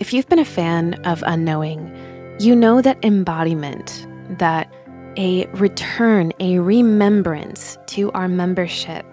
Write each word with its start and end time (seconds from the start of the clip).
If 0.00 0.14
you've 0.14 0.30
been 0.30 0.38
a 0.38 0.46
fan 0.46 0.94
of 1.04 1.22
Unknowing, 1.26 1.94
you 2.40 2.56
know 2.56 2.80
that 2.80 3.04
embodiment, 3.04 4.06
that 4.38 4.72
a 5.18 5.44
return, 5.48 6.32
a 6.40 6.58
remembrance 6.58 7.76
to 7.88 8.10
our 8.12 8.26
membership 8.26 9.04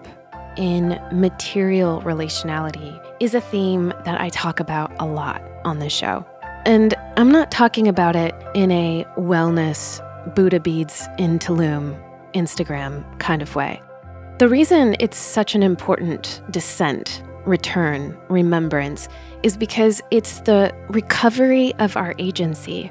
in 0.56 0.98
material 1.12 2.00
relationality 2.00 2.98
is 3.20 3.34
a 3.34 3.40
theme 3.42 3.92
that 4.06 4.18
I 4.18 4.30
talk 4.30 4.60
about 4.60 4.90
a 4.98 5.04
lot 5.04 5.42
on 5.66 5.78
the 5.78 5.90
show. 5.90 6.24
And 6.64 6.94
I'm 7.18 7.30
not 7.30 7.50
talking 7.50 7.86
about 7.86 8.16
it 8.16 8.34
in 8.54 8.70
a 8.70 9.04
wellness, 9.18 10.00
Buddha 10.34 10.58
beads 10.58 11.06
in 11.18 11.38
Tulum, 11.38 12.02
Instagram 12.32 13.04
kind 13.20 13.42
of 13.42 13.54
way. 13.54 13.82
The 14.38 14.48
reason 14.48 14.96
it's 15.00 15.18
such 15.18 15.54
an 15.54 15.62
important 15.62 16.40
descent 16.50 17.22
return, 17.48 18.16
remembrance, 18.28 19.08
is 19.42 19.56
because 19.56 20.00
it's 20.10 20.40
the 20.40 20.74
recovery 20.88 21.74
of 21.78 21.96
our 21.96 22.14
agency. 22.18 22.90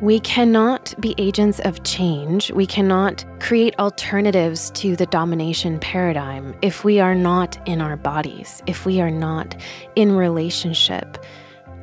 We 0.00 0.20
cannot 0.20 0.94
be 1.00 1.14
agents 1.18 1.60
of 1.60 1.82
change. 1.84 2.50
We 2.50 2.66
cannot 2.66 3.24
create 3.40 3.78
alternatives 3.78 4.70
to 4.72 4.96
the 4.96 5.06
domination 5.06 5.78
paradigm 5.78 6.54
if 6.62 6.84
we 6.84 7.00
are 7.00 7.14
not 7.14 7.56
in 7.66 7.80
our 7.80 7.96
bodies, 7.96 8.62
if 8.66 8.84
we 8.84 9.00
are 9.00 9.10
not 9.10 9.56
in 9.96 10.14
relationship. 10.14 11.24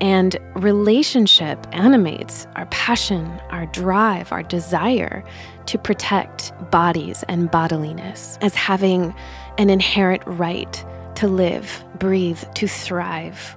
And 0.02 0.36
relationship 0.56 1.66
animates 1.72 2.48
our 2.56 2.66
passion, 2.68 3.28
our 3.50 3.66
drive, 3.68 4.32
our 4.32 4.44
desire 4.44 5.24
to 5.68 5.78
protect 5.78 6.54
bodies 6.72 7.24
and 7.28 7.52
bodiliness 7.52 8.38
as 8.42 8.56
having 8.56 9.16
an 9.58 9.70
inherent 9.70 10.24
right 10.26 10.84
to 11.22 11.28
live, 11.28 11.84
breathe, 12.00 12.42
to 12.56 12.68
thrive. 12.68 13.56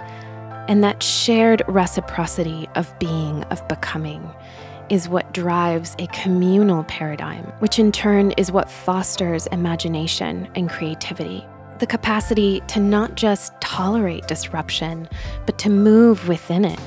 And 0.69 0.85
that 0.85 1.03
shared 1.03 1.63
reciprocity 1.67 2.69
of 2.75 2.93
being, 2.99 3.43
of 3.45 3.67
becoming, 3.69 4.31
is 4.91 5.09
what 5.09 5.33
drives 5.33 5.97
a 5.99 6.07
communal 6.09 6.85
paradigm, 6.85 7.45
which 7.61 7.79
in 7.79 7.91
turn 7.91 8.33
is 8.33 8.53
what 8.53 8.71
fosters 8.71 9.47
imagination 9.47 10.47
and 10.55 10.69
creativity. 10.69 11.43
The 11.79 11.87
capacity 11.87 12.61
to 12.69 12.81
not 12.81 13.15
just 13.15 13.59
tolerate 13.63 14.29
disruption, 14.29 15.09
but 15.47 15.57
to 15.61 15.71
move 15.71 16.29
within 16.29 16.67
it, 16.67 16.81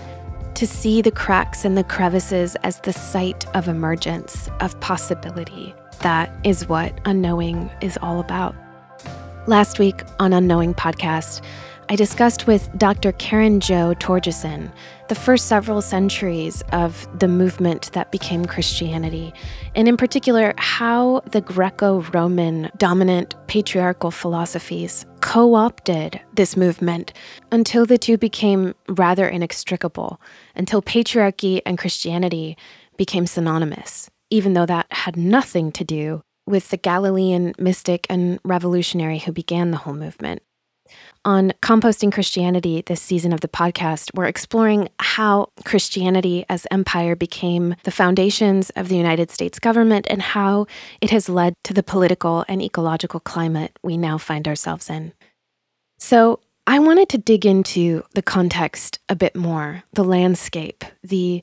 to 0.53 0.67
see 0.67 1.01
the 1.01 1.09
cracks 1.09 1.65
and 1.65 1.75
the 1.75 1.83
crevices 1.83 2.55
as 2.57 2.81
the 2.81 2.93
site 2.93 3.47
of 3.55 3.67
emergence, 3.67 4.47
of 4.59 4.79
possibility. 4.79 5.73
That 6.01 6.31
is 6.43 6.69
what 6.69 7.01
unknowing 7.05 7.71
is 7.81 7.97
all 8.03 8.19
about. 8.19 8.53
Last 9.47 9.79
week 9.79 10.03
on 10.19 10.33
Unknowing 10.33 10.73
Podcast, 10.73 11.41
I 11.87 11.95
discussed 11.95 12.47
with 12.47 12.69
Dr. 12.77 13.13
Karen 13.13 13.61
Jo 13.61 13.93
Torjesen 13.93 14.69
the 15.07 15.15
first 15.15 15.47
several 15.47 15.81
centuries 15.81 16.61
of 16.73 17.07
the 17.17 17.29
movement 17.29 17.93
that 17.93 18.11
became 18.11 18.43
Christianity, 18.43 19.33
and 19.73 19.87
in 19.87 19.95
particular, 19.95 20.53
how 20.57 21.21
the 21.31 21.39
Greco 21.39 22.01
Roman 22.13 22.69
dominant 22.75 23.35
patriarchal 23.47 24.11
philosophies 24.11 25.05
co 25.21 25.55
opted 25.55 26.19
this 26.33 26.57
movement 26.57 27.13
until 27.49 27.85
the 27.85 27.97
two 27.97 28.17
became 28.17 28.75
rather 28.89 29.29
inextricable, 29.29 30.19
until 30.57 30.81
patriarchy 30.81 31.61
and 31.65 31.77
Christianity 31.77 32.57
became 32.97 33.25
synonymous, 33.25 34.09
even 34.29 34.55
though 34.55 34.65
that 34.65 34.87
had 34.91 35.15
nothing 35.15 35.71
to 35.71 35.85
do 35.85 36.21
with 36.47 36.69
the 36.69 36.77
Galilean 36.77 37.53
mystic 37.59 38.07
and 38.09 38.39
revolutionary 38.43 39.19
who 39.19 39.31
began 39.31 39.71
the 39.71 39.77
whole 39.77 39.93
movement. 39.93 40.41
On 41.25 41.51
Composting 41.61 42.11
Christianity, 42.11 42.81
this 42.85 43.01
season 43.01 43.33
of 43.33 43.41
the 43.41 43.49
podcast, 43.49 44.11
we're 44.13 44.25
exploring 44.25 44.87
how 44.99 45.49
Christianity 45.65 46.45
as 46.47 46.65
empire 46.71 47.15
became 47.15 47.75
the 47.83 47.91
foundations 47.91 48.69
of 48.71 48.87
the 48.87 48.95
United 48.95 49.29
States 49.29 49.59
government 49.59 50.07
and 50.09 50.21
how 50.21 50.65
it 51.01 51.09
has 51.09 51.27
led 51.27 51.53
to 51.65 51.73
the 51.73 51.83
political 51.83 52.45
and 52.47 52.61
ecological 52.61 53.19
climate 53.19 53.77
we 53.83 53.97
now 53.97 54.17
find 54.17 54.47
ourselves 54.47 54.89
in. 54.89 55.11
So, 55.99 56.39
I 56.69 56.79
wanted 56.79 57.07
to 57.09 57.17
dig 57.17 57.45
into 57.45 58.03
the 58.13 58.21
context 58.21 58.99
a 59.07 59.15
bit 59.15 59.37
more, 59.37 59.83
the 59.93 60.03
landscape, 60.03 60.83
the 61.01 61.41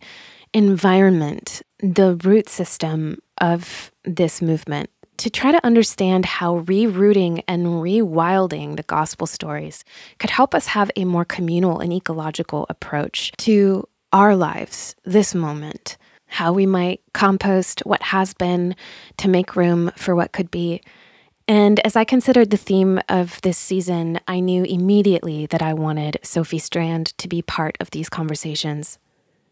environment, 0.53 1.63
the 1.81 2.17
root 2.23 2.49
system 2.49 3.19
of 3.41 3.91
this 4.05 4.43
movement 4.43 4.91
to 5.19 5.31
try 5.31 5.53
to 5.53 5.65
understand 5.65 6.25
how 6.25 6.61
rerouting 6.61 7.43
and 7.47 7.67
rewilding 7.67 8.77
the 8.77 8.83
gospel 8.83 9.27
stories 9.27 9.85
could 10.19 10.31
help 10.31 10.55
us 10.55 10.69
have 10.69 10.91
a 10.97 11.05
more 11.05 11.25
communal 11.25 11.81
and 11.81 11.93
ecological 11.93 12.67
approach 12.69 13.33
to 13.39 13.89
our 14.13 14.37
lives, 14.37 14.95
this 15.05 15.35
moment, 15.35 15.97
how 16.27 16.53
we 16.53 16.67
might 16.67 17.01
compost 17.13 17.81
what 17.85 18.03
has 18.03 18.35
been 18.35 18.75
to 19.17 19.29
make 19.29 19.57
room 19.57 19.91
for 19.97 20.15
what 20.15 20.33
could 20.33 20.51
be. 20.51 20.81
And 21.47 21.79
as 21.81 21.95
I 21.95 22.05
considered 22.05 22.51
the 22.51 22.57
theme 22.57 23.01
of 23.09 23.41
this 23.43 23.59
season, 23.59 24.19
I 24.27 24.41
knew 24.41 24.65
immediately 24.65 25.47
that 25.47 25.63
I 25.63 25.75
wanted 25.75 26.19
Sophie 26.23 26.59
Strand 26.59 27.17
to 27.19 27.29
be 27.29 27.43
part 27.43 27.77
of 27.81 27.91
these 27.91 28.09
conversations. 28.09 28.99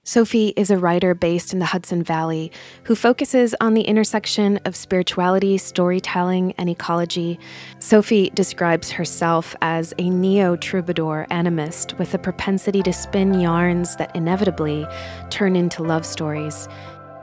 Sophie 0.05 0.53
is 0.57 0.69
a 0.69 0.79
writer 0.79 1.15
based 1.15 1.53
in 1.53 1.61
the 1.61 1.65
Hudson 1.65 2.03
Valley 2.03 2.51
who 2.83 2.97
focuses 2.97 3.55
on 3.61 3.75
the 3.75 3.83
intersection 3.83 4.59
of 4.65 4.75
spirituality, 4.75 5.57
storytelling, 5.57 6.55
and 6.59 6.69
ecology. 6.69 7.39
Sophie 7.79 8.29
describes 8.31 8.91
herself 8.91 9.55
as 9.63 9.95
a 9.99 10.11
neo 10.11 10.57
troubadour 10.57 11.29
animist 11.31 11.97
with 12.01 12.15
a 12.15 12.19
propensity 12.19 12.83
to 12.83 12.93
spin 12.93 13.39
yarns 13.39 13.95
that 13.95 14.15
inevitably 14.17 14.85
turn 15.31 15.55
into 15.55 15.85
love 15.85 16.05
stories. 16.05 16.67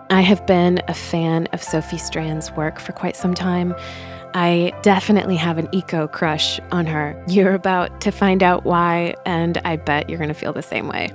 I 0.09 0.21
have 0.21 0.47
been 0.47 0.81
a 0.87 0.93
fan 0.93 1.47
of 1.47 1.61
Sophie 1.61 1.97
Strand's 1.97 2.49
work 2.53 2.79
for 2.79 2.93
quite 2.93 3.17
some 3.17 3.33
time. 3.33 3.75
I 4.33 4.71
definitely 4.83 5.35
have 5.35 5.57
an 5.57 5.67
eco 5.73 6.07
crush 6.07 6.61
on 6.71 6.85
her. 6.85 7.21
You're 7.27 7.55
about 7.55 7.99
to 8.01 8.11
find 8.11 8.41
out 8.41 8.63
why, 8.63 9.15
and 9.25 9.57
I 9.65 9.75
bet 9.75 10.09
you're 10.09 10.17
going 10.17 10.29
to 10.29 10.33
feel 10.33 10.53
the 10.53 10.61
same 10.61 10.87
way. 10.87 11.11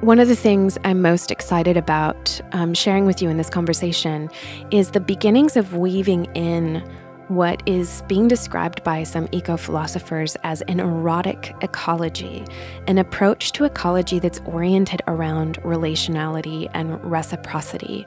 One 0.00 0.18
of 0.18 0.28
the 0.28 0.36
things 0.36 0.78
I'm 0.82 1.02
most 1.02 1.30
excited 1.30 1.76
about 1.76 2.40
um, 2.52 2.72
sharing 2.72 3.04
with 3.04 3.20
you 3.20 3.28
in 3.28 3.36
this 3.36 3.50
conversation 3.50 4.30
is 4.70 4.92
the 4.92 5.00
beginnings 5.00 5.58
of 5.58 5.76
weaving 5.76 6.24
in 6.34 6.82
what 7.28 7.62
is 7.66 8.02
being 8.08 8.26
described 8.26 8.82
by 8.82 9.02
some 9.02 9.28
eco 9.30 9.58
philosophers 9.58 10.38
as 10.42 10.62
an 10.62 10.80
erotic 10.80 11.54
ecology, 11.60 12.46
an 12.86 12.96
approach 12.96 13.52
to 13.52 13.64
ecology 13.64 14.18
that's 14.18 14.40
oriented 14.46 15.02
around 15.06 15.60
relationality 15.64 16.70
and 16.72 16.98
reciprocity. 17.04 18.06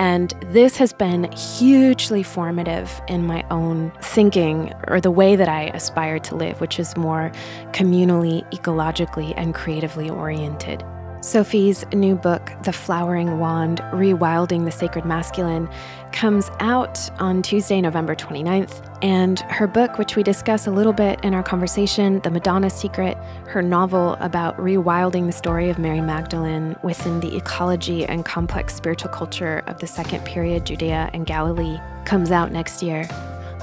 And 0.00 0.34
this 0.46 0.76
has 0.78 0.92
been 0.92 1.30
hugely 1.30 2.24
formative 2.24 3.00
in 3.06 3.28
my 3.28 3.46
own 3.48 3.92
thinking 4.02 4.72
or 4.88 5.00
the 5.00 5.12
way 5.12 5.36
that 5.36 5.48
I 5.48 5.66
aspire 5.68 6.18
to 6.18 6.34
live, 6.34 6.60
which 6.60 6.80
is 6.80 6.96
more 6.96 7.30
communally, 7.70 8.44
ecologically, 8.50 9.34
and 9.36 9.54
creatively 9.54 10.10
oriented. 10.10 10.84
Sophie's 11.20 11.84
new 11.92 12.14
book, 12.14 12.52
The 12.62 12.72
Flowering 12.72 13.40
Wand 13.40 13.80
Rewilding 13.92 14.64
the 14.64 14.70
Sacred 14.70 15.04
Masculine, 15.04 15.68
comes 16.12 16.48
out 16.60 17.10
on 17.20 17.42
Tuesday, 17.42 17.80
November 17.80 18.14
29th. 18.14 18.84
And 19.02 19.40
her 19.40 19.66
book, 19.66 19.98
which 19.98 20.14
we 20.14 20.22
discuss 20.22 20.68
a 20.68 20.70
little 20.70 20.92
bit 20.92 21.18
in 21.24 21.34
our 21.34 21.42
conversation, 21.42 22.20
The 22.20 22.30
Madonna 22.30 22.70
Secret, 22.70 23.16
her 23.48 23.62
novel 23.62 24.16
about 24.20 24.56
rewilding 24.58 25.26
the 25.26 25.32
story 25.32 25.68
of 25.70 25.78
Mary 25.78 26.00
Magdalene 26.00 26.76
within 26.84 27.18
the 27.18 27.36
ecology 27.36 28.06
and 28.06 28.24
complex 28.24 28.76
spiritual 28.76 29.10
culture 29.10 29.64
of 29.66 29.80
the 29.80 29.88
second 29.88 30.24
period 30.24 30.66
Judea 30.66 31.10
and 31.12 31.26
Galilee, 31.26 31.78
comes 32.04 32.30
out 32.30 32.52
next 32.52 32.80
year. 32.80 33.08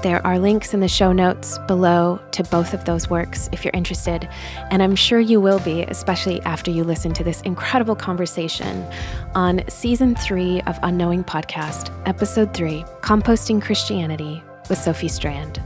There 0.02 0.24
are 0.26 0.38
links 0.38 0.74
in 0.74 0.80
the 0.80 0.88
show 0.88 1.12
notes 1.12 1.58
below 1.66 2.20
to 2.32 2.44
both 2.44 2.74
of 2.74 2.84
those 2.84 3.08
works 3.08 3.48
if 3.50 3.64
you're 3.64 3.72
interested, 3.72 4.28
and 4.70 4.82
I'm 4.82 4.94
sure 4.94 5.20
you 5.20 5.40
will 5.40 5.58
be, 5.60 5.82
especially 5.84 6.40
after 6.42 6.70
you 6.70 6.84
listen 6.84 7.14
to 7.14 7.24
this 7.24 7.40
incredible 7.40 7.96
conversation 7.96 8.86
on 9.34 9.62
season 9.68 10.14
three 10.14 10.60
of 10.62 10.78
Unknowing 10.82 11.24
Podcast, 11.24 11.90
episode 12.06 12.52
three 12.52 12.84
Composting 13.00 13.60
Christianity 13.60 14.42
with 14.68 14.78
Sophie 14.78 15.08
Strand. 15.08 15.62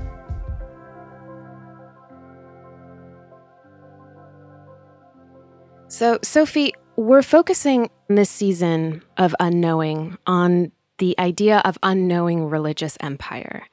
So, 5.88 6.20
Sophie, 6.22 6.72
we're 6.94 7.22
focusing 7.22 7.90
this 8.08 8.30
season 8.30 9.02
of 9.16 9.34
Unknowing 9.40 10.16
on 10.24 10.70
the 11.00 11.18
idea 11.18 11.62
of 11.64 11.78
unknowing 11.82 12.44
religious 12.44 12.96
empire. 13.00 13.66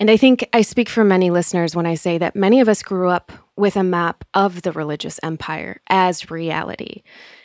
And 0.00 0.10
I 0.10 0.16
think 0.16 0.48
I 0.52 0.62
speak 0.62 0.88
for 0.88 1.02
many 1.02 1.30
listeners 1.30 1.74
when 1.74 1.86
I 1.86 1.94
say 1.94 2.18
that 2.18 2.36
many 2.36 2.60
of 2.60 2.68
us 2.68 2.82
grew 2.82 3.10
up 3.10 3.32
with 3.56 3.76
a 3.76 3.82
map 3.82 4.24
of 4.32 4.62
the 4.62 4.70
religious 4.70 5.18
empire 5.22 5.80
as 5.88 6.30
reality. 6.30 7.02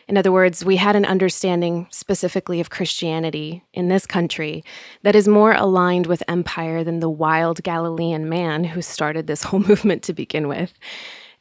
In 0.08 0.18
other 0.18 0.32
words, 0.32 0.64
we 0.64 0.76
had 0.76 0.96
an 0.96 1.06
understanding 1.06 1.88
specifically 1.90 2.60
of 2.60 2.70
Christianity 2.70 3.64
in 3.74 3.88
this 3.88 4.06
country 4.06 4.64
that 5.02 5.16
is 5.16 5.28
more 5.28 5.54
aligned 5.54 6.06
with 6.06 6.22
empire 6.28 6.84
than 6.84 7.00
the 7.00 7.10
wild 7.10 7.64
Galilean 7.64 8.30
man 8.30 8.66
who 8.66 8.82
started 8.82 9.26
this 9.26 9.44
whole 9.46 9.62
movement 9.62 10.04
to 10.04 10.14
begin 10.14 10.48
with. 10.48 10.74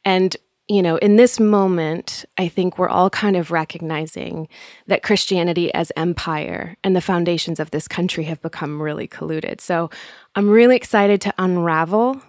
And 0.05 0.37
you 0.69 0.81
know, 0.81 0.97
in 0.97 1.17
this 1.17 1.41
moment, 1.41 2.25
I 2.39 2.49
think 2.49 2.79
we're 2.79 2.89
all 2.89 3.11
kind 3.11 3.37
of 3.37 3.51
recognizing 3.51 4.49
that 4.87 5.03
Christianity 5.03 5.75
as 5.75 5.93
empire 5.97 6.77
and 6.85 6.95
the 6.95 7.01
foundations 7.01 7.59
of 7.59 7.73
this 7.73 7.89
country 7.89 8.25
have 8.25 8.41
become 8.41 8.81
really 8.81 9.09
colluded. 9.09 9.61
So 9.61 9.91
I'm 10.35 10.49
really 10.49 10.77
excited 10.77 11.21
to 11.23 11.35
unravel 11.37 12.23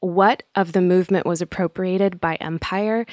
what 0.00 0.42
of 0.56 0.72
the 0.72 0.80
movement 0.80 1.24
was 1.24 1.40
appropriated 1.40 2.20
by 2.20 2.34
empire 2.36 3.06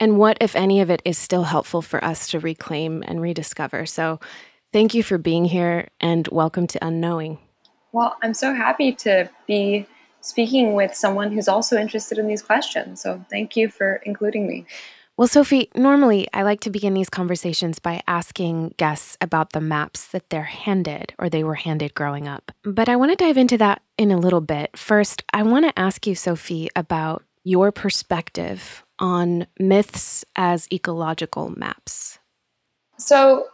and 0.00 0.18
what, 0.18 0.36
if 0.40 0.56
any 0.56 0.80
of 0.80 0.90
it, 0.90 1.00
is 1.04 1.16
still 1.16 1.44
helpful 1.44 1.80
for 1.80 2.04
us 2.04 2.26
to 2.28 2.40
reclaim 2.40 3.04
and 3.06 3.20
rediscover. 3.20 3.86
So 3.86 4.18
thank 4.72 4.94
you 4.94 5.04
for 5.04 5.16
being 5.16 5.44
here 5.44 5.88
and 6.00 6.26
welcome 6.32 6.66
to 6.66 6.84
Unknowing. 6.84 7.38
Well, 7.92 8.16
I'm 8.20 8.34
so 8.34 8.52
happy 8.52 8.92
to 8.94 9.30
be 9.46 9.86
speaking 10.20 10.74
with 10.74 10.92
someone 10.96 11.30
who's 11.30 11.46
also 11.46 11.76
interested 11.76 12.18
in 12.18 12.26
these 12.26 12.42
questions. 12.42 13.00
So 13.00 13.24
thank 13.30 13.54
you 13.54 13.68
for 13.68 14.02
including 14.04 14.48
me. 14.48 14.66
Well, 15.16 15.28
Sophie, 15.28 15.70
normally 15.76 16.26
I 16.34 16.42
like 16.42 16.58
to 16.62 16.70
begin 16.70 16.92
these 16.92 17.08
conversations 17.08 17.78
by 17.78 18.02
asking 18.08 18.74
guests 18.78 19.16
about 19.20 19.52
the 19.52 19.60
maps 19.60 20.08
that 20.08 20.28
they're 20.28 20.42
handed 20.42 21.14
or 21.20 21.28
they 21.28 21.44
were 21.44 21.54
handed 21.54 21.94
growing 21.94 22.26
up. 22.26 22.50
But 22.64 22.88
I 22.88 22.96
want 22.96 23.12
to 23.12 23.24
dive 23.24 23.36
into 23.36 23.56
that 23.58 23.80
in 23.96 24.10
a 24.10 24.18
little 24.18 24.40
bit. 24.40 24.76
First, 24.76 25.22
I 25.32 25.44
want 25.44 25.66
to 25.66 25.78
ask 25.78 26.04
you, 26.08 26.16
Sophie, 26.16 26.68
about 26.74 27.22
your 27.44 27.70
perspective 27.70 28.82
on 28.98 29.46
myths 29.56 30.24
as 30.34 30.66
ecological 30.72 31.56
maps. 31.56 32.18
So, 32.98 33.46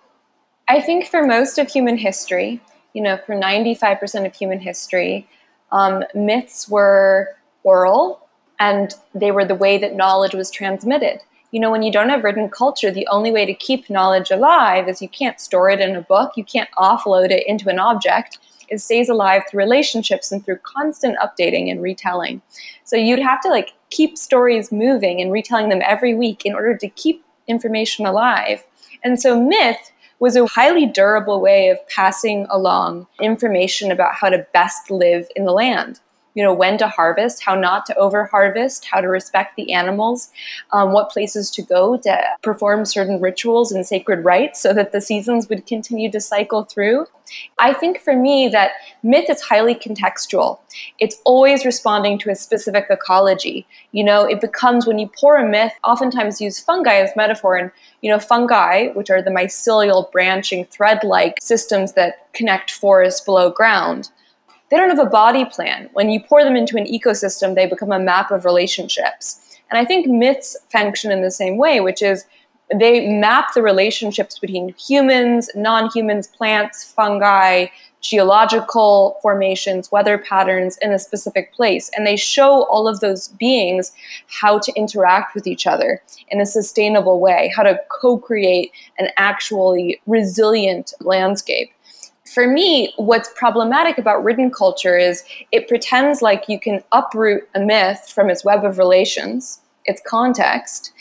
I 0.67 0.81
think 0.81 1.09
for 1.09 1.27
most 1.27 1.59
of 1.59 1.69
human 1.69 1.99
history, 1.99 2.63
you 2.95 3.03
know, 3.03 3.19
for 3.27 3.35
95% 3.35 4.25
of 4.25 4.35
human 4.35 4.61
history, 4.61 5.29
um, 5.73 6.05
myths 6.15 6.71
were 6.71 7.37
oral 7.65 8.27
and 8.59 8.95
they 9.15 9.31
were 9.31 9.45
the 9.45 9.55
way 9.55 9.77
that 9.77 9.95
knowledge 9.95 10.35
was 10.35 10.51
transmitted. 10.51 11.21
You 11.51 11.61
know, 11.61 11.71
when 11.71 11.83
you 11.83 11.91
don't 11.91 12.11
have 12.11 12.23
written 12.23 12.49
culture, 12.49 12.91
the 12.91 13.09
only 13.11 13.33
way 13.33 13.45
to 13.45 13.55
keep 13.55 13.91
knowledge 13.91 14.31
alive 14.31 14.89
is 14.89 15.03
you 15.03 15.09
can't 15.09 15.41
store 15.41 15.69
it 15.69 15.81
in 15.81 15.97
a 15.97 16.03
book, 16.03 16.33
you 16.37 16.45
can't 16.45 16.71
offload 16.79 17.31
it 17.31 17.47
into 17.47 17.69
an 17.69 17.79
object. 17.79 18.39
It 18.69 18.81
stays 18.81 19.09
alive 19.09 19.43
through 19.51 19.59
relationships 19.59 20.31
and 20.31 20.45
through 20.45 20.59
constant 20.63 21.19
updating 21.19 21.71
and 21.71 21.83
retelling. 21.83 22.41
So 22.85 22.95
you'd 22.95 23.19
have 23.19 23.41
to 23.41 23.49
like 23.49 23.73
keep 23.91 24.17
stories 24.17 24.71
moving 24.71 25.21
and 25.21 25.33
retelling 25.33 25.71
them 25.71 25.83
every 25.85 26.15
week 26.15 26.47
in 26.47 26.55
order 26.55 26.77
to 26.77 26.89
keep 26.89 27.25
information 27.49 28.07
alive. 28.07 28.65
And 29.03 29.21
so 29.21 29.41
myth 29.41 29.91
was 30.21 30.37
a 30.37 30.47
highly 30.47 30.87
durable 30.87 31.41
way 31.41 31.71
of 31.71 31.79
passing 31.89 32.47
along 32.49 33.09
information 33.21 33.91
about 33.91 34.15
how 34.15 34.29
to 34.29 34.47
best 34.53 34.91
live 34.91 35.27
in 35.35 35.47
the 35.47 35.53
land. 35.53 35.99
You 36.35 36.45
know, 36.45 36.55
when 36.55 36.79
to 36.79 36.89
harvest, 36.89 37.43
how 37.43 37.55
not 37.55 37.87
to 37.87 37.97
over 37.97 38.25
harvest, 38.25 38.85
how 38.85 39.01
to 39.01 39.09
respect 39.09 39.57
the 39.57 39.73
animals, 39.73 40.31
um, 40.73 40.93
what 40.93 41.11
places 41.11 41.51
to 41.53 41.63
go 41.63 41.97
to 41.99 42.23
perform 42.43 42.85
certain 42.85 43.21
rituals 43.21 43.73
and 43.73 43.87
sacred 43.87 44.25
rites 44.25 44.61
so 44.61 44.73
that 44.73 44.93
the 44.93 45.01
seasons 45.01 45.49
would 45.49 45.67
continue 45.67 46.11
to 46.11 46.21
cycle 46.21 46.65
through. 46.65 47.07
I 47.59 47.73
think 47.73 48.01
for 48.01 48.17
me 48.17 48.49
that 48.49 48.73
myth 49.03 49.29
is 49.29 49.41
highly 49.41 49.75
contextual. 49.75 50.59
It's 50.99 51.17
always 51.25 51.65
responding 51.65 52.19
to 52.21 52.31
a 52.31 52.35
specific 52.35 52.87
ecology. 52.91 53.67
You 53.93 54.05
know, 54.05 54.25
it 54.25 54.41
becomes 54.41 54.87
when 54.87 54.99
you 54.99 55.09
pour 55.19 55.37
a 55.37 55.49
myth, 55.49 55.73
oftentimes 55.85 56.41
use 56.41 56.61
fungi 56.61 56.97
as 56.97 57.11
metaphor. 57.17 57.57
And, 57.57 57.71
you 58.03 58.11
know, 58.11 58.19
fungi, 58.19 58.89
which 58.89 59.11
are 59.11 59.23
the 59.23 59.31
mycelial 59.31 60.11
branching 60.11 60.65
thread 60.67 61.05
like 61.05 61.39
systems 61.41 61.93
that 61.93 62.33
connect 62.33 62.71
forests 62.71 63.21
below 63.21 63.51
ground, 63.51 64.11
they 64.71 64.77
don't 64.77 64.91
have 64.91 65.05
a 65.05 65.11
body 65.11 65.45
plan. 65.45 65.91
When 65.93 66.11
you 66.11 66.21
pour 66.21 66.45
them 66.45 66.57
into 66.57 66.77
an 66.77 66.87
ecosystem, 66.87 67.55
they 67.55 67.67
become 67.67 67.93
a 67.93 67.99
map 67.99 68.31
of 68.31 68.45
relationships. 68.45 69.59
And 69.71 69.79
I 69.79 69.85
think 69.85 70.07
myths 70.07 70.57
function 70.71 71.11
in 71.11 71.23
the 71.23 71.31
same 71.31 71.57
way, 71.57 71.81
which 71.81 72.03
is 72.03 72.25
they 72.79 73.09
map 73.09 73.53
the 73.55 73.63
relationships 73.63 74.39
between 74.39 74.75
humans, 74.75 75.51
non 75.55 75.91
humans, 75.93 76.29
plants, 76.29 76.93
fungi, 76.93 77.67
geological 78.01 79.19
formations, 79.23 79.91
weather 79.93 80.19
patterns 80.19 80.79
in 80.81 80.93
a 80.93 80.99
specific 80.99 81.53
place. 81.53 81.91
And 81.97 82.07
they 82.07 82.17
show 82.17 82.65
all 82.65 82.89
of 82.89 83.01
those 83.01 83.29
beings 83.29 83.93
how 84.29 84.59
to 84.61 84.73
interact 84.75 85.35
with 85.35 85.47
each 85.47 85.67
other 85.67 86.03
in 86.29 86.41
a 86.41 86.47
sustainable 86.47 87.21
way, 87.21 87.53
how 87.55 87.63
to 87.65 87.79
co 87.89 88.19
create 88.19 88.73
an 88.99 89.09
actually 89.17 90.01
resilient 90.07 90.95
landscape. 91.01 91.73
For 92.33 92.47
me, 92.47 92.93
what's 92.97 93.29
problematic 93.35 93.99
about 93.99 94.23
written 94.23 94.53
culture 94.53 94.97
is 94.97 95.25
it 95.51 95.67
pretends 95.67 96.23
like 96.23 96.49
you 96.49 96.61
can 96.61 96.85
uproot 96.93 97.49
a 97.57 97.61
myth 97.61 98.09
from 98.15 98.31
its 98.31 98.45
web 98.45 98.65
of 98.65 98.79
relations, 98.79 99.61
its 99.85 100.01
context, 100.07 100.93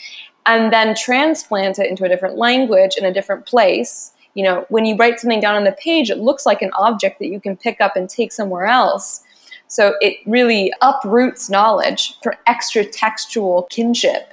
and 0.46 0.72
then 0.72 0.96
transplant 0.96 1.78
it 1.78 1.88
into 1.88 2.02
a 2.02 2.08
different 2.08 2.36
language 2.36 2.96
in 2.96 3.04
a 3.04 3.12
different 3.12 3.46
place. 3.46 4.10
You 4.34 4.42
know, 4.42 4.66
when 4.70 4.84
you 4.84 4.96
write 4.96 5.20
something 5.20 5.38
down 5.38 5.54
on 5.54 5.62
the 5.62 5.76
page, 5.80 6.10
it 6.10 6.18
looks 6.18 6.46
like 6.46 6.62
an 6.62 6.72
object 6.76 7.20
that 7.20 7.28
you 7.28 7.40
can 7.40 7.56
pick 7.56 7.80
up 7.80 7.94
and 7.94 8.10
take 8.10 8.32
somewhere 8.32 8.64
else. 8.64 9.22
So 9.68 9.94
it 10.00 10.16
really 10.26 10.72
uproots 10.82 11.48
knowledge 11.48 12.18
for 12.24 12.38
extra 12.48 12.84
textual 12.84 13.68
kinship. 13.70 14.32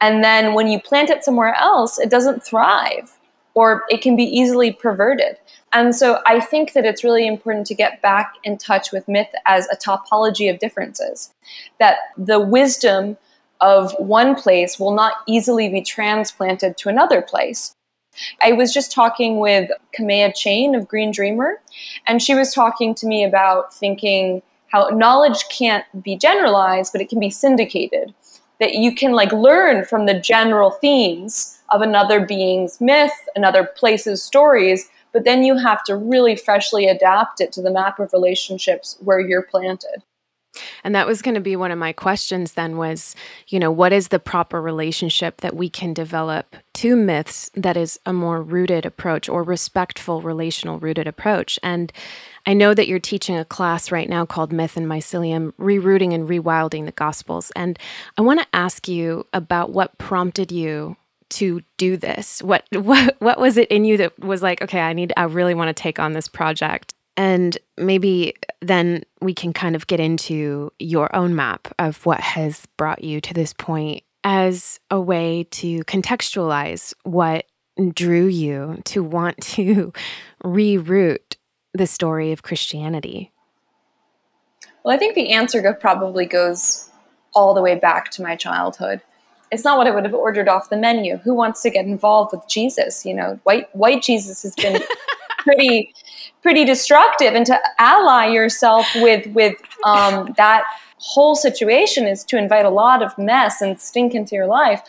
And 0.00 0.24
then 0.24 0.54
when 0.54 0.66
you 0.66 0.80
plant 0.80 1.08
it 1.08 1.22
somewhere 1.22 1.54
else, 1.54 2.00
it 2.00 2.10
doesn't 2.10 2.42
thrive 2.42 3.16
or 3.54 3.84
it 3.90 4.02
can 4.02 4.16
be 4.16 4.24
easily 4.24 4.72
perverted. 4.72 5.36
And 5.72 5.94
so 5.94 6.20
I 6.26 6.40
think 6.40 6.72
that 6.72 6.84
it's 6.84 7.04
really 7.04 7.26
important 7.26 7.66
to 7.68 7.74
get 7.74 8.02
back 8.02 8.34
in 8.44 8.58
touch 8.58 8.92
with 8.92 9.08
myth 9.08 9.28
as 9.46 9.66
a 9.68 9.76
topology 9.76 10.52
of 10.52 10.58
differences, 10.58 11.32
that 11.78 11.98
the 12.16 12.40
wisdom 12.40 13.16
of 13.60 13.94
one 13.98 14.34
place 14.34 14.78
will 14.78 14.92
not 14.92 15.14
easily 15.26 15.68
be 15.68 15.80
transplanted 15.80 16.76
to 16.78 16.88
another 16.88 17.22
place. 17.22 17.74
I 18.42 18.52
was 18.52 18.74
just 18.74 18.92
talking 18.92 19.38
with 19.38 19.70
Kamea 19.98 20.34
Chayne 20.34 20.74
of 20.74 20.88
Green 20.88 21.10
Dreamer, 21.10 21.60
and 22.06 22.20
she 22.20 22.34
was 22.34 22.52
talking 22.52 22.94
to 22.96 23.06
me 23.06 23.24
about 23.24 23.72
thinking 23.72 24.42
how 24.68 24.88
knowledge 24.88 25.44
can't 25.48 25.84
be 26.02 26.16
generalized, 26.16 26.92
but 26.92 27.00
it 27.00 27.08
can 27.08 27.20
be 27.20 27.30
syndicated. 27.30 28.14
That 28.60 28.74
you 28.74 28.94
can 28.94 29.12
like 29.12 29.32
learn 29.32 29.84
from 29.84 30.06
the 30.06 30.18
general 30.18 30.70
themes 30.70 31.51
of 31.72 31.80
another 31.80 32.24
being's 32.24 32.80
myth, 32.80 33.12
another 33.34 33.64
place's 33.64 34.22
stories, 34.22 34.88
but 35.12 35.24
then 35.24 35.44
you 35.44 35.56
have 35.58 35.84
to 35.84 35.96
really 35.96 36.36
freshly 36.36 36.86
adapt 36.86 37.40
it 37.40 37.52
to 37.52 37.62
the 37.62 37.70
map 37.70 37.98
of 37.98 38.12
relationships 38.12 38.96
where 39.00 39.20
you're 39.20 39.42
planted. 39.42 40.02
And 40.84 40.94
that 40.94 41.06
was 41.06 41.22
going 41.22 41.34
to 41.34 41.40
be 41.40 41.56
one 41.56 41.70
of 41.70 41.78
my 41.78 41.92
questions 41.92 42.52
then 42.52 42.76
was, 42.76 43.14
you 43.48 43.58
know, 43.58 43.70
what 43.70 43.92
is 43.92 44.08
the 44.08 44.18
proper 44.18 44.60
relationship 44.60 45.40
that 45.40 45.56
we 45.56 45.70
can 45.70 45.94
develop 45.94 46.56
to 46.74 46.96
myths 46.96 47.50
that 47.54 47.76
is 47.76 47.98
a 48.04 48.12
more 48.12 48.42
rooted 48.42 48.84
approach 48.84 49.28
or 49.28 49.42
respectful 49.42 50.20
relational 50.20 50.78
rooted 50.78 51.06
approach? 51.06 51.58
And 51.62 51.92
I 52.46 52.52
know 52.52 52.74
that 52.74 52.86
you're 52.86 52.98
teaching 52.98 53.36
a 53.36 53.44
class 53.44 53.90
right 53.90 54.08
now 54.08 54.26
called 54.26 54.52
Myth 54.52 54.76
and 54.76 54.86
Mycelium, 54.86 55.52
Rerouting 55.54 56.12
and 56.12 56.28
Rewilding 56.28 56.84
the 56.84 56.92
Gospels. 56.92 57.50
And 57.56 57.78
I 58.18 58.22
want 58.22 58.40
to 58.40 58.46
ask 58.52 58.88
you 58.88 59.26
about 59.32 59.70
what 59.70 59.96
prompted 59.96 60.52
you 60.52 60.96
to 61.32 61.62
do 61.76 61.96
this. 61.96 62.42
What 62.42 62.64
what 62.72 63.16
what 63.20 63.40
was 63.40 63.56
it 63.56 63.68
in 63.68 63.84
you 63.84 63.96
that 63.98 64.18
was 64.18 64.42
like, 64.42 64.62
okay, 64.62 64.80
I 64.80 64.92
need 64.92 65.12
I 65.16 65.24
really 65.24 65.54
want 65.54 65.68
to 65.68 65.82
take 65.82 65.98
on 65.98 66.12
this 66.12 66.28
project? 66.28 66.94
And 67.16 67.58
maybe 67.76 68.34
then 68.60 69.02
we 69.20 69.34
can 69.34 69.52
kind 69.52 69.76
of 69.76 69.86
get 69.86 70.00
into 70.00 70.72
your 70.78 71.14
own 71.14 71.34
map 71.34 71.68
of 71.78 72.04
what 72.06 72.20
has 72.20 72.66
brought 72.78 73.04
you 73.04 73.20
to 73.20 73.34
this 73.34 73.52
point 73.52 74.02
as 74.24 74.80
a 74.90 75.00
way 75.00 75.44
to 75.50 75.84
contextualize 75.84 76.94
what 77.02 77.44
drew 77.92 78.26
you 78.26 78.80
to 78.84 79.02
want 79.02 79.36
to 79.40 79.92
reroute 80.44 81.36
the 81.74 81.86
story 81.86 82.32
of 82.32 82.42
Christianity. 82.42 83.32
Well, 84.84 84.94
I 84.94 84.98
think 84.98 85.14
the 85.14 85.30
answer 85.30 85.76
probably 85.80 86.26
goes 86.26 86.90
all 87.34 87.54
the 87.54 87.62
way 87.62 87.76
back 87.76 88.10
to 88.12 88.22
my 88.22 88.36
childhood. 88.36 89.00
It's 89.52 89.64
not 89.64 89.78
what 89.78 89.86
I 89.86 89.90
would 89.90 90.04
have 90.04 90.14
ordered 90.14 90.48
off 90.48 90.70
the 90.70 90.76
menu. 90.76 91.18
Who 91.18 91.34
wants 91.34 91.62
to 91.62 91.70
get 91.70 91.84
involved 91.84 92.32
with 92.32 92.48
Jesus? 92.48 93.06
You 93.06 93.14
know, 93.14 93.38
white 93.44 93.74
white 93.76 94.02
Jesus 94.02 94.42
has 94.42 94.54
been 94.56 94.82
pretty 95.38 95.92
pretty 96.42 96.64
destructive 96.64 97.34
and 97.34 97.46
to 97.46 97.58
ally 97.78 98.26
yourself 98.26 98.86
with 98.96 99.26
with 99.28 99.54
um, 99.84 100.34
that 100.36 100.64
whole 100.98 101.34
situation 101.34 102.06
is 102.06 102.24
to 102.24 102.36
invite 102.36 102.64
a 102.64 102.70
lot 102.70 103.02
of 103.02 103.16
mess 103.18 103.60
and 103.60 103.80
stink 103.80 104.14
into 104.14 104.34
your 104.34 104.46
life 104.46 104.82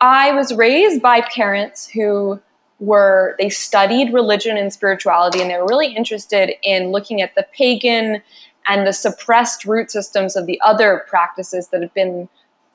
i 0.00 0.32
was 0.32 0.54
raised 0.54 1.02
by 1.02 1.20
parents 1.20 1.86
who 1.88 2.40
were 2.78 3.34
they 3.38 3.50
studied 3.50 4.12
religion 4.12 4.56
and 4.56 4.72
spirituality 4.72 5.40
and 5.40 5.50
they 5.50 5.58
were 5.58 5.66
really 5.66 5.94
interested 5.94 6.52
in 6.62 6.90
looking 6.90 7.20
at 7.20 7.34
the 7.34 7.46
pagan 7.54 8.22
and 8.68 8.86
the 8.86 8.92
suppressed 8.92 9.64
root 9.64 9.90
systems 9.90 10.36
of 10.36 10.46
the 10.46 10.60
other 10.64 11.04
practices 11.08 11.68
that 11.68 11.82
have 11.82 11.92
been 11.92 12.28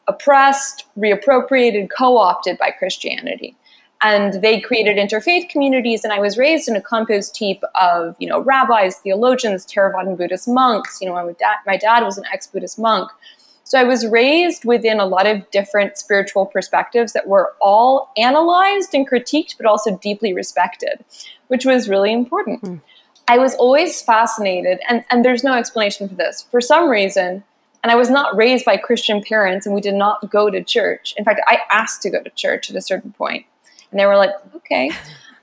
oppressed 0.08 0.86
reappropriated 0.98 1.90
co-opted 1.90 2.58
by 2.58 2.72
christianity 2.72 3.56
and 4.04 4.42
they 4.42 4.60
created 4.60 4.98
interfaith 4.98 5.50
communities 5.50 6.04
and 6.04 6.14
i 6.14 6.20
was 6.20 6.38
raised 6.38 6.68
in 6.68 6.76
a 6.76 6.82
compost 6.82 7.36
heap 7.38 7.62
of 7.80 8.16
you 8.20 8.28
know 8.28 8.42
rabbis 8.42 8.98
theologians 8.98 9.66
theravada 9.66 10.16
buddhist 10.18 10.48
monks 10.48 11.00
you 11.02 11.08
know 11.08 11.14
my 11.14 11.32
dad, 11.34 11.56
my 11.66 11.78
dad 11.78 12.04
was 12.04 12.18
an 12.18 12.26
ex-buddhist 12.32 12.78
monk 12.78 13.10
So 13.68 13.80
I 13.80 13.84
was 13.84 14.06
raised 14.06 14.64
within 14.64 15.00
a 15.00 15.08
lot 15.08 15.26
of 15.26 15.50
different 15.50 15.98
spiritual 15.98 16.46
perspectives 16.46 17.14
that 17.14 17.28
were 17.28 17.54
all 17.60 18.12
analyzed 18.16 18.94
and 18.94 19.10
critiqued, 19.10 19.58
but 19.58 19.66
also 19.66 19.98
deeply 19.98 20.34
respected, 20.34 21.04
which 21.48 21.66
was 21.66 21.90
really 21.90 22.14
important. 22.14 22.62
Mm. 22.62 22.82
I 23.28 23.40
was 23.40 23.56
always 23.56 24.04
fascinated, 24.04 24.80
and, 24.88 25.04
and 25.10 25.26
there's 25.26 25.44
no 25.44 25.56
explanation 25.56 26.08
for 26.08 26.14
this. 26.14 26.46
For 26.52 26.62
some 26.62 26.90
reason, 26.90 27.44
and 27.86 27.92
I 27.92 27.96
was 27.96 28.10
not 28.10 28.36
raised 28.36 28.66
by 28.66 28.78
Christian 28.78 29.22
parents, 29.22 29.68
and 29.68 29.76
we 29.76 29.80
did 29.80 29.94
not 29.94 30.28
go 30.32 30.50
to 30.50 30.64
church. 30.64 31.14
In 31.18 31.24
fact, 31.24 31.40
I 31.46 31.60
asked 31.70 32.02
to 32.02 32.10
go 32.10 32.20
to 32.20 32.32
church 32.32 32.72
at 32.72 32.76
a 32.76 32.82
certain 32.82 33.12
point, 33.12 33.46
and 33.92 34.00
they 34.00 34.08
were 34.08 34.18
like, 34.18 34.32
okay. 34.56 34.90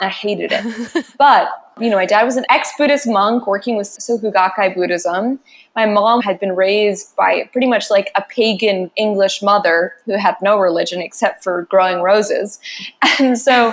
I 0.00 0.08
hated 0.08 0.50
it. 0.52 1.06
but, 1.18 1.50
you 1.78 1.88
know, 1.88 1.94
my 1.94 2.04
dad 2.04 2.24
was 2.24 2.36
an 2.36 2.44
ex 2.50 2.72
Buddhist 2.76 3.06
monk 3.06 3.46
working 3.46 3.76
with 3.76 3.86
Soka 3.86 4.32
Gakkai 4.32 4.74
Buddhism. 4.74 5.38
My 5.76 5.86
mom 5.86 6.20
had 6.20 6.40
been 6.40 6.56
raised 6.56 7.14
by 7.14 7.48
pretty 7.52 7.68
much 7.68 7.92
like 7.92 8.10
a 8.16 8.22
pagan 8.22 8.90
English 8.96 9.40
mother 9.40 9.92
who 10.04 10.18
had 10.18 10.34
no 10.42 10.58
religion 10.58 11.00
except 11.00 11.44
for 11.44 11.68
growing 11.70 12.02
roses. 12.02 12.58
And 13.20 13.38
so, 13.38 13.72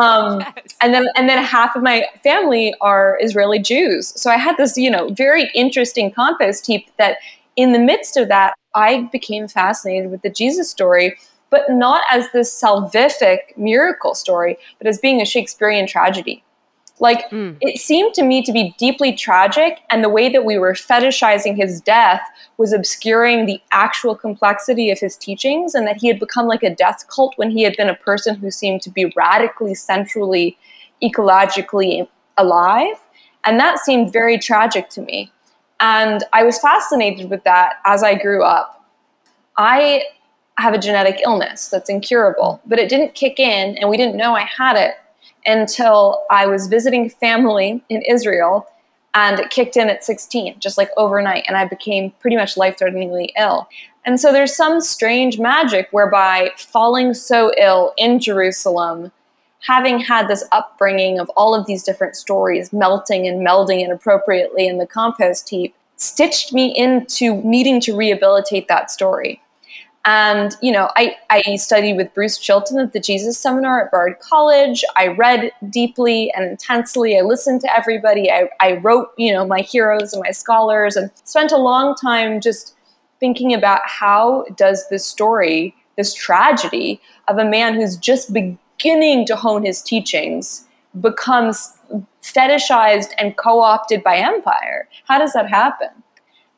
um, 0.00 0.44
and 0.80 0.94
then 0.94 1.08
and 1.16 1.28
then 1.28 1.42
half 1.42 1.74
of 1.74 1.82
my 1.82 2.06
family 2.22 2.76
are 2.80 3.18
Israeli 3.20 3.58
Jews. 3.58 4.12
So 4.20 4.30
I 4.30 4.36
had 4.36 4.56
this, 4.56 4.76
you 4.76 4.88
know, 4.88 5.08
very 5.08 5.50
interesting 5.52 6.12
compost 6.12 6.68
heap 6.68 6.90
that 6.98 7.16
in 7.56 7.72
the 7.72 7.78
midst 7.78 8.16
of 8.16 8.28
that, 8.28 8.54
I 8.74 9.08
became 9.12 9.48
fascinated 9.48 10.10
with 10.10 10.22
the 10.22 10.30
Jesus 10.30 10.70
story 10.70 11.16
but 11.54 11.70
not 11.70 12.02
as 12.10 12.28
this 12.32 12.60
salvific 12.60 13.56
miracle 13.56 14.16
story, 14.16 14.58
but 14.78 14.88
as 14.88 14.98
being 14.98 15.20
a 15.20 15.24
Shakespearean 15.24 15.86
tragedy. 15.86 16.42
Like, 16.98 17.30
mm. 17.30 17.56
it 17.60 17.80
seemed 17.80 18.12
to 18.14 18.24
me 18.24 18.42
to 18.42 18.52
be 18.52 18.74
deeply 18.76 19.12
tragic, 19.12 19.78
and 19.88 20.02
the 20.02 20.08
way 20.08 20.28
that 20.28 20.44
we 20.44 20.58
were 20.58 20.72
fetishizing 20.72 21.56
his 21.56 21.80
death 21.80 22.22
was 22.56 22.72
obscuring 22.72 23.46
the 23.46 23.60
actual 23.70 24.16
complexity 24.16 24.90
of 24.90 24.98
his 24.98 25.16
teachings, 25.16 25.76
and 25.76 25.86
that 25.86 25.98
he 25.98 26.08
had 26.08 26.18
become 26.18 26.48
like 26.48 26.64
a 26.64 26.74
death 26.74 27.04
cult 27.06 27.34
when 27.36 27.52
he 27.52 27.62
had 27.62 27.76
been 27.76 27.88
a 27.88 27.94
person 27.94 28.34
who 28.34 28.50
seemed 28.50 28.82
to 28.82 28.90
be 28.90 29.12
radically, 29.16 29.76
centrally, 29.76 30.58
ecologically 31.00 32.08
alive. 32.36 32.96
And 33.46 33.60
that 33.60 33.78
seemed 33.78 34.12
very 34.12 34.38
tragic 34.38 34.88
to 34.90 35.02
me. 35.02 35.30
And 35.80 36.24
I 36.32 36.44
was 36.44 36.58
fascinated 36.58 37.30
with 37.30 37.44
that 37.44 37.74
as 37.84 38.02
I 38.02 38.14
grew 38.14 38.42
up. 38.42 38.84
I 39.56 40.04
have 40.56 40.74
a 40.74 40.78
genetic 40.78 41.20
illness 41.24 41.68
that's 41.68 41.90
incurable, 41.90 42.60
but 42.64 42.78
it 42.78 42.88
didn't 42.88 43.14
kick 43.14 43.40
in, 43.40 43.76
and 43.78 43.90
we 43.90 43.96
didn't 43.96 44.16
know 44.16 44.34
I 44.34 44.44
had 44.44 44.76
it 44.76 44.94
until 45.46 46.24
I 46.30 46.46
was 46.46 46.68
visiting 46.68 47.10
family 47.10 47.82
in 47.88 48.02
Israel, 48.02 48.66
and 49.14 49.38
it 49.38 49.50
kicked 49.50 49.76
in 49.76 49.90
at 49.90 50.04
16, 50.04 50.58
just 50.60 50.78
like 50.78 50.90
overnight, 50.96 51.44
and 51.48 51.56
I 51.56 51.66
became 51.66 52.12
pretty 52.20 52.36
much 52.36 52.56
life 52.56 52.78
threateningly 52.78 53.32
ill. 53.36 53.68
And 54.04 54.20
so 54.20 54.32
there's 54.32 54.54
some 54.54 54.80
strange 54.80 55.38
magic 55.38 55.88
whereby 55.90 56.52
falling 56.56 57.14
so 57.14 57.52
ill 57.58 57.94
in 57.96 58.20
Jerusalem, 58.20 59.12
having 59.64 59.98
had 59.98 60.28
this 60.28 60.44
upbringing 60.52 61.18
of 61.18 61.30
all 61.36 61.54
of 61.54 61.66
these 61.66 61.82
different 61.82 62.16
stories 62.16 62.72
melting 62.72 63.26
and 63.26 63.46
melding 63.46 63.82
inappropriately 63.82 64.66
in 64.66 64.76
the 64.76 64.86
compost 64.86 65.48
heap, 65.48 65.74
stitched 65.96 66.52
me 66.52 66.66
into 66.76 67.36
needing 67.42 67.80
to 67.80 67.96
rehabilitate 67.96 68.68
that 68.68 68.90
story. 68.90 69.40
And, 70.04 70.54
you 70.60 70.70
know, 70.70 70.90
I, 70.96 71.16
I 71.30 71.56
studied 71.56 71.96
with 71.96 72.12
Bruce 72.12 72.36
Chilton 72.36 72.78
at 72.78 72.92
the 72.92 73.00
Jesus 73.00 73.38
Seminar 73.38 73.86
at 73.86 73.90
Bard 73.90 74.18
College. 74.20 74.84
I 74.96 75.06
read 75.06 75.50
deeply 75.70 76.30
and 76.36 76.44
intensely. 76.44 77.16
I 77.18 77.22
listened 77.22 77.62
to 77.62 77.74
everybody. 77.74 78.30
I, 78.30 78.50
I 78.60 78.74
wrote, 78.74 79.12
you 79.16 79.32
know, 79.32 79.46
my 79.46 79.60
heroes 79.60 80.12
and 80.12 80.22
my 80.22 80.32
scholars 80.32 80.94
and 80.94 81.10
spent 81.24 81.52
a 81.52 81.56
long 81.56 81.94
time 81.94 82.42
just 82.42 82.74
thinking 83.18 83.54
about 83.54 83.80
how 83.86 84.44
does 84.56 84.86
this 84.90 85.06
story, 85.06 85.74
this 85.96 86.12
tragedy 86.12 87.00
of 87.28 87.38
a 87.38 87.44
man 87.46 87.76
who's 87.76 87.96
just 87.96 88.30
beginning 88.34 88.58
to 88.78 89.36
hone 89.36 89.64
his 89.64 89.82
teachings 89.82 90.66
becomes 91.00 91.76
fetishized 92.22 93.10
and 93.18 93.36
co-opted 93.36 94.02
by 94.02 94.16
empire. 94.16 94.88
How 95.06 95.18
does 95.18 95.32
that 95.32 95.48
happen? 95.48 95.88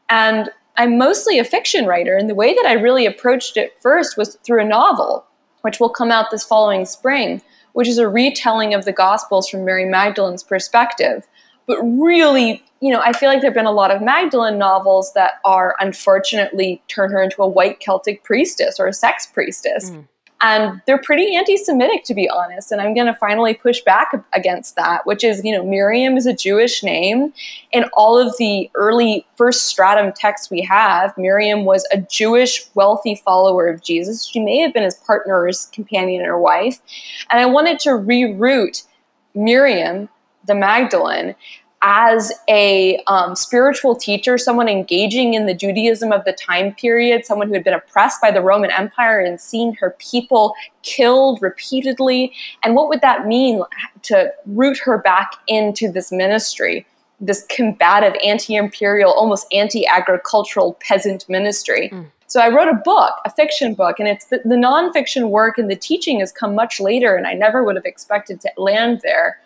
And 0.09 0.51
I'm 0.77 0.99
mostly 0.99 1.39
a 1.39 1.45
fiction 1.45 1.87
writer, 1.87 2.17
and 2.17 2.29
the 2.29 2.35
way 2.35 2.55
that 2.55 2.67
I 2.67 2.75
really 2.75 3.07
approached 3.07 3.57
it 3.57 3.75
first 3.81 4.17
was 4.17 4.37
through 4.45 4.61
a 4.61 4.69
novel, 4.69 5.25
which 5.63 5.81
will 5.81 5.89
come 5.89 6.13
out 6.13 6.31
this 6.31 6.45
following 6.45 6.85
spring, 6.85 7.41
which 7.73 7.89
is 7.89 7.99
a 7.99 8.09
retelling 8.09 8.75
of 8.75 8.85
the 8.85 8.93
Gospels 8.93 9.49
from 9.49 9.65
Mary 9.65 9.87
Magdalene's 9.87 10.43
perspective. 10.43 11.27
But 11.67 11.81
really, 11.83 12.63
you 12.81 12.93
know, 12.93 13.01
I 13.01 13.13
feel 13.13 13.29
like 13.29 13.41
there 13.41 13.51
have 13.51 13.57
been 13.57 13.67
a 13.67 13.73
lot 13.73 13.91
of 13.91 14.03
Magdalene 14.03 14.59
novels 14.59 15.13
that 15.15 15.33
are 15.45 15.75
unfortunately 15.81 16.83
turn 16.89 17.11
her 17.11 17.23
into 17.23 17.43
a 17.43 17.49
white 17.49 17.81
Celtic 17.81 18.23
priestess 18.23 18.79
or 18.79 18.87
a 18.87 18.93
sex 18.93 19.27
priestess. 19.27 19.91
Mm. 19.91 20.09
And 20.43 20.83
they're 20.87 21.01
pretty 21.01 21.35
anti 21.35 21.57
Semitic, 21.57 22.05
to 22.05 22.15
be 22.15 22.29
honest. 22.29 22.71
And 22.71 22.81
I'm 22.81 22.95
going 22.95 23.07
to 23.07 23.15
finally 23.15 23.55
push 23.55 23.81
back 23.81 24.13
against 24.35 24.77
that, 24.77 25.07
which 25.07 25.25
is, 25.25 25.43
you 25.43 25.53
know, 25.53 25.65
Miriam 25.65 26.17
is 26.17 26.27
a 26.27 26.35
Jewish 26.35 26.83
name. 26.83 27.33
In 27.73 27.85
all 27.95 28.19
of 28.19 28.37
the 28.39 28.71
early 28.75 29.27
first 29.37 29.65
stratum 29.65 30.13
texts 30.13 30.51
we 30.51 30.61
have, 30.63 31.17
Miriam 31.17 31.65
was 31.65 31.89
a 31.91 31.99
Jewish, 31.99 32.67
wealthy 32.75 33.15
follower 33.25 33.67
of 33.67 33.83
Jesus. 33.83 34.27
She 34.27 34.41
may 34.41 34.59
have 34.59 34.75
been 34.75 34.83
his 34.83 34.97
partner 34.97 35.41
or 35.41 35.47
his 35.47 35.67
companion 35.67 36.27
or 36.27 36.39
wife. 36.39 36.81
And 37.31 37.41
I 37.41 37.47
wanted 37.47 37.79
to 37.81 37.91
reroute 37.91 38.85
Miriam, 39.35 40.11
the 40.47 40.55
Magdalene, 40.55 41.35
as 41.83 42.33
a 42.49 42.99
um, 43.07 43.37
spiritual 43.37 43.95
teacher, 43.95 44.39
someone 44.39 44.69
engaging 44.69 45.35
in 45.35 45.47
the 45.47 45.55
Judaism 45.55 46.11
of 46.13 46.25
the 46.25 46.33
time 46.33 46.75
period, 46.75 47.27
someone 47.27 47.49
who 47.49 47.55
had 47.55 47.65
been 47.65 47.75
oppressed 47.75 48.21
by 48.21 48.31
the 48.31 48.41
Roman 48.41 48.71
Empire 48.71 49.21
and 49.21 49.41
seen 49.41 49.75
her 49.75 49.95
people 49.99 50.55
killed 50.83 51.41
repeatedly. 51.43 52.33
And 52.63 52.75
what 52.75 52.89
would 52.89 53.03
that 53.03 53.27
mean 53.27 53.63
to 54.03 54.33
root 54.47 54.79
her 54.79 54.99
back 54.99 55.33
into 55.49 55.91
this 55.91 56.11
ministry, 56.11 56.87
this 57.21 57.45
combative, 57.49 58.15
anti 58.25 58.57
imperial, 58.57 59.13
almost 59.13 59.47
anti 59.53 59.87
agricultural 59.87 60.79
peasant 60.81 61.29
ministry? 61.29 61.91
Mm. 61.93 62.11
So 62.29 62.41
I 62.41 62.49
wrote 62.49 62.69
a 62.69 62.81
book, 62.85 63.13
a 63.25 63.31
fiction 63.31 63.75
book, 63.75 64.01
and 64.01 64.09
it's 64.09 64.27
the, 64.27 64.41
the 64.45 64.57
nonfiction 64.57 65.29
work 65.29 65.59
and 65.59 65.71
the 65.71 65.77
teaching 65.77 66.21
has 66.21 66.33
come 66.33 66.55
much 66.55 66.81
later, 66.81 67.15
and 67.15 67.27
I 67.27 67.35
never 67.35 67.63
would 67.63 67.77
have 67.77 67.85
expected 67.85 68.41
to 68.41 68.51
land 68.57 69.01
there 69.03 69.39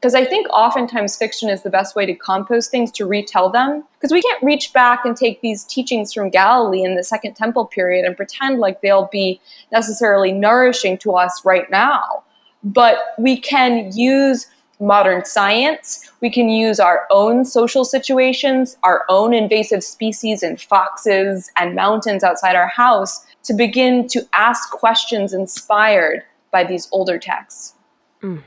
because 0.00 0.14
I 0.14 0.24
think 0.24 0.46
oftentimes 0.50 1.16
fiction 1.16 1.48
is 1.48 1.62
the 1.62 1.70
best 1.70 1.96
way 1.96 2.04
to 2.06 2.14
compost 2.14 2.70
things, 2.70 2.92
to 2.92 3.06
retell 3.06 3.50
them. 3.50 3.82
Because 3.94 4.12
we 4.12 4.22
can't 4.22 4.42
reach 4.42 4.72
back 4.72 5.04
and 5.04 5.16
take 5.16 5.40
these 5.40 5.64
teachings 5.64 6.12
from 6.12 6.28
Galilee 6.28 6.82
in 6.82 6.96
the 6.96 7.02
Second 7.02 7.34
Temple 7.34 7.64
period 7.64 8.04
and 8.04 8.16
pretend 8.16 8.58
like 8.58 8.82
they'll 8.82 9.08
be 9.10 9.40
necessarily 9.72 10.32
nourishing 10.32 10.98
to 10.98 11.12
us 11.12 11.44
right 11.44 11.68
now. 11.70 12.22
But 12.62 13.14
we 13.18 13.38
can 13.40 13.90
use 13.96 14.46
modern 14.78 15.24
science, 15.24 16.10
we 16.20 16.30
can 16.30 16.50
use 16.50 16.78
our 16.78 17.06
own 17.10 17.46
social 17.46 17.84
situations, 17.84 18.76
our 18.82 19.06
own 19.08 19.32
invasive 19.32 19.82
species 19.82 20.42
and 20.42 20.60
foxes 20.60 21.50
and 21.56 21.74
mountains 21.74 22.22
outside 22.22 22.54
our 22.54 22.68
house 22.68 23.24
to 23.44 23.54
begin 23.54 24.06
to 24.08 24.26
ask 24.34 24.70
questions 24.70 25.32
inspired 25.32 26.22
by 26.50 26.62
these 26.62 26.88
older 26.92 27.18
texts. 27.18 27.74
Mm. 28.22 28.42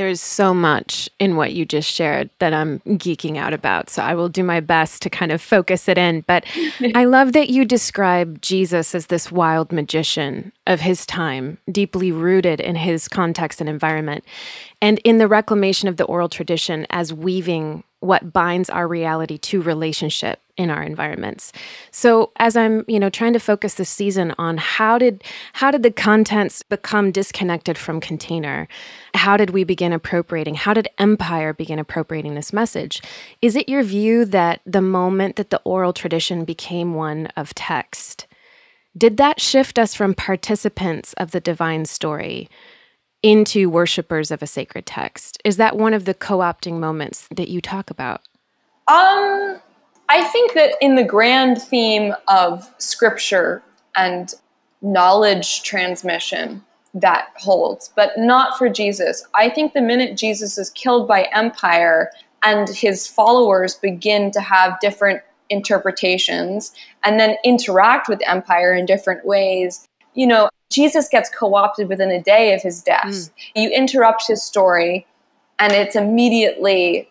There's 0.00 0.22
so 0.22 0.54
much 0.54 1.10
in 1.18 1.36
what 1.36 1.52
you 1.52 1.66
just 1.66 1.86
shared 1.86 2.30
that 2.38 2.54
I'm 2.54 2.78
geeking 2.86 3.36
out 3.36 3.52
about. 3.52 3.90
So 3.90 4.02
I 4.02 4.14
will 4.14 4.30
do 4.30 4.42
my 4.42 4.60
best 4.60 5.02
to 5.02 5.10
kind 5.10 5.30
of 5.30 5.42
focus 5.42 5.88
it 5.88 5.98
in. 5.98 6.22
But 6.22 6.46
I 6.94 7.04
love 7.04 7.34
that 7.34 7.50
you 7.50 7.66
describe 7.66 8.40
Jesus 8.40 8.94
as 8.94 9.08
this 9.08 9.30
wild 9.30 9.72
magician 9.72 10.52
of 10.66 10.80
his 10.80 11.04
time, 11.04 11.58
deeply 11.70 12.12
rooted 12.12 12.60
in 12.60 12.76
his 12.76 13.08
context 13.08 13.60
and 13.60 13.68
environment, 13.68 14.24
and 14.80 14.98
in 15.00 15.18
the 15.18 15.28
reclamation 15.28 15.86
of 15.86 15.98
the 15.98 16.04
oral 16.04 16.30
tradition 16.30 16.86
as 16.88 17.12
weaving 17.12 17.84
what 17.98 18.32
binds 18.32 18.70
our 18.70 18.88
reality 18.88 19.36
to 19.36 19.60
relationship 19.60 20.40
in 20.60 20.70
our 20.70 20.82
environments. 20.82 21.52
So 21.90 22.32
as 22.36 22.56
I'm, 22.56 22.84
you 22.86 23.00
know, 23.00 23.10
trying 23.10 23.32
to 23.32 23.40
focus 23.40 23.74
this 23.74 23.88
season 23.88 24.34
on 24.38 24.58
how 24.58 24.98
did 24.98 25.24
how 25.54 25.70
did 25.70 25.82
the 25.82 25.90
contents 25.90 26.62
become 26.62 27.10
disconnected 27.10 27.78
from 27.78 28.00
container? 28.00 28.68
How 29.14 29.36
did 29.36 29.50
we 29.50 29.64
begin 29.64 29.92
appropriating? 29.92 30.54
How 30.54 30.74
did 30.74 30.88
empire 30.98 31.52
begin 31.52 31.78
appropriating 31.78 32.34
this 32.34 32.52
message? 32.52 33.00
Is 33.40 33.56
it 33.56 33.68
your 33.68 33.82
view 33.82 34.24
that 34.26 34.60
the 34.66 34.82
moment 34.82 35.36
that 35.36 35.50
the 35.50 35.62
oral 35.64 35.92
tradition 35.92 36.44
became 36.44 36.94
one 36.94 37.26
of 37.36 37.54
text, 37.54 38.26
did 38.96 39.16
that 39.16 39.40
shift 39.40 39.78
us 39.78 39.94
from 39.94 40.14
participants 40.14 41.14
of 41.14 41.30
the 41.30 41.40
divine 41.40 41.86
story 41.86 42.48
into 43.22 43.70
worshipers 43.70 44.30
of 44.30 44.42
a 44.42 44.46
sacred 44.46 44.86
text? 44.86 45.40
Is 45.44 45.56
that 45.56 45.76
one 45.76 45.94
of 45.94 46.04
the 46.04 46.14
co-opting 46.14 46.78
moments 46.78 47.28
that 47.34 47.48
you 47.48 47.60
talk 47.60 47.90
about? 47.90 48.22
Um 48.88 49.60
I 50.10 50.24
think 50.24 50.54
that 50.54 50.74
in 50.80 50.96
the 50.96 51.04
grand 51.04 51.62
theme 51.62 52.14
of 52.26 52.68
scripture 52.78 53.62
and 53.96 54.34
knowledge 54.82 55.62
transmission, 55.62 56.64
that 56.94 57.28
holds, 57.36 57.92
but 57.94 58.12
not 58.16 58.58
for 58.58 58.68
Jesus. 58.68 59.24
I 59.34 59.48
think 59.48 59.72
the 59.72 59.80
minute 59.80 60.16
Jesus 60.16 60.58
is 60.58 60.70
killed 60.70 61.06
by 61.06 61.28
empire 61.32 62.10
and 62.42 62.68
his 62.68 63.06
followers 63.06 63.76
begin 63.76 64.32
to 64.32 64.40
have 64.40 64.80
different 64.80 65.22
interpretations 65.50 66.72
and 67.04 67.20
then 67.20 67.36
interact 67.44 68.08
with 68.08 68.20
empire 68.26 68.74
in 68.74 68.86
different 68.86 69.24
ways. 69.24 69.86
You 70.14 70.26
know, 70.26 70.48
Jesus 70.70 71.08
gets 71.08 71.30
co 71.30 71.54
opted 71.54 71.88
within 71.88 72.10
a 72.10 72.20
day 72.20 72.52
of 72.52 72.62
his 72.62 72.82
death. 72.82 73.04
Mm. 73.04 73.30
You 73.54 73.70
interrupt 73.70 74.26
his 74.26 74.42
story, 74.42 75.06
and 75.60 75.72
it's 75.72 75.94
immediately 75.94 77.08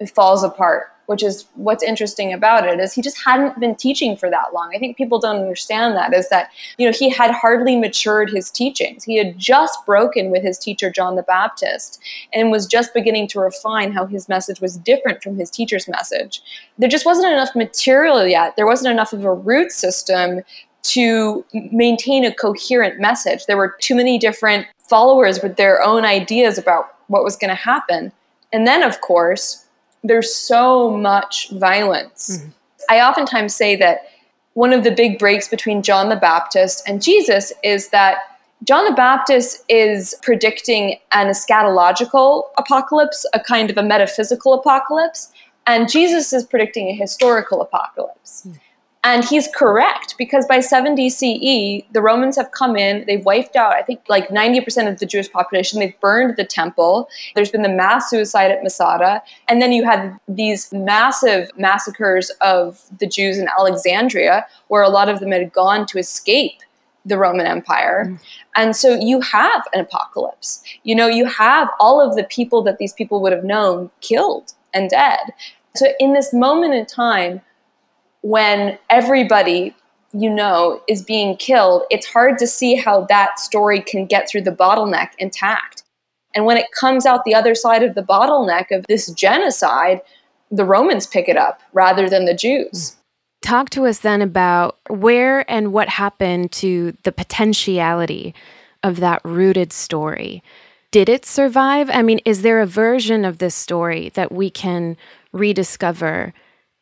it 0.00 0.10
falls 0.10 0.42
apart 0.42 0.90
which 1.10 1.24
is 1.24 1.44
what's 1.56 1.82
interesting 1.82 2.32
about 2.32 2.64
it 2.64 2.78
is 2.78 2.92
he 2.92 3.02
just 3.02 3.20
hadn't 3.24 3.58
been 3.58 3.74
teaching 3.74 4.16
for 4.16 4.30
that 4.30 4.54
long. 4.54 4.70
I 4.72 4.78
think 4.78 4.96
people 4.96 5.18
don't 5.18 5.40
understand 5.40 5.96
that 5.96 6.14
is 6.14 6.28
that 6.28 6.50
you 6.78 6.86
know 6.86 6.96
he 6.96 7.10
had 7.10 7.32
hardly 7.32 7.74
matured 7.74 8.30
his 8.30 8.48
teachings. 8.48 9.02
He 9.02 9.16
had 9.16 9.36
just 9.36 9.84
broken 9.84 10.30
with 10.30 10.44
his 10.44 10.56
teacher 10.56 10.88
john 10.88 11.16
the 11.16 11.24
baptist 11.24 12.00
and 12.32 12.52
was 12.52 12.64
just 12.64 12.94
beginning 12.94 13.26
to 13.26 13.40
refine 13.40 13.90
how 13.90 14.06
his 14.06 14.28
message 14.28 14.60
was 14.60 14.76
different 14.76 15.20
from 15.20 15.36
his 15.36 15.50
teacher's 15.50 15.88
message. 15.88 16.42
There 16.78 16.88
just 16.88 17.04
wasn't 17.04 17.32
enough 17.32 17.56
material 17.56 18.24
yet. 18.24 18.54
There 18.54 18.68
wasn't 18.68 18.92
enough 18.92 19.12
of 19.12 19.24
a 19.24 19.34
root 19.34 19.72
system 19.72 20.42
to 20.94 21.44
maintain 21.72 22.24
a 22.24 22.32
coherent 22.32 23.00
message. 23.00 23.46
There 23.46 23.56
were 23.56 23.74
too 23.80 23.96
many 23.96 24.16
different 24.16 24.68
followers 24.88 25.42
with 25.42 25.56
their 25.56 25.82
own 25.82 26.04
ideas 26.04 26.56
about 26.56 26.94
what 27.08 27.24
was 27.24 27.34
going 27.34 27.50
to 27.50 27.56
happen. 27.56 28.12
And 28.52 28.64
then 28.64 28.84
of 28.84 29.00
course 29.00 29.66
there's 30.02 30.34
so 30.34 30.90
much 30.90 31.50
violence. 31.50 32.38
Mm-hmm. 32.38 32.50
I 32.88 33.00
oftentimes 33.00 33.54
say 33.54 33.76
that 33.76 34.02
one 34.54 34.72
of 34.72 34.84
the 34.84 34.90
big 34.90 35.18
breaks 35.18 35.48
between 35.48 35.82
John 35.82 36.08
the 36.08 36.16
Baptist 36.16 36.82
and 36.88 37.02
Jesus 37.02 37.52
is 37.62 37.90
that 37.90 38.18
John 38.64 38.84
the 38.84 38.92
Baptist 38.92 39.64
is 39.68 40.14
predicting 40.22 40.98
an 41.12 41.28
eschatological 41.28 42.44
apocalypse, 42.58 43.24
a 43.32 43.40
kind 43.40 43.70
of 43.70 43.78
a 43.78 43.82
metaphysical 43.82 44.52
apocalypse, 44.52 45.32
and 45.66 45.88
Jesus 45.88 46.32
is 46.32 46.44
predicting 46.44 46.88
a 46.88 46.94
historical 46.94 47.62
apocalypse. 47.62 48.46
Mm. 48.46 48.60
And 49.02 49.24
he's 49.24 49.48
correct 49.54 50.14
because 50.18 50.46
by 50.46 50.60
70 50.60 51.08
CE, 51.08 51.86
the 51.92 52.02
Romans 52.02 52.36
have 52.36 52.52
come 52.52 52.76
in, 52.76 53.04
they've 53.06 53.24
wiped 53.24 53.56
out, 53.56 53.72
I 53.72 53.80
think, 53.80 54.02
like 54.10 54.28
90% 54.28 54.92
of 54.92 54.98
the 54.98 55.06
Jewish 55.06 55.30
population. 55.32 55.80
They've 55.80 55.98
burned 56.00 56.36
the 56.36 56.44
temple. 56.44 57.08
There's 57.34 57.50
been 57.50 57.62
the 57.62 57.70
mass 57.70 58.10
suicide 58.10 58.50
at 58.50 58.62
Masada. 58.62 59.22
And 59.48 59.62
then 59.62 59.72
you 59.72 59.84
had 59.84 60.18
these 60.28 60.70
massive 60.72 61.50
massacres 61.56 62.30
of 62.42 62.82
the 62.98 63.06
Jews 63.06 63.38
in 63.38 63.48
Alexandria, 63.58 64.46
where 64.68 64.82
a 64.82 64.90
lot 64.90 65.08
of 65.08 65.20
them 65.20 65.32
had 65.32 65.50
gone 65.50 65.86
to 65.86 65.98
escape 65.98 66.60
the 67.06 67.16
Roman 67.16 67.46
Empire. 67.46 68.04
Mm. 68.06 68.20
And 68.56 68.76
so 68.76 68.94
you 69.00 69.22
have 69.22 69.66
an 69.72 69.80
apocalypse. 69.80 70.62
You 70.82 70.94
know, 70.94 71.06
you 71.06 71.24
have 71.24 71.70
all 71.80 72.06
of 72.06 72.16
the 72.16 72.24
people 72.24 72.62
that 72.64 72.76
these 72.76 72.92
people 72.92 73.22
would 73.22 73.32
have 73.32 73.44
known 73.44 73.90
killed 74.02 74.52
and 74.74 74.90
dead. 74.90 75.32
So 75.74 75.86
in 75.98 76.12
this 76.12 76.34
moment 76.34 76.74
in 76.74 76.84
time, 76.84 77.40
when 78.22 78.78
everybody 78.88 79.74
you 80.12 80.30
know 80.30 80.82
is 80.88 81.02
being 81.02 81.36
killed, 81.36 81.82
it's 81.90 82.06
hard 82.06 82.38
to 82.38 82.46
see 82.46 82.74
how 82.74 83.06
that 83.06 83.38
story 83.38 83.80
can 83.80 84.06
get 84.06 84.28
through 84.28 84.42
the 84.42 84.50
bottleneck 84.50 85.10
intact. 85.18 85.84
And 86.34 86.44
when 86.44 86.56
it 86.56 86.66
comes 86.78 87.06
out 87.06 87.24
the 87.24 87.34
other 87.34 87.54
side 87.54 87.82
of 87.82 87.94
the 87.94 88.02
bottleneck 88.02 88.70
of 88.70 88.86
this 88.86 89.10
genocide, 89.12 90.00
the 90.50 90.64
Romans 90.64 91.06
pick 91.06 91.28
it 91.28 91.36
up 91.36 91.60
rather 91.72 92.08
than 92.08 92.24
the 92.24 92.34
Jews. 92.34 92.96
Talk 93.42 93.70
to 93.70 93.86
us 93.86 94.00
then 94.00 94.20
about 94.20 94.78
where 94.88 95.50
and 95.50 95.72
what 95.72 95.88
happened 95.88 96.52
to 96.52 96.96
the 97.04 97.12
potentiality 97.12 98.34
of 98.82 99.00
that 99.00 99.22
rooted 99.24 99.72
story. 99.72 100.42
Did 100.90 101.08
it 101.08 101.24
survive? 101.24 101.88
I 101.90 102.02
mean, 102.02 102.20
is 102.24 102.42
there 102.42 102.60
a 102.60 102.66
version 102.66 103.24
of 103.24 103.38
this 103.38 103.54
story 103.54 104.10
that 104.10 104.32
we 104.32 104.50
can 104.50 104.96
rediscover 105.32 106.34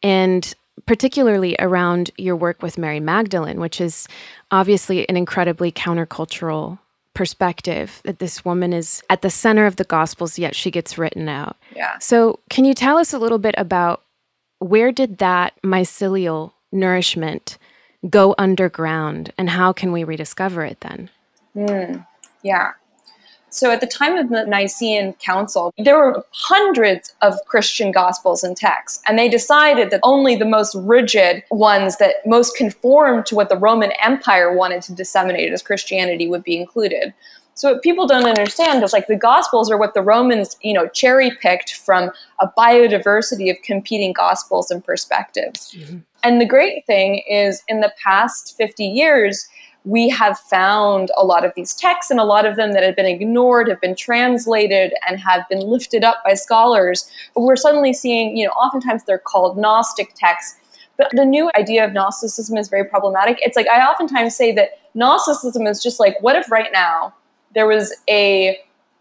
and 0.02 0.54
particularly 0.88 1.54
around 1.58 2.10
your 2.16 2.34
work 2.34 2.62
with 2.62 2.78
Mary 2.78 2.98
Magdalene, 2.98 3.60
which 3.60 3.78
is 3.78 4.08
obviously 4.50 5.06
an 5.08 5.18
incredibly 5.18 5.70
countercultural 5.70 6.78
perspective 7.12 8.00
that 8.04 8.20
this 8.20 8.42
woman 8.44 8.72
is 8.72 9.02
at 9.10 9.20
the 9.20 9.28
center 9.28 9.66
of 9.66 9.76
the 9.76 9.84
gospels 9.84 10.38
yet 10.38 10.56
she 10.56 10.70
gets 10.70 10.96
written 10.96 11.28
out. 11.28 11.56
Yeah. 11.76 11.98
So, 11.98 12.40
can 12.48 12.64
you 12.64 12.72
tell 12.72 12.96
us 12.96 13.12
a 13.12 13.18
little 13.18 13.38
bit 13.38 13.54
about 13.58 14.02
where 14.60 14.90
did 14.90 15.18
that 15.18 15.52
mycelial 15.62 16.52
nourishment 16.72 17.58
go 18.08 18.34
underground 18.38 19.32
and 19.36 19.50
how 19.50 19.72
can 19.72 19.92
we 19.92 20.04
rediscover 20.04 20.64
it 20.64 20.80
then? 20.80 21.10
Mm, 21.54 22.06
yeah. 22.42 22.72
So 23.50 23.70
at 23.70 23.80
the 23.80 23.86
time 23.86 24.16
of 24.16 24.28
the 24.28 24.44
Nicene 24.44 25.14
Council, 25.14 25.72
there 25.78 25.96
were 25.96 26.24
hundreds 26.32 27.14
of 27.22 27.34
Christian 27.46 27.92
gospels 27.92 28.44
and 28.44 28.56
texts, 28.56 29.02
and 29.06 29.18
they 29.18 29.28
decided 29.28 29.90
that 29.90 30.00
only 30.02 30.36
the 30.36 30.44
most 30.44 30.74
rigid 30.74 31.42
ones 31.50 31.96
that 31.96 32.16
most 32.26 32.56
conformed 32.56 33.26
to 33.26 33.34
what 33.34 33.48
the 33.48 33.56
Roman 33.56 33.92
Empire 34.02 34.54
wanted 34.54 34.82
to 34.82 34.94
disseminate 34.94 35.52
as 35.52 35.62
Christianity 35.62 36.28
would 36.28 36.44
be 36.44 36.58
included. 36.58 37.14
So 37.58 37.72
what 37.72 37.82
people 37.82 38.06
don't 38.06 38.24
understand 38.24 38.84
is 38.84 38.92
like 38.92 39.08
the 39.08 39.16
gospels 39.16 39.68
are 39.68 39.76
what 39.76 39.92
the 39.92 40.02
Romans, 40.02 40.56
you 40.62 40.72
know, 40.72 40.86
cherry 40.86 41.32
picked 41.42 41.74
from 41.74 42.12
a 42.40 42.46
biodiversity 42.56 43.50
of 43.50 43.60
competing 43.62 44.12
gospels 44.12 44.70
and 44.70 44.84
perspectives. 44.84 45.74
Mm-hmm. 45.76 45.98
And 46.22 46.40
the 46.40 46.46
great 46.46 46.86
thing 46.86 47.22
is 47.28 47.64
in 47.66 47.80
the 47.80 47.92
past 48.00 48.56
50 48.56 48.84
years, 48.84 49.48
we 49.88 50.08
have 50.10 50.38
found 50.38 51.10
a 51.16 51.24
lot 51.24 51.46
of 51.46 51.52
these 51.56 51.74
texts 51.74 52.10
and 52.10 52.20
a 52.20 52.24
lot 52.24 52.44
of 52.44 52.56
them 52.56 52.72
that 52.72 52.82
had 52.82 52.94
been 52.94 53.06
ignored 53.06 53.68
have 53.68 53.80
been 53.80 53.96
translated 53.96 54.92
and 55.08 55.18
have 55.18 55.48
been 55.48 55.60
lifted 55.60 56.04
up 56.04 56.22
by 56.24 56.34
scholars. 56.34 57.10
But 57.34 57.42
we're 57.42 57.56
suddenly 57.56 57.94
seeing, 57.94 58.36
you 58.36 58.46
know, 58.46 58.52
oftentimes 58.52 59.04
they're 59.04 59.18
called 59.18 59.56
Gnostic 59.56 60.12
texts. 60.14 60.60
But 60.98 61.08
the 61.12 61.24
new 61.24 61.50
idea 61.56 61.86
of 61.86 61.94
Gnosticism 61.94 62.58
is 62.58 62.68
very 62.68 62.84
problematic. 62.84 63.38
It's 63.40 63.56
like 63.56 63.66
I 63.68 63.80
oftentimes 63.80 64.36
say 64.36 64.52
that 64.52 64.78
Gnosticism 64.94 65.66
is 65.66 65.82
just 65.82 65.98
like, 65.98 66.20
what 66.20 66.36
if 66.36 66.50
right 66.50 66.70
now 66.70 67.14
there 67.54 67.66
was 67.66 67.94
a 68.10 68.58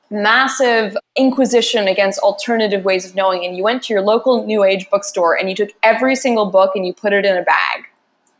massive 0.09 0.95
inquisition 1.17 1.89
against 1.89 2.19
alternative 2.19 2.85
ways 2.85 3.05
of 3.05 3.13
knowing, 3.13 3.45
and 3.45 3.57
you 3.57 3.63
went 3.63 3.83
to 3.83 3.93
your 3.93 4.03
local 4.03 4.45
New 4.45 4.63
Age 4.63 4.89
bookstore 4.89 5.37
and 5.37 5.49
you 5.49 5.55
took 5.55 5.71
every 5.83 6.15
single 6.15 6.45
book 6.45 6.71
and 6.75 6.85
you 6.85 6.93
put 6.93 7.11
it 7.11 7.25
in 7.25 7.35
a 7.35 7.43
bag 7.43 7.83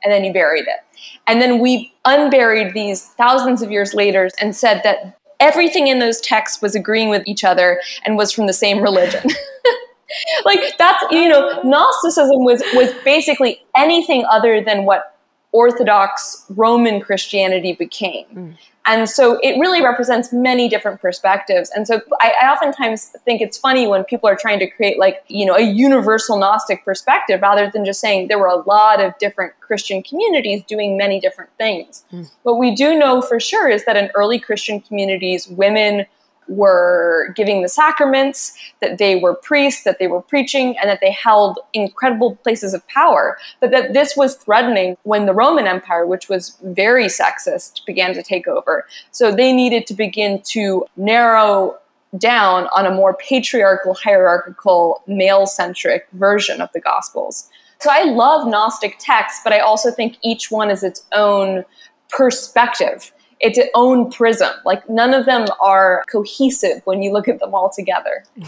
and 0.03 0.13
then 0.13 0.23
you 0.23 0.31
buried 0.31 0.65
it. 0.67 0.86
And 1.25 1.41
then 1.41 1.59
we 1.59 1.93
unburied 2.05 2.73
these 2.73 3.03
thousands 3.03 3.61
of 3.61 3.71
years 3.71 3.93
later 3.93 4.29
and 4.39 4.55
said 4.55 4.81
that 4.83 5.17
everything 5.39 5.87
in 5.87 5.99
those 5.99 6.19
texts 6.21 6.61
was 6.61 6.75
agreeing 6.75 7.09
with 7.09 7.23
each 7.27 7.43
other 7.43 7.79
and 8.05 8.17
was 8.17 8.31
from 8.31 8.47
the 8.47 8.53
same 8.53 8.81
religion. 8.81 9.23
like 10.45 10.59
that's 10.77 11.03
you 11.11 11.27
know 11.27 11.61
Gnosticism 11.63 12.43
was 12.43 12.63
was 12.73 12.93
basically 13.03 13.61
anything 13.75 14.25
other 14.29 14.61
than 14.63 14.85
what 14.85 15.16
Orthodox 15.57 16.45
Roman 16.49 17.01
Christianity 17.01 17.73
became. 17.73 18.25
Mm. 18.31 18.57
And 18.85 19.09
so 19.09 19.39
it 19.41 19.59
really 19.59 19.81
represents 19.83 20.31
many 20.31 20.69
different 20.69 21.01
perspectives. 21.01 21.71
And 21.75 21.87
so 21.87 21.99
I, 22.21 22.33
I, 22.41 22.53
oftentimes 22.53 23.15
think 23.25 23.41
it's 23.41 23.57
funny 23.57 23.87
when 23.87 24.03
people 24.05 24.29
are 24.29 24.35
trying 24.35 24.59
to 24.59 24.67
create 24.67 24.99
like, 24.99 25.23
you 25.27 25.45
know, 25.47 25.55
a 25.55 25.61
universal 25.61 26.37
Gnostic 26.37 26.85
perspective 26.85 27.41
rather 27.41 27.69
than 27.73 27.83
just 27.83 27.99
saying 27.99 28.27
there 28.27 28.39
were 28.39 28.47
a 28.47 28.61
lot 28.69 29.01
of 29.01 29.17
different 29.17 29.59
Christian 29.59 30.03
communities 30.03 30.63
doing 30.67 30.95
many 30.95 31.19
different 31.19 31.49
things. 31.57 32.05
Mm. 32.13 32.29
What 32.43 32.59
we 32.59 32.75
do 32.75 32.97
know 32.97 33.21
for 33.21 33.39
sure 33.39 33.67
is 33.67 33.83
that 33.85 33.97
in 33.97 34.11
early 34.13 34.39
Christian 34.39 34.79
communities, 34.79 35.47
women 35.47 36.05
were 36.47 37.33
giving 37.35 37.61
the 37.61 37.69
sacraments, 37.69 38.57
that 38.81 38.97
they 38.97 39.15
were 39.15 39.33
priests, 39.35 39.83
that 39.83 39.99
they 39.99 40.07
were 40.07 40.21
preaching, 40.21 40.75
and 40.79 40.89
that 40.89 40.99
they 41.01 41.11
held 41.11 41.59
incredible 41.73 42.35
places 42.37 42.73
of 42.73 42.87
power. 42.87 43.37
But 43.59 43.71
that 43.71 43.93
this 43.93 44.15
was 44.15 44.35
threatening 44.35 44.97
when 45.03 45.25
the 45.25 45.33
Roman 45.33 45.67
Empire, 45.67 46.05
which 46.05 46.29
was 46.29 46.57
very 46.63 47.05
sexist, 47.05 47.85
began 47.85 48.13
to 48.13 48.23
take 48.23 48.47
over. 48.47 48.85
So 49.11 49.31
they 49.31 49.51
needed 49.53 49.87
to 49.87 49.93
begin 49.93 50.41
to 50.47 50.85
narrow 50.95 51.77
down 52.17 52.67
on 52.73 52.85
a 52.85 52.91
more 52.91 53.15
patriarchal, 53.15 53.93
hierarchical, 53.93 55.03
male 55.07 55.45
centric 55.45 56.07
version 56.13 56.61
of 56.61 56.69
the 56.73 56.79
Gospels. 56.79 57.49
So 57.79 57.89
I 57.91 58.03
love 58.03 58.47
Gnostic 58.47 58.95
texts, 58.99 59.41
but 59.43 59.53
I 59.53 59.59
also 59.59 59.91
think 59.91 60.17
each 60.23 60.49
one 60.49 60.71
is 60.71 60.83
its 60.83 61.05
own 61.11 61.63
perspective 62.09 63.11
it's 63.39 63.59
own 63.75 64.11
prism. 64.11 64.51
Like 64.65 64.89
none 64.89 65.13
of 65.13 65.25
them 65.25 65.45
are 65.61 66.03
cohesive 66.09 66.81
when 66.85 67.01
you 67.01 67.11
look 67.11 67.27
at 67.27 67.39
them 67.39 67.53
all 67.53 67.69
together. 67.69 68.23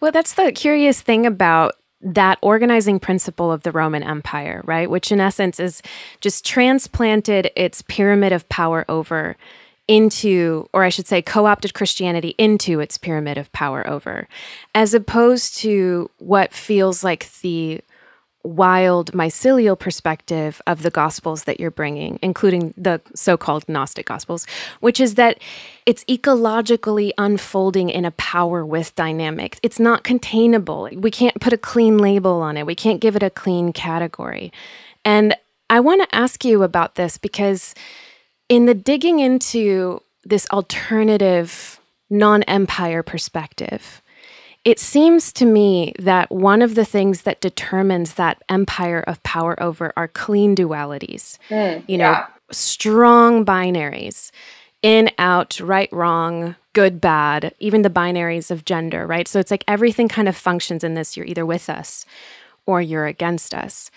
Well, 0.00 0.12
that's 0.12 0.34
the 0.34 0.52
curious 0.52 1.00
thing 1.00 1.24
about 1.24 1.76
that 2.02 2.38
organizing 2.42 3.00
principle 3.00 3.50
of 3.50 3.62
the 3.62 3.72
Roman 3.72 4.02
Empire, 4.02 4.60
right? 4.64 4.90
Which 4.90 5.10
in 5.10 5.20
essence 5.20 5.58
is 5.58 5.80
just 6.20 6.44
transplanted 6.44 7.50
its 7.56 7.82
pyramid 7.82 8.32
of 8.32 8.48
power 8.48 8.84
over 8.88 9.36
into, 9.88 10.68
or 10.72 10.82
I 10.82 10.88
should 10.88 11.06
say, 11.06 11.22
co 11.22 11.46
opted 11.46 11.74
Christianity 11.74 12.34
into 12.38 12.80
its 12.80 12.98
pyramid 12.98 13.38
of 13.38 13.52
power 13.52 13.88
over, 13.88 14.28
as 14.74 14.94
opposed 14.94 15.56
to 15.58 16.10
what 16.18 16.52
feels 16.52 17.04
like 17.04 17.30
the 17.40 17.80
wild 18.44 19.12
mycelial 19.12 19.78
perspective 19.78 20.60
of 20.66 20.82
the 20.82 20.90
gospels 20.90 21.44
that 21.44 21.58
you're 21.58 21.70
bringing, 21.70 22.18
including 22.22 22.74
the 22.76 23.00
so 23.14 23.36
called 23.36 23.68
Gnostic 23.68 24.06
gospels, 24.06 24.46
which 24.80 25.00
is 25.00 25.14
that 25.14 25.38
it's 25.86 26.04
ecologically 26.04 27.12
unfolding 27.16 27.88
in 27.88 28.04
a 28.04 28.10
power 28.12 28.64
with 28.64 28.94
dynamic. 28.94 29.58
It's 29.62 29.80
not 29.80 30.04
containable. 30.04 30.90
We 30.92 31.10
can't 31.10 31.40
put 31.40 31.52
a 31.52 31.58
clean 31.58 31.98
label 31.98 32.42
on 32.42 32.56
it, 32.56 32.66
we 32.66 32.74
can't 32.74 33.00
give 33.00 33.16
it 33.16 33.22
a 33.22 33.30
clean 33.30 33.72
category. 33.72 34.52
And 35.04 35.34
I 35.70 35.80
want 35.80 36.02
to 36.02 36.14
ask 36.14 36.44
you 36.44 36.62
about 36.62 36.94
this 36.94 37.18
because 37.18 37.74
in 38.48 38.66
the 38.66 38.74
digging 38.74 39.20
into 39.20 40.02
this 40.24 40.46
alternative 40.52 41.80
non 42.10 42.42
empire 42.44 43.02
perspective, 43.02 44.02
it 44.64 44.78
seems 44.78 45.32
to 45.34 45.44
me 45.44 45.92
that 45.98 46.30
one 46.32 46.62
of 46.62 46.74
the 46.74 46.84
things 46.84 47.22
that 47.22 47.40
determines 47.40 48.14
that 48.14 48.42
empire 48.48 49.04
of 49.06 49.22
power 49.22 49.62
over 49.62 49.92
are 49.96 50.08
clean 50.08 50.56
dualities. 50.56 51.38
Mm, 51.50 51.84
you 51.86 51.98
know, 51.98 52.12
yeah. 52.12 52.26
strong 52.50 53.44
binaries 53.44 54.30
in, 54.82 55.10
out, 55.18 55.60
right, 55.60 55.92
wrong, 55.92 56.56
good, 56.72 57.00
bad, 57.00 57.54
even 57.58 57.82
the 57.82 57.90
binaries 57.90 58.50
of 58.50 58.64
gender, 58.64 59.06
right? 59.06 59.28
So 59.28 59.38
it's 59.38 59.50
like 59.50 59.64
everything 59.68 60.08
kind 60.08 60.28
of 60.28 60.36
functions 60.36 60.82
in 60.82 60.94
this 60.94 61.16
you're 61.16 61.26
either 61.26 61.46
with 61.46 61.68
us 61.68 62.06
or 62.66 62.80
you're 62.80 63.06
against 63.06 63.54
us. 63.54 63.90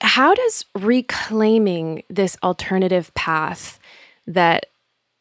How 0.00 0.34
does 0.34 0.64
reclaiming 0.78 2.04
this 2.08 2.36
alternative 2.42 3.12
path 3.14 3.78
that 4.26 4.66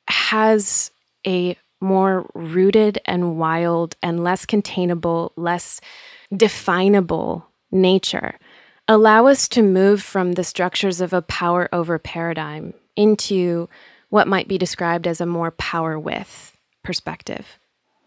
has 0.07 0.91
a 1.25 1.57
more 1.81 2.29
rooted 2.33 2.99
and 3.05 3.37
wild 3.37 3.95
and 4.01 4.23
less 4.23 4.45
containable, 4.45 5.33
less 5.35 5.79
definable 6.35 7.47
nature 7.71 8.37
allow 8.89 9.27
us 9.27 9.47
to 9.47 9.61
move 9.61 10.01
from 10.01 10.33
the 10.33 10.43
structures 10.43 10.99
of 10.99 11.13
a 11.13 11.21
power 11.21 11.69
over 11.71 11.99
paradigm 11.99 12.73
into 12.95 13.69
what 14.09 14.27
might 14.27 14.47
be 14.47 14.57
described 14.57 15.07
as 15.07 15.21
a 15.21 15.25
more 15.27 15.51
power 15.51 15.97
with 15.97 16.57
perspective. 16.83 17.59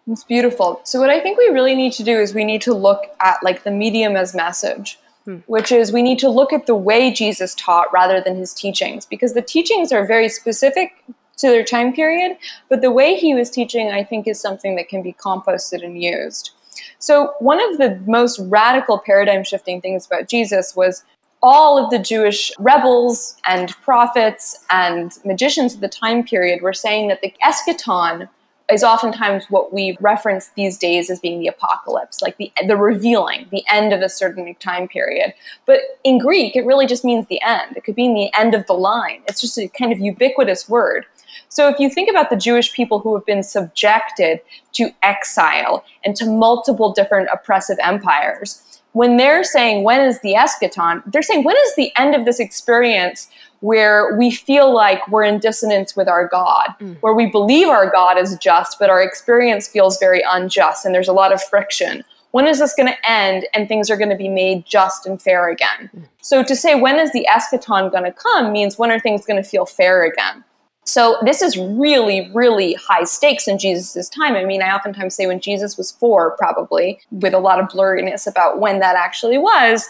It's 0.09 0.25
beautiful. 0.25 0.81
So 0.83 0.99
what 0.99 1.09
I 1.09 1.21
think 1.21 1.39
we 1.39 1.47
really 1.47 1.77
need 1.77 1.93
to 1.95 2.03
do 2.03 2.19
is 2.19 2.35
we 2.35 2.45
need 2.45 2.61
to 2.63 2.75
look 2.75 3.05
at 3.21 3.37
like 3.45 3.63
the 3.63 3.71
medium 3.71 4.17
as 4.17 4.35
message, 4.35 4.99
hmm. 5.25 5.37
which 5.47 5.71
is 5.71 5.93
we 5.93 6.03
need 6.03 6.19
to 6.19 6.29
look 6.29 6.53
at 6.53 6.67
the 6.67 6.75
way 6.75 7.13
Jesus 7.13 7.55
taught 7.55 7.87
rather 7.93 8.21
than 8.21 8.35
his 8.35 8.53
teachings 8.53 9.07
because 9.07 9.35
the 9.35 9.43
teachings 9.43 9.93
are 9.93 10.05
very 10.05 10.29
specific 10.29 11.05
to 11.39 11.49
their 11.49 11.65
time 11.65 11.93
period, 11.93 12.37
but 12.69 12.83
the 12.83 12.91
way 12.91 13.15
he 13.15 13.35
was 13.35 13.51
teaching, 13.51 13.91
I 13.91 14.05
think, 14.05 14.27
is 14.27 14.41
something 14.41 14.77
that 14.77 14.89
can 14.89 15.03
be 15.03 15.13
composted 15.13 15.85
and 15.85 16.01
used. 16.01 16.53
So, 16.99 17.35
one 17.41 17.61
of 17.61 17.79
the 17.79 18.01
most 18.07 18.39
radical 18.39 18.99
paradigm 18.99 19.45
shifting 19.45 19.81
things 19.81 20.07
about 20.07 20.29
Jesus 20.29 20.75
was 20.75 21.05
all 21.43 21.83
of 21.83 21.91
the 21.91 21.99
Jewish 21.99 22.53
rebels 22.59 23.37
and 23.47 23.71
prophets 23.83 24.65
and 24.71 25.13
magicians 25.25 25.75
of 25.75 25.81
the 25.81 25.89
time 25.89 26.23
period 26.23 26.63
were 26.63 26.73
saying 26.73 27.09
that 27.09 27.21
the 27.21 27.35
eschaton 27.45 28.29
is 28.71 28.85
oftentimes 28.85 29.45
what 29.51 29.73
we 29.73 29.97
reference 30.01 30.51
these 30.57 30.79
days 30.79 31.11
as 31.11 31.21
being 31.21 31.41
the 31.41 31.49
apocalypse, 31.49 32.23
like 32.23 32.37
the 32.37 32.53
the 32.67 32.77
revealing, 32.77 33.47
the 33.51 33.65
end 33.69 33.93
of 33.93 34.01
a 34.01 34.09
certain 34.09 34.55
time 34.57 34.89
period. 34.89 35.35
But 35.67 35.81
in 36.05 36.19
Greek, 36.19 36.57
it 36.57 36.65
really 36.65 36.87
just 36.87 37.05
means 37.05 37.27
the 37.27 37.43
end. 37.43 37.77
It 37.77 37.85
could 37.85 37.97
mean 37.97 38.15
the 38.15 38.33
end 38.39 38.55
of 38.55 38.67
the 38.67 38.75
line. 38.75 39.23
It's 39.29 39.41
just 39.41 39.59
a 39.59 39.69
kind 39.69 39.93
of 39.93 39.99
ubiquitous 39.99 40.69
word. 40.69 41.07
So 41.53 41.69
if 41.69 41.79
you 41.79 41.91
think 41.91 42.09
about 42.09 42.31
the 42.31 42.37
Jewish 42.37 42.73
people 42.73 43.01
who 43.01 43.15
have 43.15 43.27
been 43.27 43.43
subjected 43.43 44.41
to 44.73 44.89
exile 45.03 45.85
and 46.03 46.17
to 46.17 46.25
multiple 46.25 46.95
different 46.95 47.29
oppressive 47.31 47.77
empires, 47.83 48.81
when 48.93 49.19
they're 49.19 49.45
saying, 49.45 49.85
when 49.85 50.01
is 50.01 50.19
the 50.23 50.33
eschaton? 50.33 51.03
They're 51.13 51.21
saying, 51.21 51.45
when 51.45 51.57
is 51.67 51.77
the 51.77 51.93
end 51.95 52.15
of 52.15 52.25
this 52.25 52.41
experience 52.41 53.29
where 53.61 54.17
we 54.17 54.31
feel 54.31 54.73
like 54.75 55.07
we're 55.09 55.25
in 55.25 55.41
dissonance 55.41 55.95
with 55.95 56.09
our 56.09 56.27
God, 56.27 56.69
mm. 56.81 56.97
where 57.01 57.13
we 57.13 57.27
believe 57.27 57.69
our 57.69 57.91
God 57.91 58.17
is 58.17 58.35
just, 58.39 58.79
but 58.79 58.89
our 58.89 59.03
experience 59.03 59.69
feels 59.69 59.99
very 59.99 60.23
unjust 60.27 60.87
and 60.87 60.95
there's 60.95 61.07
a 61.07 61.13
lot 61.13 61.35
of 61.35 61.43
friction? 61.43 62.03
When 62.31 62.47
is 62.47 62.61
this 62.61 62.75
going 62.75 62.89
to 62.89 62.97
end 63.11 63.47
and 63.53 63.69
things 63.69 63.91
are 63.91 63.99
going 63.99 64.09
to 64.09 64.17
be 64.17 64.31
made 64.31 64.65
just 64.65 65.05
and 65.05 65.21
fair 65.21 65.51
again? 65.51 65.91
Mm. 65.95 66.09
So 66.23 66.43
to 66.43 66.57
say, 66.57 66.75
when 66.75 66.99
is 66.99 67.13
the 67.13 67.29
eschaton 67.31 67.91
going 67.93 68.05
to 68.05 68.13
come 68.13 68.53
means 68.53 68.79
when 68.79 68.91
are 68.91 68.99
things 68.99 69.27
going 69.27 69.43
to 69.43 69.47
feel 69.47 69.67
fair 69.67 70.05
again? 70.05 70.45
So 70.85 71.17
this 71.25 71.43
is 71.43 71.57
really, 71.57 72.31
really 72.35 72.75
high 72.75 73.05
stakes 73.05 73.47
in 73.47 73.59
Jesus' 73.59 74.09
time. 74.09 74.35
I 74.35 74.45
mean, 74.45 74.63
I 74.63 74.75
oftentimes 74.75 75.15
say 75.15 75.27
when 75.27 75.41
Jesus 75.41 75.79
was 75.79 75.93
four, 75.93 76.37
probably 76.37 77.01
with 77.13 77.35
a 77.35 77.39
lot 77.39 77.61
of 77.61 77.69
blurriness 77.69 78.27
about 78.27 78.59
when 78.59 78.81
that 78.81 78.97
actually 78.97 79.39
was, 79.39 79.89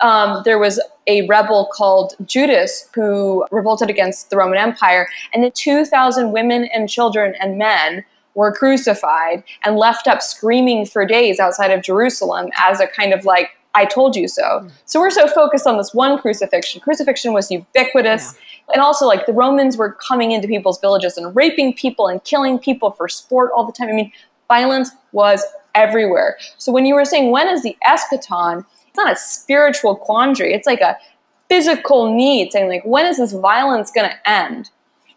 um, 0.00 0.40
there 0.46 0.58
was 0.58 0.80
a 1.06 1.26
rebel 1.26 1.68
called 1.72 2.14
Judas 2.24 2.88
who 2.94 3.44
revolted 3.50 3.90
against 3.90 4.30
the 4.30 4.36
Roman 4.36 4.58
Empire, 4.58 5.08
and 5.34 5.44
the 5.44 5.50
2,000 5.50 6.32
women 6.32 6.68
and 6.72 6.88
children 6.88 7.34
and 7.38 7.58
men 7.58 8.04
were 8.34 8.52
crucified 8.52 9.42
and 9.64 9.76
left 9.76 10.06
up 10.06 10.22
screaming 10.22 10.86
for 10.86 11.04
days 11.04 11.38
outside 11.38 11.70
of 11.70 11.82
Jerusalem 11.82 12.50
as 12.56 12.80
a 12.80 12.86
kind 12.86 13.12
of 13.12 13.24
like 13.24 13.50
I 13.74 13.84
told 13.84 14.16
you 14.16 14.28
so. 14.28 14.60
Hmm. 14.60 14.68
So 14.84 15.00
we're 15.00 15.10
so 15.10 15.28
focused 15.28 15.66
on 15.66 15.76
this 15.76 15.94
one 15.94 16.18
crucifixion. 16.18 16.80
Crucifixion 16.80 17.32
was 17.32 17.50
ubiquitous. 17.50 18.34
Yeah. 18.34 18.74
And 18.74 18.82
also, 18.82 19.06
like, 19.06 19.26
the 19.26 19.32
Romans 19.32 19.76
were 19.76 19.92
coming 19.92 20.32
into 20.32 20.46
people's 20.46 20.80
villages 20.80 21.16
and 21.16 21.34
raping 21.34 21.74
people 21.74 22.06
and 22.06 22.22
killing 22.24 22.58
people 22.58 22.90
for 22.92 23.08
sport 23.08 23.50
all 23.54 23.64
the 23.64 23.72
time. 23.72 23.88
I 23.88 23.92
mean, 23.92 24.12
violence 24.48 24.90
was 25.12 25.44
everywhere. 25.74 26.36
So 26.58 26.72
when 26.72 26.86
you 26.86 26.94
were 26.94 27.04
saying, 27.04 27.30
when 27.30 27.48
is 27.48 27.62
the 27.62 27.76
eschaton? 27.84 28.64
It's 28.88 28.96
not 28.96 29.12
a 29.12 29.16
spiritual 29.16 29.96
quandary. 29.96 30.52
It's 30.52 30.66
like 30.66 30.80
a 30.80 30.96
physical 31.48 32.14
need, 32.14 32.52
saying, 32.52 32.68
like, 32.68 32.84
when 32.84 33.06
is 33.06 33.18
this 33.18 33.32
violence 33.32 33.90
going 33.90 34.08
to 34.08 34.30
end? 34.30 34.70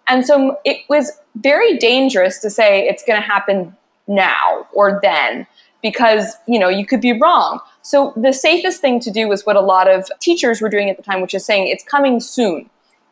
And 0.07 0.25
so 0.25 0.57
it 0.65 0.77
was 0.89 1.11
very 1.35 1.77
dangerous 1.77 2.39
to 2.39 2.49
say 2.49 2.87
it's 2.87 3.03
going 3.03 3.19
to 3.21 3.25
happen 3.25 3.75
now 4.07 4.67
or 4.73 4.99
then 5.01 5.47
because, 5.83 6.35
you 6.47 6.57
know, 6.57 6.69
you 6.69 6.87
could 6.87 7.01
be 7.01 7.19
wrong. 7.19 7.59
So 7.83 8.13
the 8.15 8.33
safest 8.33 8.81
thing 8.81 8.99
to 9.01 9.11
do 9.11 9.27
was 9.27 9.45
what 9.45 9.55
a 9.55 9.61
lot 9.61 9.87
of 9.87 10.09
teachers 10.19 10.61
were 10.61 10.69
doing 10.69 10.89
at 10.89 10.97
the 10.97 11.03
time, 11.03 11.21
which 11.21 11.35
is 11.35 11.45
saying 11.45 11.67
it's 11.67 11.83
coming 11.83 12.19
soon. 12.19 12.69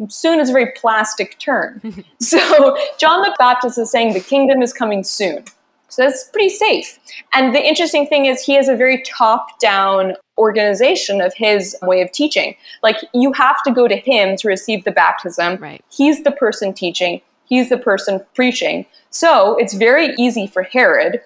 Soon 0.07 0.39
is 0.39 0.49
a 0.49 0.53
very 0.53 0.71
plastic 0.75 1.38
term. 1.38 1.81
so 2.19 2.75
John 2.97 3.21
the 3.21 3.36
Baptist 3.38 3.77
is 3.77 3.91
saying 3.91 4.13
the 4.13 4.19
kingdom 4.19 4.63
is 4.63 4.73
coming 4.73 5.03
soon. 5.03 5.43
So 5.89 6.03
that's 6.03 6.23
pretty 6.29 6.49
safe. 6.49 6.97
And 7.34 7.53
the 7.53 7.62
interesting 7.62 8.07
thing 8.07 8.25
is 8.25 8.41
he 8.41 8.53
has 8.55 8.69
a 8.69 8.75
very 8.77 9.03
top-down 9.03 10.13
organization 10.38 11.19
of 11.19 11.34
his 11.36 11.75
way 11.81 12.01
of 12.01 12.12
teaching. 12.13 12.55
Like 12.81 12.95
you 13.13 13.34
have 13.34 13.62
to 13.63 13.71
go 13.71 13.89
to 13.89 13.97
him 13.97 14.38
to 14.38 14.47
receive 14.47 14.86
the 14.86 14.91
baptism. 14.91 15.57
Right. 15.57 15.84
He's 15.91 16.23
the 16.23 16.31
person 16.31 16.73
teaching. 16.73 17.21
He's 17.43 17.67
the 17.67 17.77
person 17.77 18.21
preaching. 18.34 18.86
So 19.10 19.57
it's 19.57 19.73
very 19.73 20.15
easy 20.17 20.47
for 20.47 20.63
Herod 20.63 21.19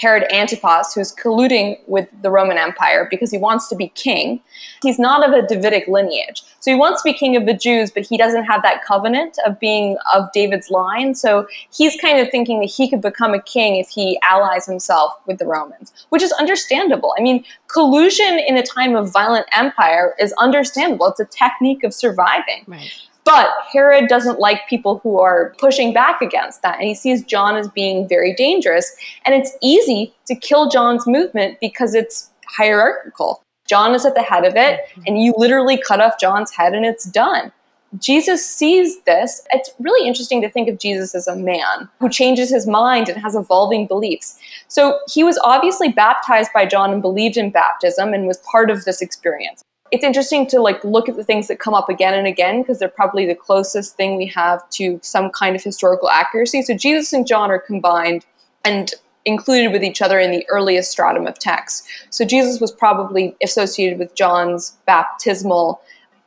Herod 0.00 0.24
Antipas, 0.32 0.94
who's 0.94 1.14
colluding 1.14 1.78
with 1.86 2.08
the 2.22 2.30
Roman 2.30 2.56
Empire 2.56 3.06
because 3.10 3.30
he 3.30 3.36
wants 3.36 3.68
to 3.68 3.76
be 3.76 3.88
king. 3.88 4.40
He's 4.82 4.98
not 4.98 5.26
of 5.28 5.34
a 5.34 5.46
Davidic 5.46 5.86
lineage. 5.88 6.42
So 6.60 6.70
he 6.70 6.74
wants 6.74 7.02
to 7.02 7.12
be 7.12 7.12
king 7.12 7.36
of 7.36 7.44
the 7.44 7.52
Jews, 7.52 7.90
but 7.90 8.04
he 8.06 8.16
doesn't 8.16 8.44
have 8.44 8.62
that 8.62 8.82
covenant 8.82 9.38
of 9.44 9.60
being 9.60 9.98
of 10.14 10.32
David's 10.32 10.70
line. 10.70 11.14
So 11.14 11.46
he's 11.70 12.00
kind 12.00 12.18
of 12.18 12.30
thinking 12.30 12.60
that 12.60 12.70
he 12.70 12.88
could 12.88 13.02
become 13.02 13.34
a 13.34 13.42
king 13.42 13.76
if 13.76 13.90
he 13.90 14.18
allies 14.22 14.64
himself 14.64 15.12
with 15.26 15.38
the 15.38 15.46
Romans, 15.46 15.92
which 16.08 16.22
is 16.22 16.32
understandable. 16.32 17.14
I 17.18 17.22
mean, 17.22 17.44
collusion 17.66 18.38
in 18.38 18.56
a 18.56 18.62
time 18.62 18.96
of 18.96 19.12
violent 19.12 19.46
empire 19.52 20.14
is 20.18 20.32
understandable. 20.38 21.08
It's 21.08 21.20
a 21.20 21.26
technique 21.26 21.84
of 21.84 21.92
surviving. 21.92 22.64
Right. 22.66 22.90
But 23.24 23.50
Herod 23.72 24.08
doesn't 24.08 24.38
like 24.38 24.68
people 24.68 24.98
who 25.02 25.20
are 25.20 25.54
pushing 25.58 25.92
back 25.92 26.22
against 26.22 26.62
that. 26.62 26.78
And 26.78 26.88
he 26.88 26.94
sees 26.94 27.22
John 27.24 27.56
as 27.56 27.68
being 27.68 28.08
very 28.08 28.34
dangerous. 28.34 28.94
And 29.24 29.34
it's 29.34 29.52
easy 29.62 30.14
to 30.26 30.34
kill 30.34 30.68
John's 30.68 31.06
movement 31.06 31.58
because 31.60 31.94
it's 31.94 32.30
hierarchical. 32.48 33.42
John 33.66 33.94
is 33.94 34.04
at 34.04 34.16
the 34.16 34.22
head 34.22 34.44
of 34.44 34.56
it, 34.56 34.80
mm-hmm. 34.80 35.02
and 35.06 35.22
you 35.22 35.32
literally 35.36 35.80
cut 35.80 36.00
off 36.00 36.18
John's 36.18 36.50
head 36.50 36.74
and 36.74 36.84
it's 36.84 37.04
done. 37.04 37.52
Jesus 37.98 38.44
sees 38.44 39.00
this. 39.02 39.42
It's 39.52 39.70
really 39.80 40.06
interesting 40.06 40.40
to 40.42 40.50
think 40.50 40.68
of 40.68 40.78
Jesus 40.78 41.14
as 41.14 41.26
a 41.26 41.36
man 41.36 41.88
who 41.98 42.08
changes 42.08 42.50
his 42.50 42.66
mind 42.66 43.08
and 43.08 43.20
has 43.20 43.34
evolving 43.34 43.86
beliefs. 43.86 44.38
So 44.68 45.00
he 45.08 45.24
was 45.24 45.38
obviously 45.42 45.90
baptized 45.90 46.52
by 46.52 46.66
John 46.66 46.92
and 46.92 47.02
believed 47.02 47.36
in 47.36 47.50
baptism 47.50 48.12
and 48.12 48.26
was 48.26 48.38
part 48.38 48.70
of 48.70 48.84
this 48.84 49.02
experience 49.02 49.64
it's 49.90 50.04
interesting 50.04 50.46
to 50.48 50.60
like 50.60 50.82
look 50.84 51.08
at 51.08 51.16
the 51.16 51.24
things 51.24 51.48
that 51.48 51.58
come 51.58 51.74
up 51.74 51.88
again 51.88 52.14
and 52.14 52.26
again 52.26 52.62
because 52.62 52.78
they're 52.78 52.88
probably 52.88 53.26
the 53.26 53.34
closest 53.34 53.96
thing 53.96 54.16
we 54.16 54.26
have 54.26 54.68
to 54.70 55.00
some 55.02 55.30
kind 55.30 55.56
of 55.56 55.62
historical 55.62 56.08
accuracy. 56.08 56.62
So 56.62 56.74
Jesus 56.74 57.12
and 57.12 57.26
John 57.26 57.50
are 57.50 57.58
combined 57.58 58.24
and 58.64 58.92
included 59.24 59.72
with 59.72 59.82
each 59.82 60.00
other 60.00 60.18
in 60.18 60.30
the 60.30 60.46
earliest 60.48 60.90
stratum 60.90 61.26
of 61.26 61.38
text. 61.38 61.86
So 62.10 62.24
Jesus 62.24 62.60
was 62.60 62.72
probably 62.72 63.36
associated 63.42 63.98
with 63.98 64.14
John's 64.14 64.76
baptismal 64.86 65.82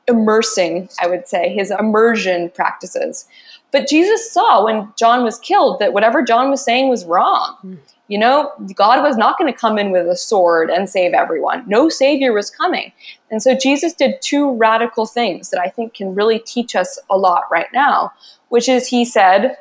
immersing, 0.08 0.90
I 1.02 1.08
would 1.08 1.28
say, 1.28 1.54
his 1.54 1.72
immersion 1.72 2.50
practices. 2.50 3.26
But 3.72 3.88
Jesus 3.88 4.32
saw 4.32 4.66
when 4.66 4.94
John 4.98 5.24
was 5.24 5.40
killed 5.40 5.80
that 5.80 5.94
whatever 5.94 6.22
John 6.22 6.50
was 6.50 6.64
saying 6.64 6.90
was 6.90 7.06
wrong. 7.06 7.56
Hmm. 7.62 7.76
You 8.10 8.18
know, 8.18 8.52
God 8.76 9.02
was 9.02 9.16
not 9.16 9.38
going 9.38 9.52
to 9.52 9.58
come 9.58 9.80
in 9.80 9.92
with 9.92 10.08
a 10.08 10.16
sword 10.16 10.70
and 10.70 10.90
save 10.90 11.14
everyone. 11.14 11.64
No 11.68 11.88
savior 11.88 12.34
was 12.34 12.50
coming. 12.50 12.92
And 13.32 13.42
so 13.42 13.56
Jesus 13.56 13.94
did 13.94 14.22
two 14.22 14.54
radical 14.56 15.06
things 15.06 15.50
that 15.52 15.62
I 15.62 15.70
think 15.70 15.94
can 15.94 16.14
really 16.14 16.40
teach 16.40 16.76
us 16.76 17.00
a 17.10 17.18
lot 17.18 17.44
right 17.50 17.72
now, 17.74 18.12
which 18.50 18.68
is 18.68 18.88
he 18.88 19.06
said, 19.06 19.58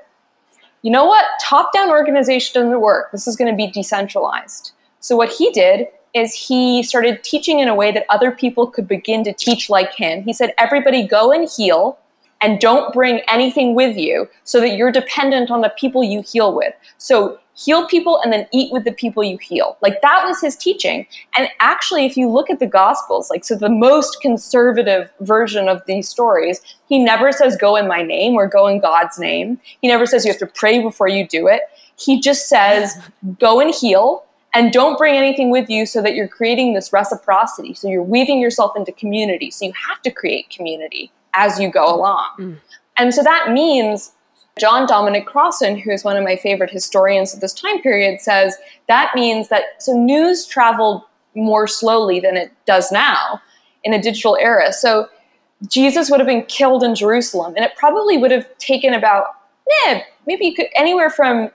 you 0.83 0.91
know 0.91 1.05
what? 1.05 1.25
Top 1.41 1.73
down 1.73 1.91
organization 1.91 2.61
doesn't 2.61 2.81
work. 2.81 3.13
This 3.13 3.29
is 3.29 3.37
going 3.37 3.51
to 3.51 3.57
be 3.57 3.71
decentralized. 3.71 4.73
So 4.99 5.17
what 5.17 5.31
he 5.31 5.51
did 5.53 5.87
is 6.13 6.35
he 6.35 6.83
started 6.83 7.23
teaching 7.23 7.61
in 7.61 7.69
a 7.69 7.75
way 7.75 7.93
that 7.93 8.05
other 8.11 8.33
people 8.33 8.67
could 8.67 8.89
begin 8.89 9.25
to 9.25 9.33
teach 9.33 9.71
like 9.71 9.95
him. 9.95 10.25
He 10.25 10.33
said, 10.33 10.53
everybody 10.59 11.07
go 11.07 11.33
and 11.33 11.49
heal 11.49 11.99
and 12.43 12.61
don't 12.61 12.93
bring 12.93 13.21
anything 13.29 13.75
with 13.75 13.97
you 13.97 14.29
so 14.43 14.61
that 14.61 14.77
you're 14.77 14.93
dependent 14.93 15.51
on 15.51 15.61
the 15.61 15.73
people 15.79 16.03
you 16.03 16.23
heal 16.23 16.55
with. 16.55 16.75
So 16.99 17.39
heal 17.55 17.87
people 17.87 18.21
and 18.23 18.33
then 18.33 18.47
eat 18.53 18.73
with 18.73 18.85
the 18.85 18.93
people 18.93 19.23
you 19.23 19.39
heal. 19.39 19.77
Like 19.83 20.01
that 20.03 20.25
was 20.27 20.41
his 20.41 20.57
teaching. 20.57 21.07
And 21.37 21.49
actually, 21.61 22.07
if 22.07 22.17
you 22.17 22.29
look 22.29 22.51
at 22.51 22.59
the 22.59 22.67
Gospels, 22.67 23.29
like, 23.31 23.45
so 23.45 23.55
the 23.55 23.69
most 23.69 24.21
conservative 24.21 25.11
version 25.21 25.69
of 25.69 25.83
these 25.87 26.09
stories, 26.09 26.61
he 26.89 26.99
never 26.99 27.31
says, 27.33 27.57
go 27.57 27.77
in 27.77 27.87
my 27.87 28.03
name 28.03 28.35
or 28.35 28.47
go 28.47 28.67
in 28.67 28.81
God's 28.81 29.19
name. 29.19 29.61
He 29.81 29.89
never 29.89 30.07
says 30.07 30.25
you 30.25 30.33
have 30.33 30.41
to 30.41 30.47
pray 30.47 30.81
before 30.81 31.09
you 31.09 31.27
do 31.27 31.47
it. 31.47 31.63
He 31.97 32.21
just 32.21 32.49
says, 32.49 32.95
go 33.39 33.61
and 33.61 33.75
heal 33.75 34.25
and 34.55 34.73
don't 34.73 34.99
bring 34.99 35.15
anything 35.17 35.51
with 35.51 35.69
you 35.69 35.87
so 35.87 36.03
that 36.03 36.15
you're 36.15 36.29
creating 36.29 36.75
this 36.75 36.93
reciprocity. 36.93 37.75
So 37.75 37.89
you're 37.89 38.03
weaving 38.03 38.41
yourself 38.41 38.77
into 38.77 38.93
community. 38.93 39.51
So 39.51 39.67
you 39.67 39.73
have 39.89 40.03
to 40.03 40.11
create 40.11 40.51
community 40.51 41.11
as 41.35 41.59
you 41.59 41.71
go 41.71 41.95
along. 41.95 42.29
Mm. 42.39 42.57
And 42.97 43.15
so 43.15 43.23
that 43.23 43.51
means 43.53 44.13
John 44.59 44.87
Dominic 44.87 45.27
Crossan, 45.27 45.79
who 45.79 45.91
is 45.91 46.05
one 46.05 46.17
of 46.17 46.25
my 46.25 46.37
favorite 46.37 46.71
historians 46.71 47.33
of 47.33 47.41
this 47.41 47.55
time 47.55 47.81
period, 47.81 48.21
says 48.21 48.57
that 48.89 49.13
means 49.15 49.49
that 49.49 49.83
so 49.83 49.93
news 49.93 50.47
traveled 50.47 51.03
more 51.35 51.67
slowly 51.67 52.21
than 52.21 52.37
it 52.37 52.53
does 52.67 52.93
now 52.93 53.41
in 53.85 53.95
a 53.95 54.03
digital 54.03 54.37
era. 54.41 54.73
So 54.73 55.09
Jesus 55.67 56.11
would 56.11 56.21
have 56.21 56.27
been 56.27 56.45
killed 56.45 56.83
in 56.83 56.95
Jerusalem, 56.95 57.55
and 57.57 57.65
it 57.65 57.73
probably 57.77 58.19
would 58.19 58.31
have 58.31 58.47
taken 58.59 58.95
about 58.95 59.27
eh, 59.85 60.03
maybe 60.27 60.53
could 60.53 60.67
anywhere 60.75 61.11
from 61.11 61.51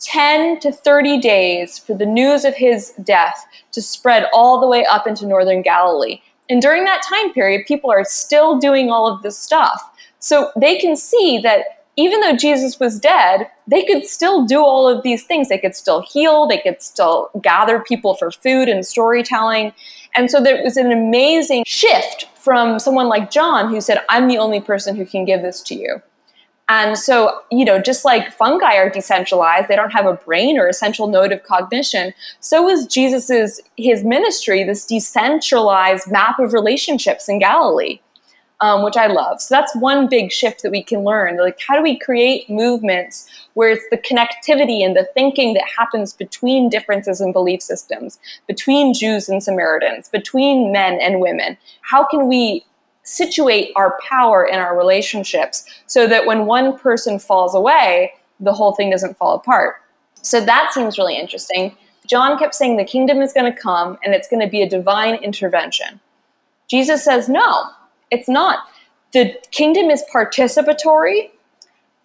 10 0.00 0.60
to 0.60 0.72
30 0.72 1.18
days 1.20 1.78
for 1.78 1.94
the 1.94 2.04
news 2.04 2.44
of 2.44 2.54
his 2.54 2.92
death 3.04 3.46
to 3.72 3.80
spread 3.80 4.28
all 4.32 4.60
the 4.60 4.66
way 4.66 4.84
up 4.84 5.06
into 5.06 5.26
northern 5.26 5.62
Galilee. 5.62 6.20
And 6.50 6.60
during 6.60 6.84
that 6.84 7.02
time 7.08 7.32
period, 7.32 7.64
people 7.66 7.90
are 7.90 8.04
still 8.04 8.58
doing 8.58 8.90
all 8.90 9.06
of 9.06 9.22
this 9.22 9.38
stuff. 9.38 9.82
So 10.18 10.50
they 10.56 10.78
can 10.78 10.96
see 10.96 11.38
that 11.38 11.73
even 11.96 12.20
though 12.20 12.36
Jesus 12.36 12.80
was 12.80 12.98
dead, 12.98 13.48
they 13.66 13.84
could 13.84 14.06
still 14.06 14.44
do 14.44 14.60
all 14.60 14.88
of 14.88 15.02
these 15.02 15.24
things. 15.24 15.48
They 15.48 15.58
could 15.58 15.76
still 15.76 16.02
heal, 16.02 16.46
they 16.46 16.58
could 16.58 16.82
still 16.82 17.30
gather 17.40 17.80
people 17.80 18.14
for 18.14 18.30
food 18.30 18.68
and 18.68 18.84
storytelling. 18.84 19.72
And 20.14 20.30
so 20.30 20.40
there 20.40 20.62
was 20.62 20.76
an 20.76 20.92
amazing 20.92 21.64
shift 21.66 22.28
from 22.36 22.78
someone 22.78 23.08
like 23.08 23.30
John 23.30 23.68
who 23.68 23.80
said, 23.80 23.98
I'm 24.08 24.28
the 24.28 24.38
only 24.38 24.60
person 24.60 24.96
who 24.96 25.06
can 25.06 25.24
give 25.24 25.42
this 25.42 25.60
to 25.62 25.74
you. 25.74 26.02
And 26.68 26.96
so, 26.96 27.42
you 27.50 27.64
know, 27.64 27.78
just 27.78 28.04
like 28.04 28.32
fungi 28.32 28.76
are 28.76 28.88
decentralized, 28.88 29.68
they 29.68 29.76
don't 29.76 29.92
have 29.92 30.06
a 30.06 30.14
brain 30.14 30.58
or 30.58 30.66
a 30.66 30.72
central 30.72 31.08
node 31.08 31.30
of 31.30 31.42
cognition. 31.42 32.14
So 32.40 32.62
was 32.62 32.86
Jesus's 32.86 33.60
his 33.76 34.02
ministry, 34.02 34.64
this 34.64 34.86
decentralized 34.86 36.10
map 36.10 36.38
of 36.38 36.54
relationships 36.54 37.28
in 37.28 37.38
Galilee, 37.38 38.00
um, 38.60 38.84
which 38.84 38.96
I 38.96 39.06
love. 39.06 39.40
So 39.40 39.54
that's 39.54 39.74
one 39.76 40.08
big 40.08 40.32
shift 40.32 40.62
that 40.62 40.70
we 40.70 40.82
can 40.82 41.04
learn. 41.04 41.36
Like, 41.38 41.58
how 41.66 41.76
do 41.76 41.82
we 41.82 41.98
create 41.98 42.48
movements 42.48 43.28
where 43.54 43.70
it's 43.70 43.84
the 43.90 43.98
connectivity 43.98 44.84
and 44.84 44.96
the 44.96 45.08
thinking 45.14 45.54
that 45.54 45.64
happens 45.76 46.12
between 46.12 46.68
differences 46.68 47.20
in 47.20 47.32
belief 47.32 47.62
systems, 47.62 48.18
between 48.46 48.94
Jews 48.94 49.28
and 49.28 49.42
Samaritans, 49.42 50.08
between 50.08 50.72
men 50.72 50.98
and 51.00 51.20
women? 51.20 51.58
How 51.82 52.04
can 52.04 52.28
we 52.28 52.64
situate 53.04 53.70
our 53.76 53.98
power 54.08 54.44
in 54.46 54.58
our 54.58 54.76
relationships 54.76 55.64
so 55.86 56.06
that 56.06 56.26
when 56.26 56.46
one 56.46 56.76
person 56.78 57.18
falls 57.18 57.54
away, 57.54 58.12
the 58.40 58.52
whole 58.52 58.74
thing 58.74 58.90
doesn't 58.90 59.16
fall 59.16 59.36
apart. 59.36 59.76
So 60.22 60.40
that 60.40 60.72
seems 60.72 60.98
really 60.98 61.16
interesting. 61.16 61.76
John 62.06 62.38
kept 62.38 62.54
saying 62.54 62.76
the 62.76 62.84
kingdom 62.84 63.20
is 63.20 63.32
going 63.32 63.50
to 63.50 63.58
come 63.58 63.98
and 64.02 64.14
it's 64.14 64.28
going 64.28 64.40
to 64.40 64.48
be 64.48 64.62
a 64.62 64.68
divine 64.68 65.16
intervention. 65.16 66.00
Jesus 66.68 67.04
says, 67.04 67.28
no, 67.28 67.66
it's 68.14 68.28
not. 68.28 68.60
The 69.12 69.34
kingdom 69.50 69.90
is 69.90 70.02
participatory 70.12 71.30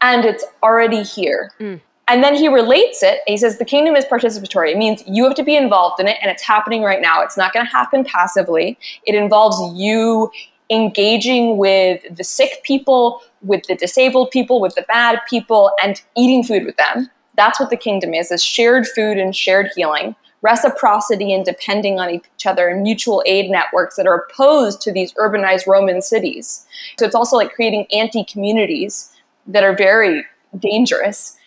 and 0.02 0.26
it's 0.26 0.46
already 0.64 1.04
here. 1.04 1.52
Mm. 1.60 1.82
And 2.08 2.24
then 2.24 2.34
he 2.34 2.48
relates 2.48 3.04
it. 3.04 3.20
he 3.28 3.38
says 3.38 3.60
the 3.60 3.66
kingdom 3.66 3.96
is 3.96 4.04
participatory. 4.06 4.72
It 4.72 4.78
means 4.78 5.04
you 5.08 5.26
have 5.26 5.36
to 5.36 5.44
be 5.44 5.56
involved 5.56 6.00
in 6.00 6.08
it, 6.08 6.18
and 6.24 6.32
it's 6.32 6.42
happening 6.42 6.82
right 6.82 7.02
now. 7.02 7.22
It's 7.22 7.38
not 7.38 7.54
going 7.54 7.68
to 7.68 7.72
happen 7.72 8.04
passively. 8.04 8.80
It 9.06 9.14
involves 9.14 9.80
you 9.80 10.32
engaging 10.72 11.58
with 11.58 12.02
the 12.16 12.24
sick 12.24 12.64
people, 12.64 13.22
with 13.44 13.64
the 13.68 13.76
disabled 13.76 14.32
people, 14.32 14.60
with 14.60 14.74
the 14.74 14.86
bad 14.88 15.20
people, 15.30 15.72
and 15.84 16.02
eating 16.18 16.44
food 16.44 16.66
with 16.66 16.78
them. 16.78 17.10
That's 17.38 17.60
what 17.60 17.70
the 17.70 17.78
kingdom 17.78 18.16
is, 18.16 18.32
is 18.32 18.44
shared 18.44 18.88
food 18.88 19.18
and 19.18 19.36
shared 19.36 19.70
healing, 19.76 20.16
reciprocity 20.42 21.34
and 21.34 21.46
depending 21.46 22.00
on 22.00 22.10
each 22.10 22.46
other, 22.46 22.68
and 22.68 22.84
mutual 22.84 23.24
aid 23.26 23.50
networks 23.50 23.96
that 23.96 24.08
are 24.08 24.26
opposed 24.30 24.82
to 24.82 24.92
these 24.92 25.14
urbanized 25.14 25.68
Roman 25.68 26.02
cities. 26.02 26.66
So 26.98 27.06
it's 27.06 27.16
also 27.16 27.36
like 27.36 27.54
creating 27.54 27.88
anti-communities 27.92 29.12
that 29.48 29.64
are 29.64 29.76
very 29.76 30.26
dangerous. 30.58 31.38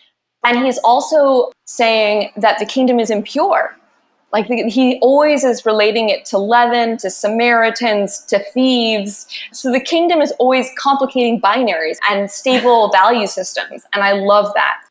And 0.43 0.65
he's 0.65 0.79
also 0.79 1.51
saying 1.65 2.31
that 2.37 2.59
the 2.59 2.65
kingdom 2.65 2.99
is 2.99 3.09
impure 3.09 3.75
like 4.33 4.47
he 4.47 4.97
always 4.99 5.43
is 5.43 5.63
relating 5.63 6.09
it 6.09 6.25
to 6.25 6.39
leaven, 6.39 6.97
to 6.97 7.11
Samaritans, 7.11 8.25
to 8.25 8.39
thieves. 8.51 9.27
So 9.51 9.71
the 9.71 9.79
kingdom 9.79 10.21
is 10.21 10.33
always 10.39 10.67
complicating 10.75 11.39
binaries 11.39 11.97
and 12.09 12.29
stable 12.29 12.89
value 12.91 13.27
systems. 13.27 13.83
And 13.93 14.03
I 14.03 14.13
love 14.13 14.51
that. 14.55 14.82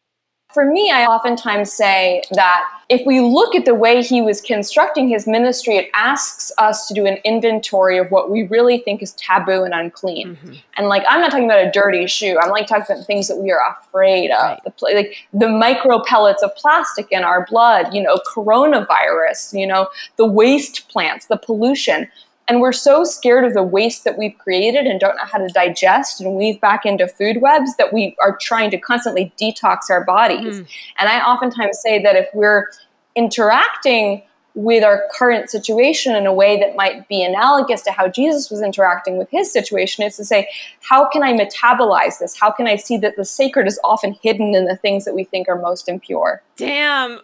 For 0.55 0.65
me, 0.65 0.91
I 0.91 1.07
oftentimes 1.07 1.73
say 1.73 2.23
that 2.33 2.65
if 2.88 3.07
we 3.07 3.21
look 3.21 3.55
at 3.55 3.65
the 3.65 3.75
way 3.75 4.03
he 4.03 4.21
was 4.21 4.41
constructing 4.41 5.09
his 5.09 5.27
ministry, 5.27 5.77
it 5.77 5.88
asks 5.95 6.53
us 6.59 6.87
to 6.88 6.95
do 6.95 7.07
an 7.07 7.17
inventory 7.25 7.97
of 7.97 8.11
what 8.11 8.31
we 8.31 8.43
really 8.45 8.79
think 8.79 9.03
is 9.03 9.12
taboo 9.12 9.65
and 9.65 9.73
unclean. 9.73 10.37
Mm-hmm. 10.37 10.53
And 10.77 10.88
like, 10.88 11.03
I'm 11.09 11.21
not 11.21 11.31
talking 11.31 11.47
about 11.47 11.67
a 11.67 11.71
dirty 11.71 12.07
shoe. 12.07 12.38
I'm 12.38 12.51
like 12.51 12.67
talking 12.67 12.85
about 12.91 13.07
things 13.07 13.29
that 13.29 13.38
we 13.38 13.51
are 13.51 13.61
afraid 13.81 14.31
of. 14.31 14.43
Right. 14.43 14.61
The, 14.65 14.95
like 14.95 15.17
the 15.33 15.49
micro 15.49 16.03
pellets 16.05 16.43
of 16.43 16.55
plastic 16.57 17.07
in 17.11 17.25
our 17.25 17.47
blood, 17.47 17.95
you 17.95 18.03
know, 18.03 18.21
coronavirus, 18.35 19.59
you 19.59 19.67
know, 19.67 19.88
the 20.17 20.27
waste 20.27 20.88
plants, 20.88 21.27
the 21.27 21.38
pollution. 21.38 22.09
And 22.49 22.61
we're 22.61 22.73
so 22.73 23.05
scared 23.05 23.45
of 23.45 23.55
the 23.55 23.63
waste 23.63 24.05
that 24.05 24.19
we've 24.19 24.37
created 24.39 24.87
and 24.87 24.99
don't 24.99 25.17
know 25.17 25.25
how 25.25 25.39
to 25.39 25.49
digest 25.49 26.21
and 26.21 26.35
weave 26.35 26.61
back 26.61 26.85
into 26.85 27.07
food 27.07 27.41
webs 27.41 27.77
that 27.77 27.93
we 27.93 28.17
are 28.21 28.37
trying 28.37 28.71
to 28.73 28.79
constantly 28.79 29.33
detox 29.41 29.91
our 29.91 30.05
bodies. 30.05 30.61
Mm. 30.61 30.69
And 30.99 31.09
I 31.09 31.21
oftentimes 31.21 31.81
say 31.81 32.03
that 32.03 32.17
if 32.17 32.27
we're 32.35 32.67
interacting 33.15 34.23
with 34.55 34.85
our 34.85 35.05
current 35.12 35.49
situation 35.49 36.15
in 36.15 36.27
a 36.27 36.33
way 36.33 36.61
that 36.61 36.77
might 36.77 37.09
be 37.09 37.23
analogous 37.23 37.83
to 37.83 37.93
how 37.93 38.09
Jesus 38.09 38.51
was 38.51 38.61
interacting 38.61 39.17
with 39.17 39.31
his 39.31 39.51
situation 39.53 40.05
is 40.05 40.17
to 40.17 40.25
say, 40.25 40.49
how 40.81 41.09
can 41.09 41.23
I 41.23 41.33
metabolize 41.33 42.19
this? 42.19 42.38
How 42.38 42.51
can 42.51 42.67
I 42.67 42.77
see 42.77 42.99
that 42.99 43.17
the 43.17 43.25
sacred 43.25 43.67
is 43.67 43.81
often 43.83 44.17
hidden 44.23 44.55
in 44.55 44.67
the 44.67 44.77
things 44.77 45.05
that 45.07 45.15
we 45.15 45.25
think 45.25 45.49
are 45.49 45.57
most 45.57 45.88
impure? 45.88 46.43
Damn. 46.57 47.19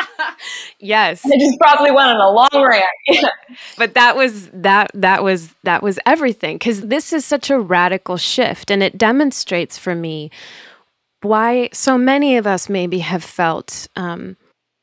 yes. 0.78 1.24
I 1.26 1.38
just 1.38 1.58
probably 1.58 1.90
went 1.90 2.08
on 2.08 2.16
a 2.16 2.30
long 2.30 2.48
rant. 2.52 3.32
but 3.76 3.94
that 3.94 4.16
was 4.16 4.48
that 4.52 4.90
that 4.94 5.22
was 5.22 5.54
that 5.64 5.82
was 5.82 5.98
everything 6.06 6.58
cuz 6.58 6.80
this 6.80 7.12
is 7.12 7.24
such 7.24 7.50
a 7.50 7.60
radical 7.60 8.16
shift 8.16 8.70
and 8.70 8.82
it 8.82 8.96
demonstrates 8.96 9.76
for 9.76 9.94
me 9.94 10.30
why 11.22 11.68
so 11.72 11.98
many 11.98 12.36
of 12.36 12.46
us 12.46 12.68
maybe 12.68 13.00
have 13.00 13.22
felt 13.22 13.88
um, 13.94 14.36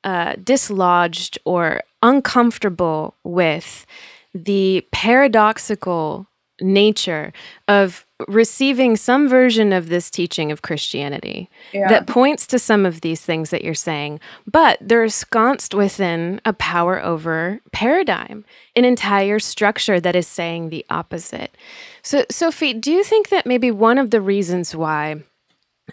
uh, 0.08 0.36
dislodged 0.42 1.38
or 1.44 1.82
uncomfortable 2.02 3.14
with 3.26 3.86
the 4.34 4.88
paradoxical 4.94 6.28
nature 6.62 7.34
of 7.68 8.06
receiving 8.30 8.96
some 8.96 9.28
version 9.28 9.74
of 9.74 9.90
this 9.90 10.10
teaching 10.10 10.50
of 10.50 10.62
Christianity 10.62 11.50
yeah. 11.74 11.90
that 11.90 12.08
points 12.08 12.48
to 12.48 12.58
some 12.58 12.86
of 12.86 13.02
these 13.02 13.20
things 13.20 13.50
that 13.50 13.66
you're 13.66 13.74
saying, 13.74 14.22
but 14.50 14.80
they're 14.80 15.04
ensconced 15.04 15.74
within 15.74 16.40
a 16.46 16.54
power 16.54 17.04
over 17.04 17.60
paradigm, 17.74 18.46
an 18.78 18.86
entire 18.86 19.40
structure 19.40 20.00
that 20.00 20.16
is 20.16 20.26
saying 20.26 20.70
the 20.70 20.86
opposite. 20.90 21.56
So, 22.02 22.24
Sophie, 22.32 22.74
do 22.74 22.94
you 22.94 23.04
think 23.04 23.28
that 23.28 23.46
maybe 23.46 23.72
one 23.72 23.98
of 23.98 24.12
the 24.12 24.22
reasons 24.22 24.74
why 24.74 25.24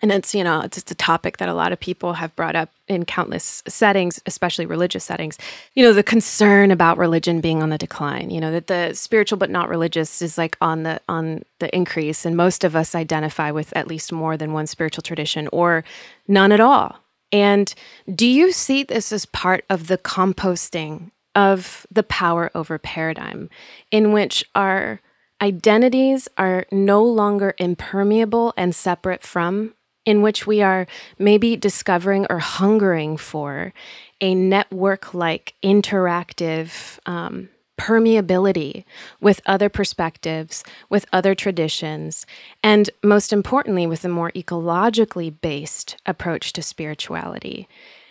and 0.02 0.10
it's 0.12 0.34
you 0.34 0.44
know 0.44 0.60
it's 0.60 0.76
just 0.76 0.90
a 0.90 0.94
topic 0.94 1.36
that 1.38 1.48
a 1.48 1.54
lot 1.54 1.72
of 1.72 1.80
people 1.80 2.14
have 2.14 2.34
brought 2.36 2.56
up 2.56 2.70
in 2.88 3.04
countless 3.04 3.62
settings 3.66 4.20
especially 4.26 4.66
religious 4.66 5.04
settings. 5.04 5.38
You 5.74 5.84
know 5.84 5.92
the 5.92 6.02
concern 6.02 6.70
about 6.70 6.98
religion 6.98 7.40
being 7.40 7.62
on 7.62 7.70
the 7.70 7.78
decline 7.78 8.30
you 8.30 8.40
know 8.40 8.52
that 8.52 8.66
the 8.66 8.94
spiritual 8.94 9.38
but 9.38 9.50
not 9.50 9.68
religious 9.68 10.20
is 10.22 10.36
like 10.38 10.56
on 10.60 10.82
the 10.82 11.00
on 11.08 11.42
the 11.58 11.74
increase. 11.74 12.24
And 12.26 12.36
most 12.36 12.64
of 12.64 12.76
us 12.76 12.94
identify 12.94 13.50
with 13.50 13.74
at 13.76 13.88
least 13.88 14.12
more 14.12 14.36
than 14.36 14.52
one 14.52 14.66
spiritual 14.66 15.02
tradition 15.02 15.48
or 15.52 15.84
none 16.28 16.52
at 16.52 16.60
all. 16.60 16.98
And 17.32 17.74
do 18.14 18.26
you 18.26 18.52
see 18.52 18.82
this 18.82 19.12
as 19.12 19.26
part 19.26 19.64
of 19.68 19.86
the 19.86 19.98
composting 19.98 21.10
of 21.34 21.86
the 21.90 22.02
power 22.02 22.50
over 22.54 22.78
paradigm 22.78 23.50
in 23.90 24.12
which 24.12 24.44
our 24.54 25.00
identities 25.40 26.28
are 26.38 26.64
no 26.70 27.02
longer 27.02 27.54
impermeable 27.58 28.54
and 28.56 28.74
separate 28.74 29.22
from 29.22 29.74
in 30.04 30.22
which 30.22 30.46
we 30.46 30.62
are 30.62 30.86
maybe 31.18 31.56
discovering 31.56 32.26
or 32.30 32.38
hungering 32.38 33.16
for 33.16 33.72
a 34.20 34.34
network 34.34 35.14
like 35.14 35.54
interactive 35.62 36.98
um, 37.06 37.48
permeability 37.78 38.84
with 39.20 39.40
other 39.46 39.68
perspectives, 39.68 40.62
with 40.88 41.06
other 41.12 41.34
traditions, 41.34 42.26
and 42.62 42.90
most 43.02 43.32
importantly, 43.32 43.86
with 43.86 44.04
a 44.04 44.08
more 44.08 44.30
ecologically 44.32 45.34
based 45.40 45.96
approach 46.06 46.52
to 46.52 46.62
spirituality. 46.62 47.68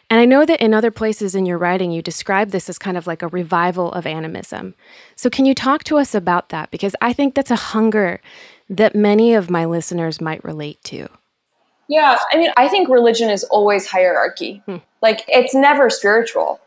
And 0.10 0.20
I 0.20 0.26
know 0.26 0.46
that 0.46 0.62
in 0.62 0.74
other 0.74 0.92
places 0.92 1.34
in 1.34 1.46
your 1.46 1.58
writing, 1.58 1.92
you 1.92 2.02
describe 2.02 2.52
this 2.52 2.70
as 2.70 2.78
kind 2.78 2.98
of 2.98 3.08
like 3.08 3.24
a 3.24 3.30
revival 3.30 3.92
of 3.94 4.06
animism. 4.06 4.76
So, 5.16 5.30
can 5.30 5.46
you 5.46 5.56
talk 5.56 5.84
to 5.86 5.98
us 5.98 6.14
about 6.14 6.50
that? 6.50 6.70
Because 6.70 6.96
I 7.02 7.14
think 7.14 7.34
that's 7.34 7.50
a 7.52 7.56
hunger 7.56 8.22
that 8.70 8.96
many 8.96 9.34
of 9.34 9.50
my 9.50 9.66
listeners 9.66 10.22
might 10.22 10.44
relate 10.44 10.84
to. 10.86 11.08
Yeah, 11.88 12.18
I 12.32 12.38
mean, 12.38 12.52
I 12.58 12.68
think 12.68 12.90
religion 12.90 13.30
is 13.30 13.44
always 13.46 13.88
hierarchy. 13.88 14.62
Hmm. 14.66 14.78
Like, 15.02 15.26
it's 15.28 15.54
never 15.54 15.90
spiritual. 15.90 16.60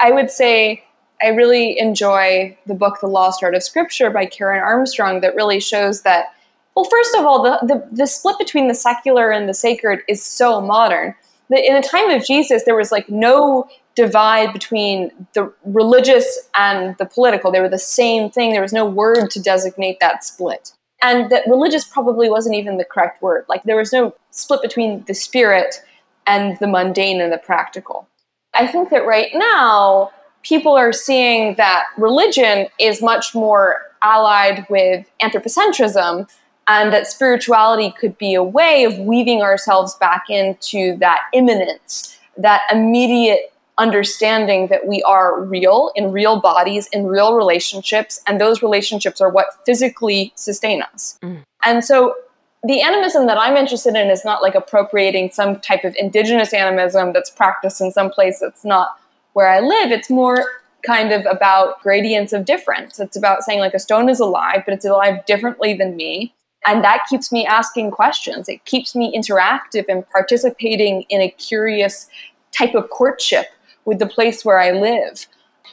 I 0.00 0.10
would 0.10 0.30
say 0.30 0.84
I 1.22 1.28
really 1.28 1.78
enjoy 1.78 2.56
the 2.66 2.74
book 2.74 2.98
The 3.00 3.06
Lost 3.06 3.42
Art 3.42 3.54
of 3.54 3.62
Scripture 3.62 4.10
by 4.10 4.26
Karen 4.26 4.62
Armstrong 4.62 5.20
that 5.20 5.34
really 5.34 5.60
shows 5.60 6.02
that, 6.02 6.34
well, 6.74 6.84
first 6.84 7.14
of 7.16 7.24
all, 7.24 7.42
the, 7.42 7.58
the, 7.66 7.96
the 7.96 8.06
split 8.06 8.36
between 8.38 8.68
the 8.68 8.74
secular 8.74 9.30
and 9.30 9.48
the 9.48 9.54
sacred 9.54 10.00
is 10.08 10.22
so 10.22 10.60
modern. 10.60 11.14
That 11.50 11.66
in 11.66 11.74
the 11.74 11.86
time 11.86 12.10
of 12.10 12.24
Jesus, 12.24 12.64
there 12.64 12.74
was 12.74 12.90
like 12.90 13.08
no 13.08 13.68
divide 13.94 14.52
between 14.52 15.12
the 15.34 15.52
religious 15.64 16.48
and 16.54 16.96
the 16.98 17.06
political. 17.06 17.52
They 17.52 17.60
were 17.60 17.68
the 17.68 17.78
same 17.78 18.28
thing. 18.28 18.52
There 18.52 18.60
was 18.60 18.72
no 18.72 18.84
word 18.84 19.30
to 19.30 19.40
designate 19.40 20.00
that 20.00 20.24
split 20.24 20.73
and 21.02 21.30
that 21.30 21.46
religious 21.46 21.84
probably 21.84 22.30
wasn't 22.30 22.54
even 22.54 22.76
the 22.76 22.84
correct 22.84 23.22
word. 23.22 23.44
Like 23.48 23.62
there 23.64 23.76
was 23.76 23.92
no 23.92 24.14
split 24.30 24.62
between 24.62 25.04
the 25.06 25.14
spirit 25.14 25.82
and 26.26 26.58
the 26.58 26.66
mundane 26.66 27.20
and 27.20 27.32
the 27.32 27.38
practical. 27.38 28.08
I 28.54 28.66
think 28.66 28.90
that 28.90 29.06
right 29.06 29.30
now, 29.34 30.12
people 30.42 30.72
are 30.74 30.92
seeing 30.92 31.54
that 31.56 31.84
religion 31.96 32.68
is 32.78 33.02
much 33.02 33.34
more 33.34 33.80
allied 34.02 34.66
with 34.68 35.10
anthropocentrism 35.22 36.28
and 36.68 36.92
that 36.92 37.06
spirituality 37.06 37.92
could 37.98 38.16
be 38.18 38.34
a 38.34 38.42
way 38.42 38.84
of 38.84 38.98
weaving 38.98 39.42
ourselves 39.42 39.96
back 39.96 40.24
into 40.28 40.96
that 40.98 41.20
immanence, 41.32 42.18
that 42.36 42.62
immediate 42.70 43.52
understanding 43.78 44.68
that 44.68 44.86
we 44.86 45.02
are 45.02 45.42
real 45.42 45.90
in 45.96 46.12
real 46.12 46.40
bodies 46.40 46.86
in 46.88 47.06
real 47.06 47.34
relationships 47.34 48.20
and 48.26 48.40
those 48.40 48.62
relationships 48.62 49.20
are 49.20 49.30
what 49.30 49.46
physically 49.66 50.32
sustain 50.36 50.82
us. 50.82 51.18
Mm. 51.22 51.42
and 51.64 51.84
so 51.84 52.14
the 52.62 52.80
animism 52.80 53.26
that 53.26 53.36
i'm 53.36 53.56
interested 53.56 53.96
in 53.96 54.10
is 54.10 54.24
not 54.24 54.42
like 54.42 54.54
appropriating 54.54 55.30
some 55.30 55.58
type 55.60 55.84
of 55.84 55.94
indigenous 55.98 56.52
animism 56.52 57.12
that's 57.12 57.30
practiced 57.30 57.80
in 57.80 57.90
some 57.90 58.10
place 58.10 58.38
that's 58.40 58.64
not 58.64 58.98
where 59.32 59.48
i 59.48 59.60
live. 59.60 59.90
It's 59.90 60.10
more 60.10 60.44
kind 60.86 61.12
of 61.12 61.24
about 61.24 61.82
gradients 61.82 62.32
of 62.34 62.44
difference. 62.44 63.00
It's 63.00 63.16
about 63.16 63.42
saying 63.42 63.58
like 63.58 63.74
a 63.74 63.78
stone 63.78 64.08
is 64.08 64.20
alive 64.20 64.62
but 64.64 64.74
it's 64.74 64.84
alive 64.84 65.24
differently 65.26 65.74
than 65.74 65.96
me. 65.96 66.34
And 66.66 66.82
that 66.82 67.04
keeps 67.10 67.30
me 67.30 67.44
asking 67.44 67.90
questions. 67.90 68.48
It 68.48 68.64
keeps 68.64 68.94
me 68.94 69.14
interactive 69.16 69.84
and 69.88 70.08
participating 70.10 71.02
in 71.10 71.20
a 71.20 71.28
curious 71.28 72.08
type 72.52 72.74
of 72.74 72.88
courtship 72.90 73.46
with 73.84 73.98
the 73.98 74.06
place 74.06 74.44
where 74.44 74.58
I 74.58 74.70
live. 74.72 75.26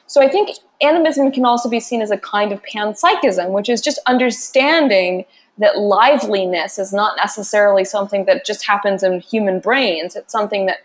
So 0.07 0.21
I 0.21 0.27
think 0.27 0.57
animism 0.81 1.31
can 1.31 1.45
also 1.45 1.69
be 1.69 1.79
seen 1.79 2.01
as 2.01 2.11
a 2.11 2.17
kind 2.17 2.51
of 2.51 2.61
panpsychism, 2.63 3.51
which 3.51 3.69
is 3.69 3.81
just 3.81 3.99
understanding 4.07 5.25
that 5.57 5.77
liveliness 5.77 6.79
is 6.79 6.91
not 6.91 7.15
necessarily 7.17 7.85
something 7.85 8.25
that 8.25 8.45
just 8.45 8.65
happens 8.65 9.03
in 9.03 9.19
human 9.19 9.59
brains. 9.59 10.15
It's 10.15 10.31
something 10.31 10.65
that 10.65 10.79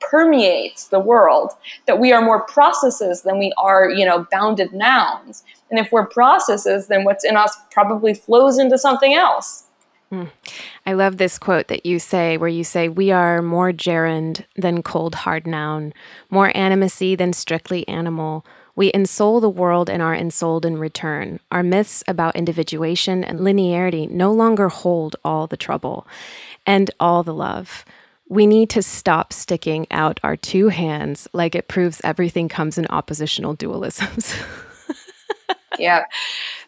permeates 0.00 0.88
the 0.88 0.98
world, 0.98 1.52
that 1.86 2.00
we 2.00 2.12
are 2.12 2.22
more 2.22 2.40
processes 2.40 3.22
than 3.22 3.38
we 3.38 3.52
are, 3.56 3.88
you 3.88 4.04
know, 4.04 4.26
bounded 4.30 4.72
nouns. 4.72 5.44
And 5.70 5.78
if 5.78 5.92
we're 5.92 6.06
processes, 6.06 6.88
then 6.88 7.04
what's 7.04 7.24
in 7.24 7.36
us 7.36 7.56
probably 7.70 8.14
flows 8.14 8.58
into 8.58 8.78
something 8.78 9.14
else. 9.14 9.64
Mm. 10.12 10.30
I 10.84 10.92
love 10.92 11.16
this 11.16 11.38
quote 11.38 11.68
that 11.68 11.86
you 11.86 11.98
say, 11.98 12.36
where 12.36 12.48
you 12.48 12.64
say, 12.64 12.88
We 12.88 13.10
are 13.10 13.40
more 13.40 13.72
gerund 13.72 14.44
than 14.56 14.82
cold 14.82 15.14
hard 15.14 15.46
noun, 15.46 15.94
more 16.28 16.52
animacy 16.52 17.16
than 17.16 17.32
strictly 17.32 17.88
animal. 17.88 18.44
We 18.74 18.92
ensoul 18.92 19.40
the 19.40 19.50
world 19.50 19.88
and 19.88 20.02
are 20.02 20.14
ensouled 20.14 20.66
in 20.66 20.78
return. 20.78 21.40
Our 21.50 21.62
myths 21.62 22.04
about 22.06 22.36
individuation 22.36 23.24
and 23.24 23.40
linearity 23.40 24.10
no 24.10 24.32
longer 24.32 24.68
hold 24.68 25.16
all 25.24 25.46
the 25.46 25.56
trouble 25.56 26.06
and 26.66 26.90
all 27.00 27.22
the 27.22 27.34
love. 27.34 27.84
We 28.28 28.46
need 28.46 28.70
to 28.70 28.82
stop 28.82 29.32
sticking 29.32 29.86
out 29.90 30.20
our 30.22 30.36
two 30.36 30.68
hands 30.68 31.28
like 31.32 31.54
it 31.54 31.68
proves 31.68 32.00
everything 32.04 32.48
comes 32.48 32.78
in 32.78 32.86
oppositional 32.88 33.56
dualisms. 33.56 34.34
yeah. 35.78 36.04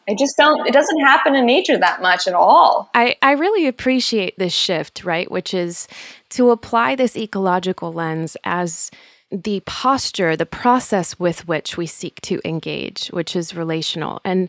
I 0.09 0.15
just 0.15 0.37
don't, 0.37 0.67
it 0.67 0.73
doesn't 0.73 1.01
happen 1.01 1.35
in 1.35 1.47
nature 1.47 1.79
that 1.79 2.03
much 2.03 2.27
at 2.29 2.35
all. 2.35 2.91
I, 2.95 3.17
I 3.23 3.33
really 3.33 3.67
appreciate 3.67 4.39
this 4.39 4.53
shift, 4.53 5.05
right? 5.05 5.31
Which 5.31 5.55
is 5.55 5.89
to 6.31 6.51
apply 6.51 6.95
this 6.95 7.17
ecological 7.17 7.93
lens 7.93 8.37
as 8.45 8.91
the 9.31 9.61
posture, 9.67 10.37
the 10.37 10.47
process 10.47 11.19
with 11.19 11.49
which 11.49 11.77
we 11.77 11.87
seek 11.87 12.21
to 12.23 12.41
engage, 12.45 13.09
which 13.09 13.35
is 13.35 13.57
relational. 13.57 14.21
And 14.25 14.49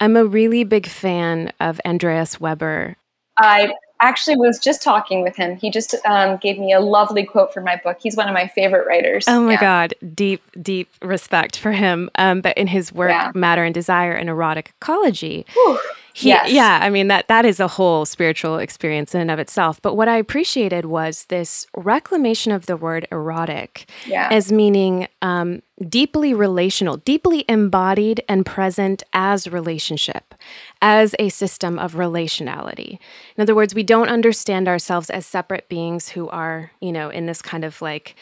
I'm 0.00 0.16
a 0.16 0.24
really 0.24 0.64
big 0.64 0.86
fan 0.86 1.52
of 1.60 1.80
Andreas 1.84 2.40
Weber. 2.40 2.96
I 3.38 3.72
actually 4.00 4.36
was 4.36 4.58
just 4.58 4.82
talking 4.82 5.22
with 5.22 5.36
him. 5.36 5.56
He 5.56 5.70
just 5.70 5.94
um, 6.06 6.36
gave 6.38 6.58
me 6.58 6.72
a 6.72 6.80
lovely 6.80 7.24
quote 7.24 7.52
for 7.52 7.60
my 7.60 7.80
book. 7.82 7.98
He's 8.00 8.16
one 8.16 8.28
of 8.28 8.34
my 8.34 8.46
favorite 8.48 8.86
writers. 8.86 9.24
Oh 9.28 9.40
my 9.40 9.52
yeah. 9.52 9.60
God. 9.60 9.94
Deep, 10.14 10.42
deep 10.60 10.88
respect 11.02 11.56
for 11.56 11.72
him. 11.72 12.10
Um, 12.16 12.40
but 12.40 12.56
in 12.58 12.66
his 12.66 12.92
work, 12.92 13.10
yeah. 13.10 13.32
Matter 13.34 13.64
and 13.64 13.74
Desire 13.74 14.12
and 14.12 14.28
Erotic 14.28 14.72
Ecology, 14.80 15.46
Whew. 15.52 15.78
He, 16.16 16.28
yes. 16.28 16.52
Yeah, 16.52 16.78
I 16.80 16.90
mean 16.90 17.08
that 17.08 17.26
that 17.26 17.44
is 17.44 17.58
a 17.58 17.66
whole 17.66 18.04
spiritual 18.04 18.58
experience 18.58 19.16
in 19.16 19.20
and 19.20 19.32
of 19.32 19.40
itself. 19.40 19.82
But 19.82 19.96
what 19.96 20.06
I 20.06 20.16
appreciated 20.16 20.84
was 20.84 21.24
this 21.24 21.66
reclamation 21.76 22.52
of 22.52 22.66
the 22.66 22.76
word 22.76 23.08
erotic 23.10 23.90
yeah. 24.06 24.28
as 24.30 24.52
meaning 24.52 25.08
um, 25.22 25.60
deeply 25.88 26.32
relational, 26.32 26.98
deeply 26.98 27.44
embodied 27.48 28.22
and 28.28 28.46
present 28.46 29.02
as 29.12 29.48
relationship, 29.48 30.36
as 30.80 31.16
a 31.18 31.30
system 31.30 31.80
of 31.80 31.94
relationality. 31.94 33.00
In 33.36 33.42
other 33.42 33.56
words, 33.56 33.74
we 33.74 33.82
don't 33.82 34.08
understand 34.08 34.68
ourselves 34.68 35.10
as 35.10 35.26
separate 35.26 35.68
beings 35.68 36.10
who 36.10 36.28
are, 36.28 36.70
you 36.80 36.92
know, 36.92 37.10
in 37.10 37.26
this 37.26 37.42
kind 37.42 37.64
of 37.64 37.82
like 37.82 38.14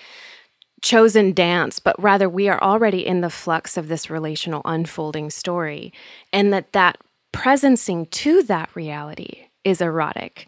chosen 0.81 1.35
dance, 1.35 1.79
but 1.79 2.03
rather 2.03 2.27
we 2.27 2.49
are 2.49 2.61
already 2.63 3.07
in 3.07 3.21
the 3.21 3.29
flux 3.29 3.77
of 3.77 3.89
this 3.89 4.09
relational 4.09 4.63
unfolding 4.65 5.29
story, 5.29 5.93
and 6.33 6.55
that 6.55 6.73
that 6.73 6.97
presencing 7.33 8.11
to 8.11 8.43
that 8.45 8.71
reality 8.75 9.47
is 9.65 9.81
erotic. 9.81 10.47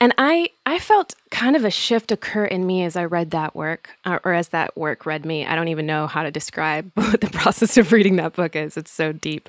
And 0.00 0.12
I, 0.18 0.50
I 0.66 0.78
felt 0.78 1.14
kind 1.30 1.56
of 1.56 1.64
a 1.64 1.70
shift 1.70 2.12
occur 2.12 2.44
in 2.44 2.66
me 2.66 2.84
as 2.84 2.96
I 2.96 3.04
read 3.04 3.30
that 3.30 3.56
work, 3.56 3.90
or, 4.04 4.20
or 4.24 4.34
as 4.34 4.48
that 4.48 4.76
work 4.76 5.06
read 5.06 5.24
me. 5.24 5.46
I 5.46 5.54
don't 5.54 5.68
even 5.68 5.86
know 5.86 6.06
how 6.06 6.22
to 6.22 6.30
describe 6.30 6.90
what 6.94 7.20
the 7.20 7.30
process 7.30 7.76
of 7.78 7.92
reading 7.92 8.16
that 8.16 8.34
book 8.34 8.54
is. 8.54 8.76
It's 8.76 8.90
so 8.90 9.12
deep. 9.12 9.48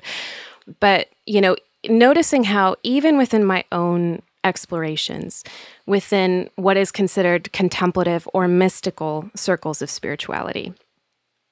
But, 0.80 1.08
you 1.26 1.40
know, 1.40 1.56
noticing 1.88 2.44
how 2.44 2.76
even 2.82 3.18
within 3.18 3.44
my 3.44 3.64
own 3.72 4.22
explorations, 4.44 5.44
within 5.86 6.48
what 6.56 6.76
is 6.76 6.90
considered 6.90 7.52
contemplative 7.52 8.26
or 8.32 8.48
mystical 8.48 9.30
circles 9.34 9.82
of 9.82 9.90
spirituality, 9.90 10.72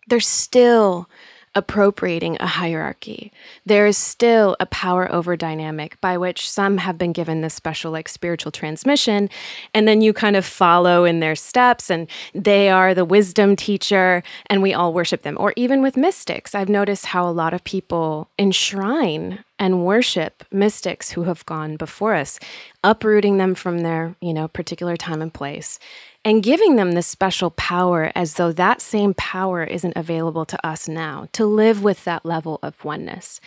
there's 0.08 0.26
still 0.26 1.08
appropriating 1.56 2.36
a 2.38 2.46
hierarchy. 2.46 3.32
There 3.64 3.86
is 3.86 3.96
still 3.96 4.56
a 4.60 4.66
power 4.66 5.10
over 5.10 5.36
dynamic 5.36 6.00
by 6.00 6.16
which 6.16 6.48
some 6.48 6.78
have 6.78 6.98
been 6.98 7.12
given 7.12 7.40
this 7.40 7.54
special, 7.54 7.90
like 7.90 8.08
spiritual 8.08 8.52
transmission, 8.52 9.28
and 9.74 9.88
then 9.88 10.02
you 10.02 10.12
kind 10.12 10.36
of 10.36 10.44
follow 10.44 11.04
in 11.04 11.20
their 11.20 11.34
steps, 11.34 11.90
and 11.90 12.08
they 12.34 12.68
are 12.68 12.94
the 12.94 13.04
wisdom 13.04 13.56
teacher, 13.56 14.22
and 14.46 14.62
we 14.62 14.74
all 14.74 14.92
worship 14.92 15.22
them. 15.22 15.36
Or 15.40 15.52
even 15.56 15.82
with 15.82 15.96
mystics, 15.96 16.54
I've 16.54 16.68
noticed 16.68 17.06
how 17.06 17.26
a 17.28 17.32
lot 17.32 17.54
of 17.54 17.64
people 17.64 18.28
enshrine 18.38 19.42
and 19.58 19.84
worship 19.84 20.44
mystics 20.50 21.10
who 21.10 21.24
have 21.24 21.46
gone 21.46 21.76
before 21.76 22.14
us, 22.14 22.38
uprooting 22.84 23.38
them 23.38 23.54
from 23.54 23.80
their, 23.80 24.16
you 24.20 24.34
know, 24.34 24.48
particular 24.48 24.96
time 24.96 25.22
and 25.22 25.32
place 25.32 25.78
and 26.26 26.42
giving 26.42 26.74
them 26.74 26.92
this 26.92 27.06
special 27.06 27.50
power 27.52 28.10
as 28.16 28.34
though 28.34 28.50
that 28.50 28.80
same 28.80 29.14
power 29.14 29.62
isn't 29.62 29.96
available 29.96 30.44
to 30.44 30.66
us 30.66 30.88
now 30.88 31.28
to 31.32 31.46
live 31.46 31.84
with 31.84 32.02
that 32.02 32.26
level 32.26 32.58
of 32.64 32.84
oneness. 32.84 33.40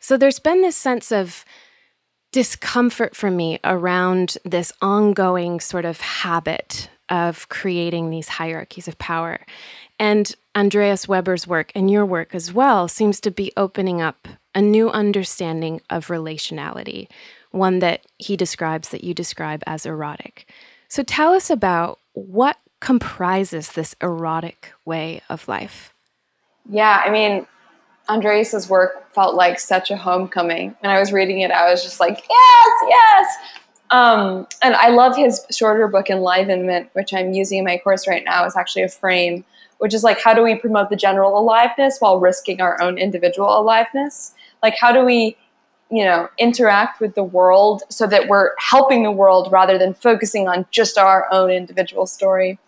So 0.00 0.16
there's 0.16 0.38
been 0.38 0.62
this 0.62 0.74
sense 0.74 1.12
of 1.12 1.44
discomfort 2.32 3.14
for 3.14 3.30
me 3.30 3.58
around 3.62 4.38
this 4.46 4.72
ongoing 4.80 5.60
sort 5.60 5.84
of 5.84 6.00
habit 6.00 6.88
of 7.10 7.50
creating 7.50 8.08
these 8.08 8.28
hierarchies 8.28 8.88
of 8.88 8.96
power. 8.96 9.40
And 9.98 10.34
Andreas 10.54 11.08
Weber's 11.08 11.46
work 11.46 11.72
and 11.74 11.90
your 11.90 12.04
work 12.04 12.34
as 12.34 12.52
well 12.52 12.88
seems 12.88 13.20
to 13.20 13.30
be 13.30 13.52
opening 13.56 14.02
up 14.02 14.28
a 14.54 14.60
new 14.60 14.90
understanding 14.90 15.80
of 15.88 16.08
relationality, 16.08 17.08
one 17.50 17.78
that 17.78 18.04
he 18.18 18.36
describes, 18.36 18.90
that 18.90 19.02
you 19.02 19.14
describe 19.14 19.62
as 19.66 19.86
erotic. 19.86 20.50
So 20.88 21.02
tell 21.02 21.32
us 21.32 21.48
about 21.48 21.98
what 22.12 22.58
comprises 22.80 23.72
this 23.72 23.94
erotic 24.02 24.72
way 24.84 25.22
of 25.28 25.48
life. 25.48 25.94
Yeah, 26.68 27.02
I 27.04 27.10
mean, 27.10 27.46
Andreas's 28.08 28.68
work 28.68 29.12
felt 29.14 29.34
like 29.34 29.58
such 29.58 29.90
a 29.90 29.96
homecoming. 29.96 30.74
When 30.80 30.90
I 30.90 30.98
was 30.98 31.12
reading 31.12 31.40
it, 31.40 31.50
I 31.50 31.70
was 31.70 31.82
just 31.82 32.00
like, 32.00 32.22
yes, 32.28 32.82
yes. 32.88 33.36
Um, 33.90 34.46
and 34.62 34.74
I 34.74 34.88
love 34.88 35.16
his 35.16 35.46
shorter 35.50 35.86
book, 35.86 36.10
Enlivenment, 36.10 36.90
which 36.94 37.14
I'm 37.14 37.32
using 37.32 37.58
in 37.58 37.64
my 37.64 37.78
course 37.78 38.08
right 38.08 38.24
now. 38.24 38.44
It's 38.44 38.56
actually 38.56 38.82
a 38.82 38.88
frame, 38.88 39.44
which 39.82 39.94
is 39.94 40.04
like, 40.04 40.20
how 40.20 40.32
do 40.32 40.44
we 40.44 40.54
promote 40.54 40.90
the 40.90 40.96
general 40.96 41.36
aliveness 41.36 41.98
while 41.98 42.20
risking 42.20 42.60
our 42.60 42.80
own 42.80 42.98
individual 42.98 43.48
aliveness? 43.58 44.32
Like, 44.62 44.76
how 44.78 44.92
do 44.92 45.04
we, 45.04 45.36
you 45.90 46.04
know, 46.04 46.28
interact 46.38 47.00
with 47.00 47.16
the 47.16 47.24
world 47.24 47.82
so 47.88 48.06
that 48.06 48.28
we're 48.28 48.52
helping 48.58 49.02
the 49.02 49.10
world 49.10 49.50
rather 49.50 49.78
than 49.78 49.92
focusing 49.92 50.46
on 50.46 50.66
just 50.70 50.98
our 50.98 51.26
own 51.32 51.50
individual 51.50 52.06
story? 52.06 52.60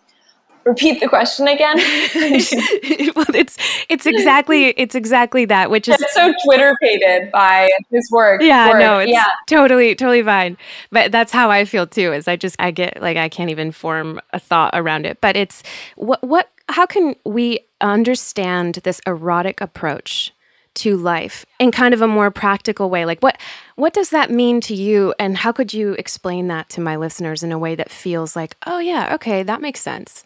repeat 0.65 0.99
the 0.99 1.07
question 1.07 1.47
again 1.47 1.77
well 3.15 3.25
it's 3.35 3.55
it's 3.87 4.07
exactly 4.07 4.69
it's 4.69 4.95
exactly 4.95 5.45
that 5.45 5.69
which 5.69 5.87
is 5.87 5.95
it's 6.01 6.11
so 6.15 6.33
twitter 6.43 6.75
pated 6.81 7.31
by 7.31 7.69
his 7.91 8.09
work 8.09 8.41
yeah 8.41 8.69
work. 8.69 8.79
no 8.79 8.97
it's 8.97 9.11
yeah. 9.11 9.25
totally 9.45 9.93
totally 9.93 10.23
fine 10.23 10.57
but 10.89 11.11
that's 11.11 11.31
how 11.31 11.51
i 11.51 11.65
feel 11.65 11.85
too 11.85 12.11
is 12.11 12.27
i 12.27 12.35
just 12.35 12.55
i 12.57 12.71
get 12.71 12.99
like 12.99 13.15
i 13.15 13.29
can't 13.29 13.51
even 13.51 13.71
form 13.71 14.19
a 14.33 14.39
thought 14.39 14.71
around 14.73 15.05
it 15.05 15.21
but 15.21 15.35
it's 15.35 15.61
what 15.97 16.23
what 16.23 16.49
how 16.69 16.85
can 16.85 17.15
we 17.25 17.59
understand 17.81 18.75
this 18.83 19.01
erotic 19.05 19.61
approach 19.61 20.33
to 20.75 20.97
life 20.97 21.45
in 21.57 21.71
kind 21.71 21.93
of 21.93 22.01
a 22.01 22.07
more 22.07 22.29
practical 22.29 22.89
way? 22.89 23.05
Like 23.05 23.21
what 23.21 23.39
what 23.75 23.93
does 23.93 24.09
that 24.09 24.29
mean 24.29 24.61
to 24.61 24.75
you? 24.75 25.13
And 25.19 25.37
how 25.37 25.51
could 25.51 25.73
you 25.73 25.93
explain 25.93 26.47
that 26.47 26.69
to 26.69 26.81
my 26.81 26.95
listeners 26.95 27.43
in 27.43 27.51
a 27.51 27.59
way 27.59 27.75
that 27.75 27.91
feels 27.91 28.35
like 28.35 28.57
oh 28.65 28.79
yeah 28.79 29.13
okay 29.15 29.43
that 29.43 29.61
makes 29.61 29.81
sense? 29.81 30.25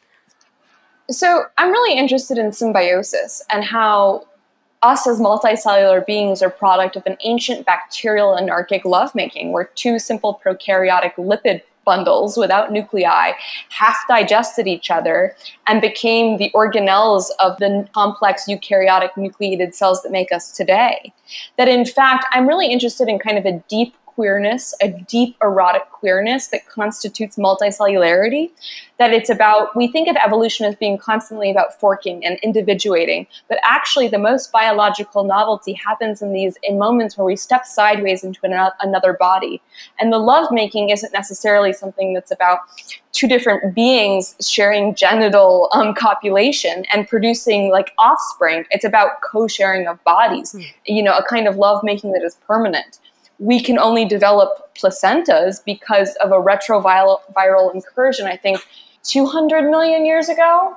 So 1.11 1.45
I'm 1.57 1.71
really 1.71 1.97
interested 1.97 2.37
in 2.37 2.51
symbiosis 2.51 3.43
and 3.51 3.63
how 3.63 4.27
us 4.81 5.07
as 5.07 5.19
multicellular 5.19 6.05
beings 6.05 6.41
are 6.41 6.49
product 6.49 6.95
of 6.95 7.03
an 7.05 7.17
ancient 7.23 7.65
bacterial 7.65 8.37
anarchic 8.37 8.85
lovemaking 8.85 9.51
where 9.51 9.65
two 9.75 9.99
simple 9.99 10.39
prokaryotic 10.43 11.15
lipid 11.15 11.61
bundles 11.89 12.37
without 12.37 12.71
nuclei 12.71 13.31
half 13.69 13.97
digested 14.07 14.67
each 14.67 14.91
other 14.91 15.35
and 15.67 15.81
became 15.81 16.37
the 16.37 16.51
organelles 16.53 17.25
of 17.39 17.57
the 17.57 17.87
complex 17.93 18.45
eukaryotic 18.47 19.09
nucleated 19.17 19.73
cells 19.73 20.03
that 20.03 20.11
make 20.11 20.31
us 20.31 20.51
today. 20.51 21.11
That 21.57 21.67
in 21.67 21.85
fact, 21.85 22.25
I'm 22.31 22.47
really 22.47 22.71
interested 22.71 23.07
in 23.07 23.17
kind 23.17 23.37
of 23.37 23.45
a 23.45 23.63
deep 23.69 23.95
queerness, 24.20 24.76
a 24.82 24.89
deep 24.89 25.38
erotic 25.41 25.89
queerness 25.91 26.47
that 26.47 26.67
constitutes 26.67 27.38
multicellularity. 27.38 28.51
That 28.97 29.13
it's 29.13 29.30
about, 29.30 29.74
we 29.78 29.88
think 29.88 30.09
of 30.09 30.17
evolution 30.17 30.65
as 30.65 30.76
being 30.76 30.97
constantly 30.97 31.49
about 31.49 31.80
forking 31.80 32.26
and 32.26 32.38
individuating, 32.43 33.28
but 33.47 33.59
actually 33.63 34.09
the 34.09 34.17
most 34.17 34.51
biological 34.51 35.24
novelty 35.24 35.72
happens 35.72 36.22
in 36.22 36.34
these 36.34 36.57
in 36.63 36.78
moments 36.78 37.17
where 37.17 37.24
we 37.24 37.38
step 37.38 37.65
sideways 37.65 38.26
into 38.26 38.41
an, 38.43 38.72
another 38.82 39.13
body. 39.13 39.61
And 40.01 40.11
the 40.11 40.17
lovemaking 40.17 40.89
isn't 40.89 41.13
necessarily 41.13 41.72
something 41.72 42.13
that's 42.13 42.30
about 42.30 42.59
two 43.13 43.30
different 43.30 43.74
beings 43.74 44.36
sharing 44.41 44.95
genital 44.95 45.70
um, 45.72 45.93
copulation 45.93 46.84
and 46.93 47.07
producing 47.07 47.72
like 47.72 47.93
offspring. 47.97 48.65
It's 48.70 48.84
about 48.84 49.22
co-sharing 49.22 49.88
of 49.88 50.03
bodies, 50.03 50.51
mm. 50.51 50.65
you 50.86 51.03
know, 51.03 51.17
a 51.17 51.24
kind 51.24 51.47
of 51.47 51.55
lovemaking 51.55 52.11
that 52.11 52.22
is 52.22 52.36
permanent 52.45 52.99
we 53.39 53.61
can 53.61 53.79
only 53.79 54.05
develop 54.05 54.75
placentas 54.75 55.63
because 55.63 56.15
of 56.17 56.31
a 56.31 56.35
retroviral 56.35 57.73
incursion, 57.73 58.27
I 58.27 58.37
think 58.37 58.59
200 59.03 59.69
million 59.69 60.05
years 60.05 60.29
ago, 60.29 60.75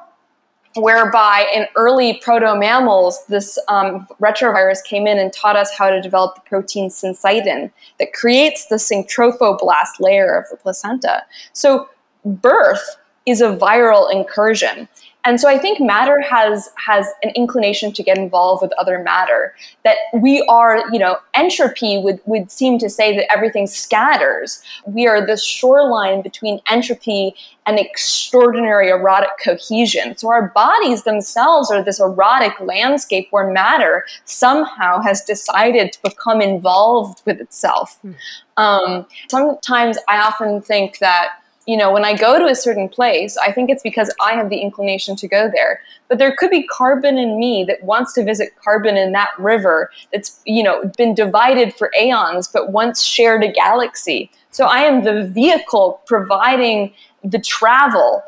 whereby 0.76 1.46
in 1.54 1.66
early 1.76 2.20
proto 2.22 2.56
mammals, 2.56 3.24
this 3.26 3.58
um, 3.68 4.06
retrovirus 4.20 4.82
came 4.84 5.06
in 5.06 5.18
and 5.18 5.32
taught 5.32 5.56
us 5.56 5.70
how 5.76 5.90
to 5.90 6.00
develop 6.00 6.36
the 6.36 6.40
protein 6.42 6.88
syncytin 6.88 7.70
that 7.98 8.12
creates 8.12 8.66
the 8.66 8.76
syntrophoblastic 8.76 10.00
layer 10.00 10.34
of 10.34 10.48
the 10.50 10.56
placenta. 10.56 11.22
So, 11.52 11.88
birth 12.24 12.96
is 13.26 13.40
a 13.40 13.56
viral 13.56 14.10
incursion. 14.10 14.88
And 15.24 15.40
so 15.40 15.48
I 15.48 15.56
think 15.56 15.80
matter 15.80 16.20
has 16.20 16.70
has 16.76 17.06
an 17.22 17.30
inclination 17.36 17.92
to 17.92 18.02
get 18.02 18.18
involved 18.18 18.62
with 18.62 18.72
other 18.78 18.98
matter. 19.02 19.54
That 19.84 19.96
we 20.14 20.44
are, 20.48 20.82
you 20.92 20.98
know, 20.98 21.18
entropy 21.34 21.98
would, 21.98 22.20
would 22.24 22.50
seem 22.50 22.78
to 22.78 22.90
say 22.90 23.14
that 23.16 23.30
everything 23.30 23.66
scatters. 23.66 24.62
We 24.84 25.06
are 25.06 25.24
the 25.24 25.36
shoreline 25.36 26.22
between 26.22 26.60
entropy 26.68 27.34
and 27.66 27.78
extraordinary 27.78 28.88
erotic 28.88 29.30
cohesion. 29.42 30.16
So 30.16 30.28
our 30.28 30.48
bodies 30.48 31.04
themselves 31.04 31.70
are 31.70 31.84
this 31.84 32.00
erotic 32.00 32.58
landscape 32.60 33.28
where 33.30 33.52
matter 33.52 34.04
somehow 34.24 35.00
has 35.02 35.22
decided 35.22 35.92
to 35.92 36.02
become 36.02 36.40
involved 36.40 37.22
with 37.24 37.40
itself. 37.40 38.00
Mm. 38.04 38.16
Um, 38.56 39.06
sometimes 39.30 39.98
I 40.08 40.18
often 40.18 40.60
think 40.60 40.98
that 40.98 41.41
you 41.66 41.76
know, 41.76 41.92
when 41.92 42.04
I 42.04 42.16
go 42.16 42.38
to 42.38 42.46
a 42.46 42.54
certain 42.54 42.88
place, 42.88 43.36
I 43.36 43.52
think 43.52 43.70
it's 43.70 43.82
because 43.82 44.12
I 44.20 44.32
have 44.32 44.50
the 44.50 44.58
inclination 44.58 45.14
to 45.16 45.28
go 45.28 45.48
there. 45.52 45.80
But 46.08 46.18
there 46.18 46.34
could 46.36 46.50
be 46.50 46.66
carbon 46.66 47.18
in 47.18 47.38
me 47.38 47.64
that 47.68 47.82
wants 47.84 48.12
to 48.14 48.24
visit 48.24 48.50
carbon 48.62 48.96
in 48.96 49.12
that 49.12 49.30
river 49.38 49.90
that's, 50.12 50.40
you 50.44 50.62
know, 50.62 50.90
been 50.96 51.14
divided 51.14 51.74
for 51.74 51.92
aeons, 51.98 52.48
but 52.48 52.72
once 52.72 53.02
shared 53.02 53.44
a 53.44 53.52
galaxy. 53.52 54.30
So 54.50 54.66
I 54.66 54.80
am 54.80 55.04
the 55.04 55.24
vehicle 55.26 56.02
providing 56.06 56.92
the 57.22 57.38
travel 57.38 58.22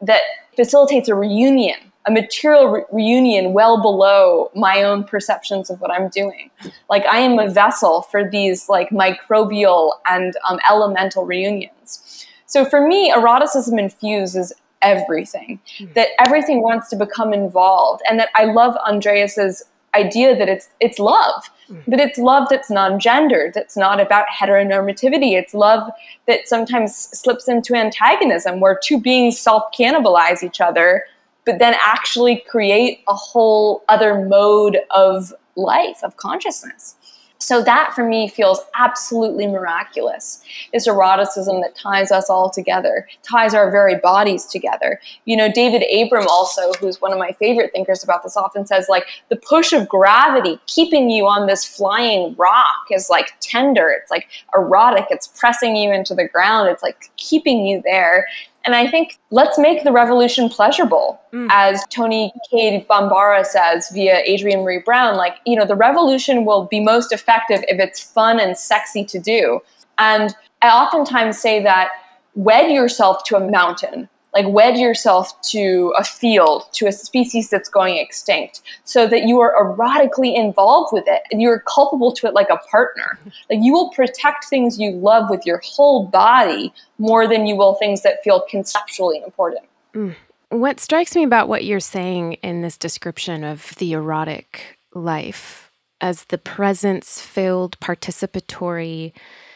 that 0.00 0.22
facilitates 0.54 1.08
a 1.08 1.14
reunion, 1.14 1.76
a 2.06 2.12
material 2.12 2.68
re- 2.68 2.84
reunion 2.92 3.52
well 3.52 3.82
below 3.82 4.50
my 4.54 4.82
own 4.82 5.02
perceptions 5.02 5.70
of 5.70 5.80
what 5.80 5.90
I'm 5.90 6.08
doing. 6.08 6.50
Like 6.88 7.04
I 7.04 7.18
am 7.18 7.38
a 7.38 7.50
vessel 7.50 8.02
for 8.02 8.28
these 8.28 8.68
like 8.68 8.90
microbial 8.90 9.92
and 10.08 10.34
um, 10.48 10.60
elemental 10.70 11.26
reunions. 11.26 12.05
So 12.46 12.64
for 12.64 12.86
me, 12.86 13.12
eroticism 13.12 13.78
infuses 13.78 14.52
everything, 14.82 15.60
mm. 15.78 15.92
that 15.94 16.08
everything 16.18 16.62
wants 16.62 16.88
to 16.90 16.96
become 16.96 17.32
involved, 17.32 18.02
and 18.08 18.18
that 18.20 18.28
I 18.34 18.44
love 18.44 18.76
Andreas's 18.86 19.62
idea 19.94 20.36
that 20.36 20.48
it's 20.48 20.68
it's 20.78 20.98
love, 20.98 21.50
mm. 21.70 21.82
but 21.88 21.98
it's 21.98 22.18
love 22.18 22.48
that's 22.50 22.70
non-gendered, 22.70 23.54
that's 23.54 23.76
not 23.76 23.98
about 23.98 24.26
heteronormativity. 24.28 25.32
It's 25.32 25.54
love 25.54 25.90
that 26.26 26.46
sometimes 26.46 26.94
slips 26.94 27.48
into 27.48 27.74
antagonism, 27.74 28.60
where 28.60 28.78
two 28.82 29.00
beings 29.00 29.38
self-cannibalize 29.38 30.42
each 30.42 30.60
other, 30.60 31.04
but 31.46 31.58
then 31.58 31.74
actually 31.84 32.44
create 32.48 33.00
a 33.08 33.14
whole 33.14 33.82
other 33.88 34.26
mode 34.26 34.78
of 34.90 35.32
life, 35.56 36.00
of 36.02 36.16
consciousness. 36.18 36.96
So 37.38 37.62
that 37.62 37.92
for 37.94 38.06
me 38.06 38.28
feels 38.28 38.60
absolutely 38.74 39.46
miraculous. 39.46 40.42
This 40.72 40.86
eroticism 40.86 41.60
that 41.60 41.76
ties 41.76 42.10
us 42.10 42.30
all 42.30 42.50
together, 42.50 43.06
ties 43.22 43.54
our 43.54 43.70
very 43.70 43.96
bodies 43.96 44.46
together. 44.46 45.00
You 45.26 45.36
know, 45.36 45.50
David 45.52 45.84
Abram 45.92 46.26
also, 46.28 46.72
who's 46.80 47.00
one 47.00 47.12
of 47.12 47.18
my 47.18 47.32
favorite 47.32 47.72
thinkers 47.72 48.02
about 48.02 48.22
this, 48.22 48.36
often 48.36 48.66
says 48.66 48.86
like 48.88 49.04
the 49.28 49.36
push 49.36 49.72
of 49.72 49.88
gravity 49.88 50.58
keeping 50.66 51.10
you 51.10 51.26
on 51.26 51.46
this 51.46 51.64
flying 51.64 52.34
rock 52.36 52.86
is 52.90 53.10
like 53.10 53.32
tender. 53.40 53.88
It's 53.90 54.10
like 54.10 54.28
erotic. 54.54 55.06
It's 55.10 55.28
pressing 55.28 55.76
you 55.76 55.92
into 55.92 56.14
the 56.14 56.26
ground. 56.26 56.68
It's 56.70 56.82
like 56.82 57.10
keeping 57.16 57.66
you 57.66 57.82
there. 57.84 58.26
And 58.66 58.74
I 58.74 58.88
think 58.90 59.18
let's 59.30 59.58
make 59.58 59.84
the 59.84 59.92
revolution 59.92 60.48
pleasurable, 60.48 61.20
mm. 61.32 61.46
as 61.52 61.84
Toni 61.88 62.32
Cade 62.50 62.86
Bambara 62.88 63.44
says 63.44 63.88
via 63.94 64.18
Adrienne 64.28 64.64
Maree 64.64 64.84
Brown. 64.84 65.16
Like, 65.16 65.36
you 65.46 65.56
know, 65.56 65.64
the 65.64 65.76
revolution 65.76 66.44
will 66.44 66.64
be 66.64 66.80
most 66.80 67.12
effective 67.12 67.64
if 67.68 67.78
it's 67.78 68.00
fun 68.00 68.40
and 68.40 68.58
sexy 68.58 69.04
to 69.04 69.20
do. 69.20 69.60
And 69.98 70.34
I 70.62 70.68
oftentimes 70.68 71.38
say 71.38 71.62
that 71.62 71.90
wed 72.34 72.72
yourself 72.72 73.22
to 73.24 73.36
a 73.36 73.50
mountain. 73.50 74.08
Like 74.36 74.52
wed 74.52 74.76
yourself 74.76 75.40
to 75.40 75.94
a 75.96 76.04
field, 76.04 76.64
to 76.72 76.86
a 76.86 76.92
species 76.92 77.48
that's 77.48 77.70
going 77.70 77.96
extinct, 77.96 78.60
so 78.84 79.06
that 79.06 79.22
you 79.22 79.40
are 79.40 79.54
erotically 79.58 80.36
involved 80.36 80.90
with 80.92 81.04
it 81.06 81.22
and 81.30 81.40
you're 81.40 81.60
culpable 81.60 82.12
to 82.12 82.26
it 82.26 82.34
like 82.34 82.50
a 82.50 82.58
partner. 82.70 83.18
Like 83.48 83.60
you 83.62 83.72
will 83.72 83.88
protect 83.90 84.44
things 84.44 84.78
you 84.78 84.90
love 84.90 85.30
with 85.30 85.46
your 85.46 85.62
whole 85.64 86.04
body 86.04 86.74
more 86.98 87.26
than 87.26 87.46
you 87.46 87.56
will 87.56 87.76
things 87.76 88.02
that 88.02 88.22
feel 88.22 88.42
conceptually 88.42 89.22
important. 89.24 89.64
Mm. 89.94 90.14
What 90.50 90.80
strikes 90.80 91.16
me 91.16 91.24
about 91.24 91.48
what 91.48 91.64
you're 91.64 91.80
saying 91.80 92.34
in 92.34 92.60
this 92.60 92.76
description 92.76 93.42
of 93.42 93.74
the 93.76 93.94
erotic 93.94 94.78
life 94.94 95.70
as 96.02 96.24
the 96.24 96.38
presence 96.38 97.22
filled, 97.22 97.80
participatory, 97.80 99.12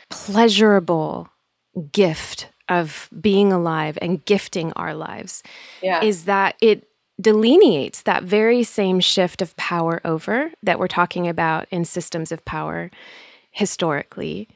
pleasurable 0.09 1.29
gift 1.93 2.50
of 2.71 3.11
being 3.21 3.53
alive 3.53 3.99
and 4.01 4.25
gifting 4.25 4.73
our 4.75 4.95
lives 4.95 5.43
yeah. 5.83 6.03
is 6.03 6.25
that 6.25 6.55
it 6.63 6.87
delineates 7.21 8.03
that 8.03 8.23
very 8.23 8.63
same 8.63 9.01
shift 9.01 9.43
of 9.43 9.55
power 9.57 10.01
over 10.05 10.53
that 10.63 10.79
we're 10.79 10.89
talking 10.89 11.29
about 11.29 11.67
in 11.71 11.85
systems 11.85 12.33
of 12.33 12.43
power 12.47 12.91
historically 13.51 14.49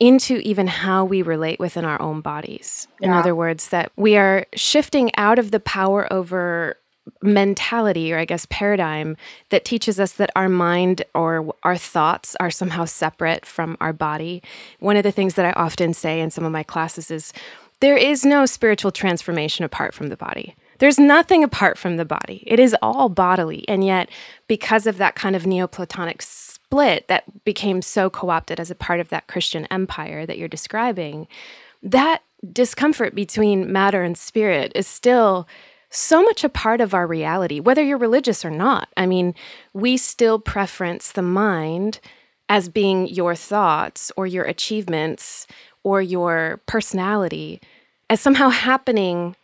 into 0.00 0.36
even 0.38 0.66
how 0.66 1.04
we 1.04 1.22
relate 1.22 1.60
within 1.60 1.84
our 1.84 2.00
own 2.00 2.20
bodies. 2.20 2.88
Yeah. 3.00 3.08
In 3.08 3.12
other 3.12 3.34
words, 3.34 3.68
that 3.68 3.92
we 3.96 4.16
are 4.16 4.46
shifting 4.54 5.10
out 5.16 5.38
of 5.38 5.50
the 5.50 5.60
power 5.60 6.10
over 6.12 6.76
mentality 7.22 8.12
or 8.12 8.18
I 8.18 8.24
guess 8.24 8.46
paradigm 8.50 9.16
that 9.50 9.64
teaches 9.64 10.00
us 10.00 10.12
that 10.12 10.30
our 10.36 10.48
mind 10.48 11.02
or 11.14 11.54
our 11.62 11.76
thoughts 11.76 12.36
are 12.40 12.50
somehow 12.50 12.84
separate 12.84 13.44
from 13.46 13.76
our 13.80 13.92
body. 13.92 14.42
One 14.78 14.96
of 14.96 15.02
the 15.02 15.12
things 15.12 15.34
that 15.34 15.46
I 15.46 15.52
often 15.52 15.94
say 15.94 16.20
in 16.20 16.30
some 16.30 16.44
of 16.44 16.52
my 16.52 16.62
classes 16.62 17.10
is 17.10 17.32
there 17.80 17.96
is 17.96 18.24
no 18.24 18.46
spiritual 18.46 18.92
transformation 18.92 19.64
apart 19.64 19.94
from 19.94 20.08
the 20.08 20.16
body. 20.16 20.54
There's 20.78 20.98
nothing 20.98 21.44
apart 21.44 21.76
from 21.76 21.96
the 21.96 22.06
body. 22.06 22.42
It 22.46 22.58
is 22.58 22.74
all 22.80 23.10
bodily. 23.10 23.68
And 23.68 23.84
yet, 23.84 24.08
because 24.48 24.86
of 24.86 24.96
that 24.96 25.14
kind 25.14 25.36
of 25.36 25.46
Neoplatonic 25.46 26.22
split 26.22 27.06
that 27.08 27.44
became 27.44 27.82
so 27.82 28.08
co 28.08 28.30
opted 28.30 28.58
as 28.58 28.70
a 28.70 28.74
part 28.74 28.98
of 28.98 29.10
that 29.10 29.26
Christian 29.26 29.66
empire 29.66 30.24
that 30.24 30.38
you're 30.38 30.48
describing, 30.48 31.28
that 31.82 32.22
discomfort 32.52 33.14
between 33.14 33.70
matter 33.70 34.02
and 34.02 34.16
spirit 34.16 34.72
is 34.74 34.86
still 34.86 35.46
so 35.90 36.22
much 36.22 36.44
a 36.44 36.48
part 36.48 36.80
of 36.80 36.94
our 36.94 37.06
reality, 37.06 37.60
whether 37.60 37.82
you're 37.82 37.98
religious 37.98 38.44
or 38.44 38.50
not. 38.50 38.88
I 38.96 39.06
mean, 39.06 39.34
we 39.72 39.96
still 39.96 40.38
preference 40.38 41.12
the 41.12 41.22
mind 41.22 42.00
as 42.48 42.68
being 42.68 43.08
your 43.08 43.34
thoughts 43.34 44.10
or 44.16 44.26
your 44.26 44.44
achievements 44.44 45.46
or 45.82 46.00
your 46.00 46.60
personality 46.66 47.60
as 48.08 48.20
somehow 48.20 48.48
happening 48.48 49.36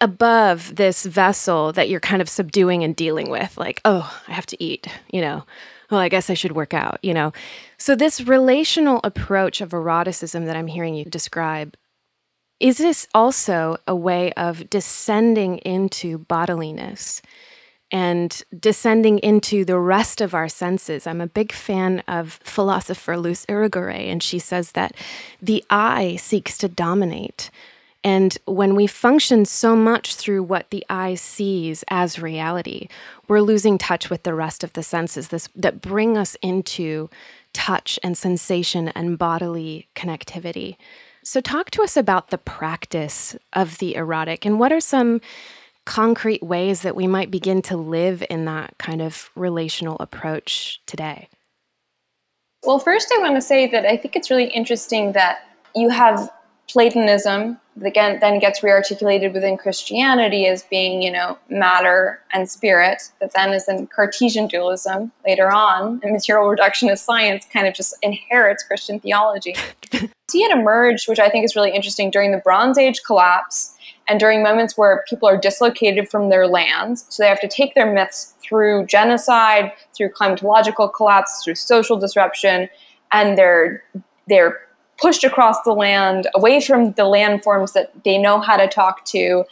above 0.00 0.76
this 0.76 1.04
vessel 1.04 1.72
that 1.72 1.88
you're 1.88 2.00
kind 2.00 2.20
of 2.20 2.28
subduing 2.28 2.82
and 2.82 2.94
dealing 2.94 3.30
with. 3.30 3.56
Like, 3.56 3.80
oh, 3.84 4.20
I 4.28 4.32
have 4.32 4.46
to 4.46 4.62
eat, 4.62 4.86
you 5.10 5.20
know, 5.20 5.44
well, 5.90 6.00
I 6.00 6.08
guess 6.08 6.28
I 6.28 6.34
should 6.34 6.52
work 6.52 6.74
out, 6.74 6.98
you 7.02 7.14
know. 7.14 7.32
So, 7.78 7.94
this 7.94 8.20
relational 8.20 9.00
approach 9.04 9.60
of 9.60 9.72
eroticism 9.72 10.46
that 10.46 10.56
I'm 10.56 10.66
hearing 10.66 10.94
you 10.94 11.04
describe 11.04 11.76
is 12.60 12.78
this 12.78 13.06
also 13.14 13.76
a 13.86 13.94
way 13.94 14.32
of 14.32 14.70
descending 14.70 15.58
into 15.58 16.18
bodiliness 16.18 17.20
and 17.90 18.42
descending 18.58 19.18
into 19.18 19.64
the 19.64 19.78
rest 19.78 20.20
of 20.20 20.34
our 20.34 20.48
senses? 20.48 21.06
I'm 21.06 21.20
a 21.20 21.26
big 21.26 21.52
fan 21.52 22.02
of 22.08 22.40
philosopher 22.42 23.16
Luce 23.16 23.44
Irigaray, 23.46 24.10
and 24.10 24.22
she 24.22 24.38
says 24.38 24.72
that 24.72 24.94
the 25.42 25.64
eye 25.68 26.16
seeks 26.16 26.56
to 26.58 26.68
dominate. 26.68 27.50
And 28.04 28.36
when 28.44 28.74
we 28.74 28.86
function 28.86 29.46
so 29.46 29.74
much 29.74 30.14
through 30.14 30.42
what 30.42 30.68
the 30.68 30.84
eye 30.90 31.14
sees 31.14 31.84
as 31.88 32.20
reality, 32.20 32.88
we're 33.28 33.40
losing 33.40 33.78
touch 33.78 34.10
with 34.10 34.24
the 34.24 34.34
rest 34.34 34.62
of 34.62 34.74
the 34.74 34.82
senses 34.82 35.28
this, 35.28 35.48
that 35.56 35.80
bring 35.80 36.18
us 36.18 36.36
into 36.42 37.08
touch 37.54 37.98
and 38.02 38.16
sensation 38.16 38.88
and 38.88 39.16
bodily 39.16 39.88
connectivity. 39.94 40.76
So, 41.24 41.40
talk 41.40 41.70
to 41.70 41.82
us 41.82 41.96
about 41.96 42.28
the 42.28 42.38
practice 42.38 43.34
of 43.54 43.78
the 43.78 43.94
erotic 43.94 44.44
and 44.44 44.60
what 44.60 44.72
are 44.72 44.80
some 44.80 45.22
concrete 45.86 46.42
ways 46.42 46.82
that 46.82 46.94
we 46.94 47.06
might 47.06 47.30
begin 47.30 47.62
to 47.62 47.76
live 47.76 48.22
in 48.28 48.44
that 48.44 48.76
kind 48.78 49.00
of 49.00 49.30
relational 49.34 49.96
approach 50.00 50.82
today? 50.86 51.28
Well, 52.62 52.78
first, 52.78 53.12
I 53.14 53.20
want 53.20 53.36
to 53.36 53.42
say 53.42 53.66
that 53.66 53.86
I 53.86 53.96
think 53.96 54.16
it's 54.16 54.30
really 54.30 54.50
interesting 54.50 55.12
that 55.12 55.40
you 55.74 55.88
have 55.90 56.30
Platonism 56.68 57.58
again 57.82 58.18
then 58.20 58.38
gets 58.38 58.60
rearticulated 58.60 59.32
within 59.32 59.56
Christianity 59.56 60.46
as 60.46 60.62
being, 60.64 61.02
you 61.02 61.10
know, 61.10 61.38
matter 61.48 62.20
and 62.32 62.48
spirit, 62.48 63.10
that 63.20 63.32
then 63.34 63.52
is 63.52 63.68
in 63.68 63.86
Cartesian 63.88 64.46
dualism 64.46 65.12
later 65.26 65.50
on, 65.50 66.00
and 66.02 66.12
material 66.12 66.46
reductionist 66.46 66.98
science 66.98 67.46
kind 67.52 67.66
of 67.66 67.74
just 67.74 67.94
inherits 68.02 68.62
Christian 68.62 69.00
theology. 69.00 69.54
See 70.28 70.42
it 70.42 70.56
emerge, 70.56 71.06
which 71.06 71.18
I 71.18 71.28
think 71.28 71.44
is 71.44 71.56
really 71.56 71.70
interesting 71.70 72.10
during 72.10 72.32
the 72.32 72.38
Bronze 72.38 72.78
Age 72.78 73.02
collapse 73.04 73.76
and 74.08 74.20
during 74.20 74.42
moments 74.42 74.76
where 74.76 75.04
people 75.08 75.28
are 75.28 75.36
dislocated 75.36 76.08
from 76.08 76.28
their 76.28 76.46
lands. 76.46 77.06
So 77.08 77.22
they 77.22 77.28
have 77.28 77.40
to 77.40 77.48
take 77.48 77.74
their 77.74 77.92
myths 77.92 78.34
through 78.42 78.86
genocide, 78.86 79.72
through 79.94 80.10
climatological 80.10 80.92
collapse, 80.92 81.42
through 81.44 81.54
social 81.56 81.98
disruption, 81.98 82.68
and 83.12 83.38
they're 83.38 83.82
they're 84.26 84.63
pushed 84.98 85.24
across 85.24 85.60
the 85.62 85.72
land, 85.72 86.28
away 86.34 86.60
from 86.60 86.92
the 86.92 87.02
landforms 87.02 87.72
that 87.72 87.92
they 88.04 88.18
know 88.18 88.40
how 88.40 88.56
to 88.56 88.68
talk 88.68 89.04
to. 89.06 89.44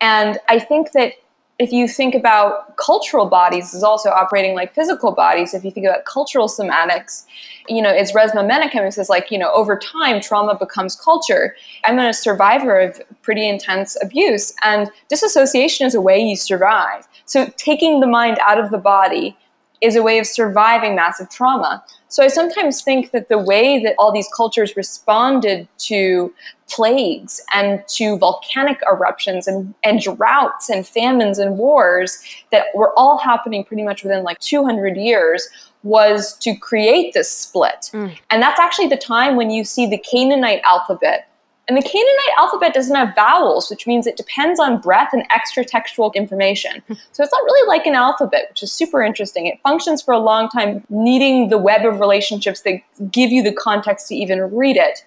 And 0.00 0.38
I 0.48 0.58
think 0.58 0.92
that 0.92 1.14
if 1.58 1.70
you 1.70 1.86
think 1.86 2.14
about 2.14 2.76
cultural 2.76 3.26
bodies 3.26 3.74
as 3.74 3.84
also 3.84 4.10
operating 4.10 4.54
like 4.54 4.74
physical 4.74 5.12
bodies, 5.12 5.54
if 5.54 5.64
you 5.64 5.70
think 5.70 5.86
about 5.86 6.04
cultural 6.06 6.48
somatics, 6.48 7.24
you 7.68 7.80
know, 7.80 7.90
it's 7.90 8.12
Resmaa 8.12 8.48
Menakem 8.50 8.84
who 8.84 8.90
says, 8.90 9.08
like, 9.08 9.30
you 9.30 9.38
know, 9.38 9.52
over 9.52 9.78
time, 9.78 10.20
trauma 10.20 10.56
becomes 10.58 10.96
culture. 10.96 11.54
I'm 11.84 11.98
a 11.98 12.12
survivor 12.12 12.80
of 12.80 13.00
pretty 13.22 13.48
intense 13.48 13.96
abuse, 14.02 14.52
and 14.64 14.90
disassociation 15.08 15.86
is 15.86 15.94
a 15.94 16.00
way 16.00 16.18
you 16.18 16.34
survive. 16.34 17.06
So 17.26 17.46
taking 17.56 18.00
the 18.00 18.08
mind 18.08 18.38
out 18.40 18.58
of 18.58 18.70
the 18.70 18.78
body 18.78 19.36
is 19.82 19.96
a 19.96 20.02
way 20.02 20.18
of 20.18 20.26
surviving 20.26 20.94
massive 20.94 21.28
trauma. 21.28 21.84
So 22.08 22.22
I 22.22 22.28
sometimes 22.28 22.82
think 22.82 23.10
that 23.10 23.28
the 23.28 23.38
way 23.38 23.82
that 23.82 23.94
all 23.98 24.12
these 24.12 24.28
cultures 24.36 24.76
responded 24.76 25.66
to 25.78 26.32
plagues 26.68 27.40
and 27.52 27.82
to 27.88 28.16
volcanic 28.18 28.78
eruptions 28.90 29.46
and, 29.46 29.74
and 29.82 30.00
droughts 30.00 30.70
and 30.70 30.86
famines 30.86 31.38
and 31.38 31.58
wars 31.58 32.22
that 32.50 32.66
were 32.74 32.92
all 32.98 33.18
happening 33.18 33.64
pretty 33.64 33.82
much 33.82 34.02
within 34.02 34.24
like 34.24 34.38
200 34.38 34.96
years 34.96 35.48
was 35.82 36.38
to 36.38 36.54
create 36.54 37.12
this 37.12 37.30
split. 37.30 37.90
Mm. 37.92 38.16
And 38.30 38.42
that's 38.42 38.60
actually 38.60 38.88
the 38.88 38.96
time 38.96 39.36
when 39.36 39.50
you 39.50 39.64
see 39.64 39.86
the 39.86 39.98
Canaanite 39.98 40.60
alphabet 40.64 41.28
and 41.68 41.78
the 41.78 41.82
Canaanite 41.82 42.38
alphabet 42.38 42.74
doesn't 42.74 42.94
have 42.94 43.14
vowels, 43.14 43.70
which 43.70 43.86
means 43.86 44.06
it 44.06 44.16
depends 44.16 44.58
on 44.58 44.80
breath 44.80 45.10
and 45.12 45.24
extra 45.30 45.64
textual 45.64 46.10
information. 46.12 46.82
Hmm. 46.88 46.94
So 47.12 47.22
it's 47.22 47.32
not 47.32 47.42
really 47.44 47.68
like 47.68 47.86
an 47.86 47.94
alphabet, 47.94 48.46
which 48.50 48.64
is 48.64 48.72
super 48.72 49.00
interesting. 49.02 49.46
It 49.46 49.60
functions 49.62 50.02
for 50.02 50.12
a 50.12 50.18
long 50.18 50.48
time, 50.48 50.84
needing 50.90 51.50
the 51.50 51.58
web 51.58 51.84
of 51.84 52.00
relationships 52.00 52.62
that 52.62 52.80
give 53.12 53.30
you 53.30 53.42
the 53.42 53.52
context 53.52 54.08
to 54.08 54.16
even 54.16 54.40
read 54.54 54.76
it. 54.76 55.04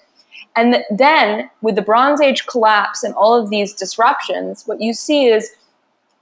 And 0.56 0.78
then, 0.90 1.50
with 1.62 1.76
the 1.76 1.82
Bronze 1.82 2.22
Age 2.22 2.46
collapse 2.46 3.04
and 3.04 3.14
all 3.16 3.34
of 3.34 3.50
these 3.50 3.74
disruptions, 3.74 4.64
what 4.66 4.80
you 4.80 4.94
see 4.94 5.28
is 5.28 5.52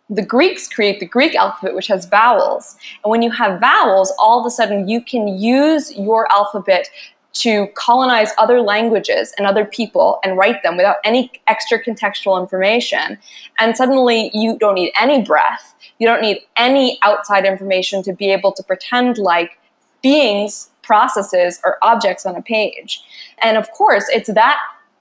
the 0.10 0.26
Greeks 0.26 0.68
create 0.68 1.00
the 1.00 1.06
Greek 1.06 1.36
alphabet, 1.36 1.76
which 1.76 1.88
has 1.88 2.06
vowels. 2.06 2.76
And 3.04 3.12
when 3.12 3.22
you 3.22 3.32
have 3.32 3.60
vowels, 3.60 4.12
all 4.18 4.40
of 4.40 4.46
a 4.46 4.50
sudden 4.50 4.88
you 4.88 5.02
can 5.02 5.28
use 5.28 5.96
your 5.96 6.32
alphabet 6.32 6.90
to 7.34 7.68
colonize 7.76 8.30
other 8.38 8.62
languages 8.62 9.34
and 9.38 9.48
other 9.48 9.66
people 9.66 10.20
and 10.24 10.38
write 10.38 10.62
them 10.62 10.78
without 10.78 10.98
any 11.04 11.32
extra 11.48 11.84
contextual 11.84 12.40
information. 12.40 13.18
And 13.60 13.76
suddenly 13.76 14.30
you 14.34 14.58
don't 14.58 14.76
need 14.76 14.94
any 15.00 15.22
breath. 15.24 15.74
You 15.98 16.08
don't 16.08 16.22
need 16.22 16.42
any 16.58 17.00
outside 17.02 17.46
information 17.46 18.04
to 18.04 18.14
be 18.14 18.32
able 18.32 18.52
to 18.54 18.64
pretend 18.64 19.18
like 19.18 19.60
beings, 20.04 20.70
processes, 20.84 21.60
or 21.64 21.78
objects 21.82 22.26
on 22.26 22.36
a 22.36 22.42
page. 22.42 23.02
And 23.42 23.58
of 23.58 23.70
course, 23.72 24.06
it's 24.10 24.32
that 24.34 24.60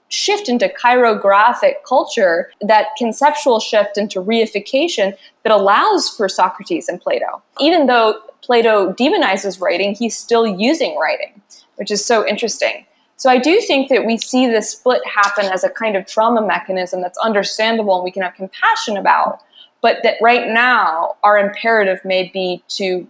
shift 0.09 0.47
into 0.47 0.69
chirographic 0.69 1.83
culture, 1.87 2.51
that 2.61 2.87
conceptual 2.97 3.59
shift 3.59 3.97
into 3.97 4.21
reification 4.21 5.15
that 5.43 5.51
allows 5.51 6.09
for 6.09 6.29
Socrates 6.29 6.87
and 6.87 7.01
Plato. 7.01 7.41
Even 7.59 7.87
though 7.87 8.19
Plato 8.41 8.93
demonizes 8.93 9.59
writing, 9.59 9.95
he's 9.95 10.15
still 10.15 10.45
using 10.45 10.97
writing 10.97 11.41
which 11.75 11.91
is 11.91 12.05
so 12.05 12.25
interesting. 12.27 12.85
So 13.17 13.29
I 13.29 13.37
do 13.37 13.61
think 13.61 13.89
that 13.89 14.05
we 14.05 14.17
see 14.17 14.47
this 14.47 14.71
split 14.71 15.01
happen 15.07 15.45
as 15.45 15.63
a 15.63 15.69
kind 15.69 15.95
of 15.95 16.05
trauma 16.05 16.45
mechanism 16.45 17.01
that's 17.01 17.17
understandable 17.19 17.95
and 17.95 18.03
we 18.03 18.11
can 18.11 18.23
have 18.23 18.33
compassion 18.33 18.97
about, 18.97 19.39
but 19.81 19.97
that 20.03 20.15
right 20.21 20.49
now 20.49 21.15
our 21.23 21.37
imperative 21.37 22.03
may 22.03 22.29
be 22.33 22.63
to, 22.69 23.07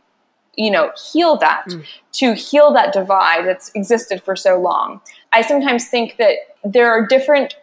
you 0.56 0.72
know, 0.72 0.92
heal 1.12 1.38
that, 1.38 1.64
mm. 1.68 1.86
to 2.14 2.34
heal 2.34 2.72
that 2.74 2.94
divide 2.94 3.46
that's 3.48 3.72
existed 3.76 4.22
for 4.22 4.36
so 4.36 4.60
long. 4.60 5.02
I 5.32 5.42
sometimes 5.42 5.88
think 5.88 6.18
that 6.18 6.36
there 6.64 6.92
are 6.92 7.08
different 7.08 7.56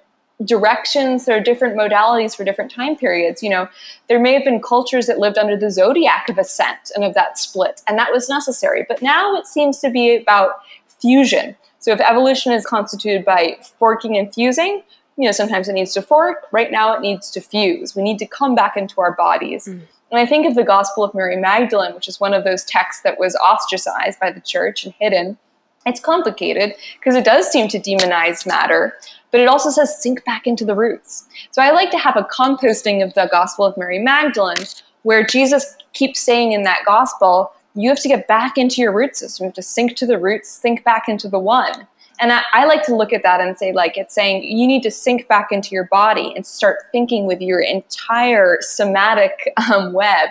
directions, 0.44 1.26
there 1.26 1.36
are 1.36 1.42
different 1.42 1.76
modalities 1.76 2.34
for 2.34 2.44
different 2.44 2.70
time 2.70 2.96
periods. 2.96 3.42
You 3.42 3.51
know, 3.51 3.68
there 4.09 4.18
may 4.18 4.32
have 4.32 4.44
been 4.44 4.61
cultures 4.61 5.07
that 5.07 5.18
lived 5.18 5.38
under 5.38 5.57
the 5.57 5.70
zodiac 5.70 6.28
of 6.28 6.38
ascent 6.38 6.90
and 6.94 7.05
of 7.05 7.14
that 7.14 7.38
split, 7.38 7.82
and 7.86 7.98
that 7.98 8.12
was 8.12 8.28
necessary. 8.28 8.84
But 8.88 9.03
now 9.03 9.36
it 9.36 9.46
seems 9.46 9.78
to 9.80 9.90
be 9.90 10.16
about 10.16 10.61
fusion. 11.01 11.57
So 11.78 11.92
if 11.92 12.01
evolution 12.01 12.53
is 12.53 12.66
constituted 12.66 13.24
by 13.24 13.59
forking 13.78 14.16
and 14.16 14.32
fusing, 14.32 14.82
you 15.16 15.26
know, 15.26 15.32
sometimes 15.32 15.68
it 15.68 15.74
needs 15.74 15.92
to 15.94 16.03
fork. 16.03 16.46
Right 16.53 16.70
now, 16.70 16.94
it 16.94 17.01
needs 17.01 17.30
to 17.32 17.40
fuse. 17.40 17.94
We 17.94 18.03
need 18.03 18.18
to 18.18 18.26
come 18.26 18.55
back 18.55 18.76
into 18.76 19.01
our 19.01 19.12
bodies. 19.12 19.66
Mm. 19.66 19.82
And 20.11 20.18
I 20.18 20.26
think 20.26 20.46
of 20.46 20.55
the 20.55 20.64
Gospel 20.64 21.05
of 21.05 21.14
Mary 21.14 21.36
Magdalene, 21.36 21.94
which 21.94 22.09
is 22.09 22.18
one 22.18 22.34
of 22.34 22.44
those 22.44 22.64
texts 22.64 23.03
that 23.03 23.18
was 23.18 23.36
ostracized 23.36 24.18
by 24.18 24.32
the 24.32 24.40
church 24.40 24.84
and 24.84 24.94
hidden. 24.98 25.38
It's 25.86 26.01
complicated 26.01 26.74
because 26.98 27.14
it 27.14 27.24
does 27.24 27.51
seem 27.51 27.68
to 27.68 27.78
demonize 27.78 28.46
matter, 28.46 28.94
but 29.30 29.40
it 29.40 29.48
also 29.48 29.70
says 29.70 30.03
sink 30.03 30.24
back 30.24 30.46
into 30.46 30.64
the 30.64 30.74
roots. 30.74 31.26
So 31.53 31.62
I 31.62 31.70
like 31.70 31.90
to 31.92 31.98
have 31.98 32.16
a 32.16 32.24
composting 32.24 33.03
of 33.05 33.14
the 33.14 33.28
Gospel 33.30 33.64
of 33.64 33.76
Mary 33.76 33.98
Magdalene, 33.98 34.66
where 35.03 35.24
Jesus 35.24 35.76
keeps 35.92 36.20
saying 36.20 36.53
in 36.53 36.62
that 36.64 36.80
Gospel, 36.84 37.53
you 37.75 37.89
have 37.89 38.01
to 38.01 38.09
get 38.09 38.27
back 38.27 38.59
into 38.59 38.81
your 38.81 38.93
root 38.93 39.16
system. 39.16 39.45
You 39.45 39.49
have 39.49 39.55
to 39.55 39.62
sink 39.62 39.97
to 39.97 40.07
the 40.07 40.18
roots, 40.18 40.51
sink 40.51 40.85
back 40.85 41.09
into 41.09 41.29
the 41.29 41.39
one. 41.39 41.87
And 42.21 42.33
I, 42.33 42.43
I, 42.53 42.64
like 42.66 42.83
to 42.85 42.95
look 42.95 43.14
at 43.14 43.23
that 43.23 43.41
and 43.41 43.57
say, 43.57 43.73
like, 43.73 43.97
it's 43.97 44.14
saying 44.14 44.45
you 44.45 44.66
need 44.66 44.83
to 44.83 44.91
sink 44.91 45.27
back 45.27 45.49
into 45.51 45.71
your 45.71 45.85
body 45.85 46.35
and 46.37 46.45
start 46.45 46.81
thinking 46.93 47.25
with 47.25 47.41
your 47.41 47.61
entire 47.61 48.59
somatic 48.61 49.53
um, 49.73 49.95
web. 49.95 50.29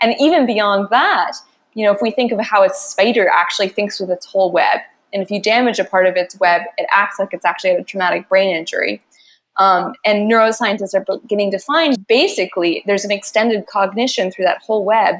And 0.00 0.14
even 0.18 0.46
beyond 0.46 0.88
that, 0.90 1.32
you 1.74 1.84
know, 1.84 1.92
if 1.92 2.00
we 2.00 2.10
think 2.10 2.32
of 2.32 2.40
how 2.40 2.64
a 2.64 2.70
spider 2.70 3.28
actually 3.28 3.68
thinks 3.68 4.00
with 4.00 4.10
its 4.10 4.24
whole 4.24 4.50
web, 4.50 4.80
and 5.12 5.22
if 5.22 5.30
you 5.30 5.40
damage 5.40 5.78
a 5.78 5.84
part 5.84 6.06
of 6.06 6.16
its 6.16 6.38
web, 6.40 6.62
it 6.78 6.86
acts 6.90 7.18
like 7.18 7.32
it's 7.32 7.44
actually 7.44 7.70
had 7.70 7.80
a 7.80 7.84
traumatic 7.84 8.28
brain 8.30 8.54
injury. 8.54 9.02
Um, 9.58 9.94
and 10.04 10.30
neuroscientists 10.30 10.94
are 10.94 11.18
beginning 11.20 11.50
to 11.52 11.58
find 11.58 12.06
basically 12.06 12.82
there's 12.86 13.04
an 13.04 13.10
extended 13.10 13.66
cognition 13.66 14.30
through 14.30 14.44
that 14.44 14.58
whole 14.58 14.84
web. 14.84 15.16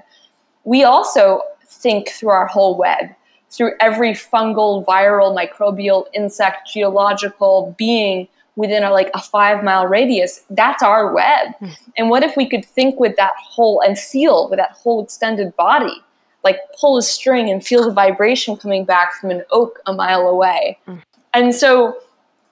We 0.64 0.82
also 0.84 1.40
think 1.80 2.08
through 2.10 2.30
our 2.30 2.46
whole 2.46 2.76
web 2.76 3.10
through 3.50 3.72
every 3.80 4.12
fungal, 4.12 4.84
viral, 4.84 5.36
microbial, 5.36 6.06
insect, 6.12 6.68
geological 6.72 7.74
being 7.78 8.28
within 8.56 8.82
a, 8.82 8.90
like 8.90 9.10
a 9.14 9.20
five 9.20 9.62
mile 9.62 9.86
radius. 9.86 10.42
That's 10.50 10.82
our 10.82 11.12
web. 11.12 11.54
Mm. 11.60 11.76
And 11.96 12.10
what 12.10 12.22
if 12.22 12.36
we 12.36 12.48
could 12.48 12.64
think 12.64 12.98
with 12.98 13.16
that 13.16 13.32
whole 13.38 13.80
and 13.80 13.98
feel 13.98 14.48
with 14.48 14.58
that 14.58 14.72
whole 14.72 15.02
extended 15.02 15.54
body? 15.56 16.02
Like 16.42 16.58
pull 16.78 16.96
a 16.96 17.02
string 17.02 17.50
and 17.50 17.64
feel 17.64 17.84
the 17.84 17.92
vibration 17.92 18.56
coming 18.56 18.84
back 18.84 19.14
from 19.14 19.30
an 19.30 19.42
oak 19.50 19.80
a 19.86 19.92
mile 19.92 20.28
away. 20.28 20.78
Mm. 20.86 21.02
And 21.34 21.54
so 21.54 21.98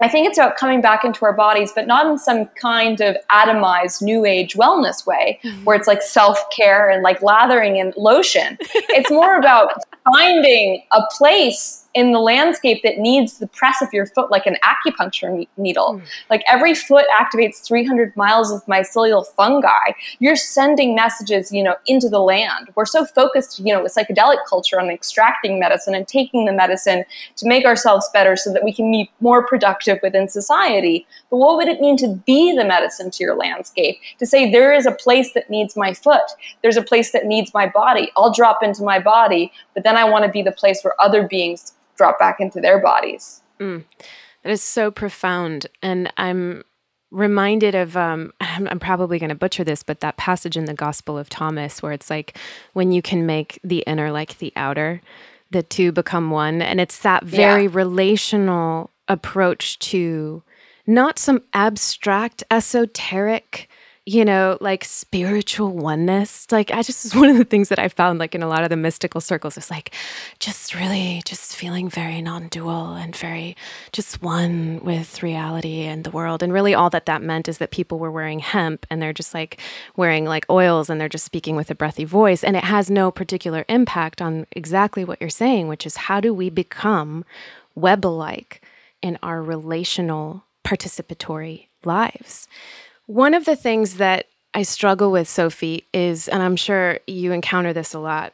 I 0.05 0.09
think 0.09 0.29
it's 0.29 0.37
about 0.37 0.59
coming 0.59 0.83
back 0.83 1.03
into 1.03 1.25
our 1.25 1.33
bodies, 1.33 1.73
but 1.75 1.87
not 1.87 2.07
in 2.07 2.19
some 2.19 2.45
kind 2.61 3.01
of 3.01 3.17
atomized 3.31 4.03
new 4.03 4.27
age 4.27 4.53
wellness 4.55 5.07
way 5.07 5.41
mm-hmm. 5.43 5.65
where 5.65 5.75
it's 5.75 5.89
like 5.89 6.03
self 6.03 6.39
care 6.51 6.91
and 6.91 7.03
like 7.03 7.23
lathering 7.23 7.77
in 7.77 7.95
lotion. 7.97 8.59
it's 8.75 9.11
more 9.11 9.39
about 9.39 9.73
finding 10.13 10.83
a 10.93 11.01
place 11.17 11.84
in 11.95 12.11
the 12.11 12.19
landscape 12.19 12.83
that 12.83 12.99
needs 12.99 13.39
the 13.39 13.47
press 13.47 13.81
of 13.81 13.89
your 13.93 14.07
foot 14.07 14.31
like 14.31 14.47
an 14.47 14.57
acupuncture 14.65 15.47
needle. 15.57 15.95
Mm. 15.95 16.03
Like 16.29 16.43
every 16.49 16.75
foot 16.75 17.07
activates 17.17 17.65
300 17.65 18.17
miles 18.17 18.51
of 18.51 18.65
mycelial 18.67 19.25
fungi. 19.37 19.93
You're 20.19 20.35
sending 20.35 20.97
messages, 20.97 21.53
you 21.53 21.63
know, 21.63 21.77
into 21.87 22.09
the 22.09 22.19
land. 22.19 22.71
We're 22.75 22.85
so 22.85 23.05
focused, 23.05 23.61
you 23.61 23.73
know, 23.73 23.83
with 23.83 23.95
psychedelic 23.95 24.39
culture 24.49 24.81
on 24.81 24.91
extracting 24.91 25.61
medicine 25.61 25.95
and 25.95 26.07
taking 26.07 26.47
the 26.47 26.53
medicine 26.53 27.05
to 27.37 27.49
make 27.49 27.65
ourselves 27.65 28.11
better 28.13 28.35
so 28.35 28.53
that 28.53 28.65
we 28.65 28.73
can 28.73 28.91
be 28.91 29.11
more 29.21 29.47
productive 29.47 30.01
within 30.03 30.29
society. 30.29 31.07
But 31.31 31.37
what 31.37 31.57
would 31.57 31.69
it 31.69 31.81
mean 31.81 31.97
to 31.99 32.09
be 32.27 32.57
the 32.57 32.65
medicine 32.65 33.13
to 33.13 33.23
your 33.23 33.37
landscape? 33.37 33.99
To 34.19 34.27
say 34.27 34.51
there 34.51 34.75
is 34.75 34.87
a 34.87 34.93
place 34.93 35.33
that 35.35 35.49
needs 35.49 35.77
my 35.77 35.95
foot. 35.95 36.25
There's 36.63 36.77
a 36.77 36.83
place 36.83 37.13
that 37.13 37.27
needs 37.27 37.55
my 37.55 37.69
body. 37.69 38.11
I'll 38.17 38.33
drop 38.33 38.65
into 38.65 38.83
my 38.83 38.99
body, 38.99 39.53
but 39.75 39.85
then 39.85 39.97
I 39.97 40.05
want 40.05 40.25
to 40.25 40.31
be 40.31 40.43
the 40.43 40.53
place 40.53 40.83
where 40.83 41.01
other 41.01 41.29
beings 41.29 41.73
drop 41.97 42.19
back 42.19 42.41
into 42.41 42.61
their 42.61 42.81
bodies. 42.81 43.43
Mm. 43.61 43.85
That 44.43 44.51
is 44.51 44.63
so 44.63 44.91
profound. 44.91 45.67
And 45.83 46.13
I'm 46.17 46.65
reminded 47.11 47.75
of 47.75 47.97
um, 47.97 48.33
I'm, 48.41 48.69
I'm 48.69 48.81
probably 48.81 49.19
going 49.19 49.29
to 49.31 49.35
butcher 49.35 49.65
this, 49.65 49.83
but 49.83 50.01
that 50.01 50.17
passage 50.17 50.57
in 50.57 50.67
the 50.67 50.75
Gospel 50.75 51.17
of 51.17 51.29
Thomas 51.29 51.83
where 51.83 51.93
it's 51.93 52.11
like 52.11 52.37
when 52.73 52.93
you 52.93 53.01
can 53.01 53.25
make 53.25 53.59
the 53.65 53.85
inner 53.87 54.11
like 54.11 54.39
the 54.39 54.53
outer, 54.57 55.01
the 55.51 55.63
two 55.63 55.93
become 55.93 56.31
one, 56.31 56.61
and 56.61 56.81
it's 56.81 56.99
that 56.99 57.25
very 57.25 57.65
yeah. 57.65 57.71
relational 57.73 58.91
approach 59.09 59.79
to 59.79 60.43
not 60.87 61.19
some 61.19 61.43
abstract 61.53 62.43
esoteric 62.51 63.69
you 64.07 64.23
know, 64.23 64.59
like 64.61 64.85
spiritual 64.85 65.71
oneness. 65.71 66.47
Like, 66.51 66.71
I 66.71 66.83
just 66.83 67.07
is 67.07 67.15
one 67.15 67.31
of 67.31 67.39
the 67.39 67.45
things 67.45 67.71
that 67.71 67.79
I 67.79 67.89
found, 67.89 68.19
like, 68.19 68.35
in 68.35 68.43
a 68.43 68.49
lot 68.49 68.63
of 68.63 68.69
the 68.69 68.77
mystical 68.77 69.21
circles, 69.21 69.57
is 69.57 69.71
like 69.71 69.95
just 70.39 70.75
really 70.75 71.23
just 71.25 71.57
feeling 71.57 71.89
very 71.89 72.21
non 72.21 72.49
dual 72.49 72.95
and 72.95 73.17
very 73.17 73.57
just 73.93 74.23
one 74.23 74.81
with 74.83 75.23
reality 75.23 75.83
and 75.83 76.05
the 76.05 76.11
world. 76.11 76.43
And 76.43 76.53
really, 76.53 76.75
all 76.75 76.91
that 76.91 77.07
that 77.07 77.23
meant 77.23 77.49
is 77.49 77.59
that 77.59 77.71
people 77.71 77.99
were 77.99 78.11
wearing 78.11 78.41
hemp 78.41 78.87
and 78.91 79.01
they're 79.01 79.15
just 79.15 79.33
like 79.33 79.59
wearing 79.97 80.27
like 80.27 80.45
oils 80.51 80.91
and 80.91 81.01
they're 81.01 81.09
just 81.09 81.25
speaking 81.25 81.57
with 81.57 81.71
a 81.71 81.75
breathy 81.75 82.05
voice. 82.05 82.45
And 82.45 82.57
it 82.57 82.65
has 82.65 82.91
no 82.91 83.11
particular 83.11 83.65
impact 83.69 84.21
on 84.21 84.47
exactly 84.53 85.05
what 85.05 85.21
you're 85.21 85.31
saying, 85.31 85.69
which 85.69 85.87
is 85.87 85.97
how 85.97 86.21
do 86.21 86.35
we 86.35 86.51
become 86.51 87.25
web 87.75 88.05
like 88.05 88.63
in 89.01 89.19
our 89.23 89.43
relational 89.43 90.45
participatory 90.63 91.69
lives? 91.85 92.49
One 93.07 93.35
of 93.35 93.45
the 93.45 93.57
things 93.57 93.97
that 93.97 94.27
I 94.55 94.63
struggle 94.63 95.11
with, 95.11 95.29
Sophie, 95.29 95.85
is, 95.93 96.29
and 96.29 96.43
I'm 96.43 96.57
sure 96.57 96.99
you 97.07 97.33
encounter 97.33 97.73
this 97.73 97.93
a 97.93 97.99
lot, 97.99 98.33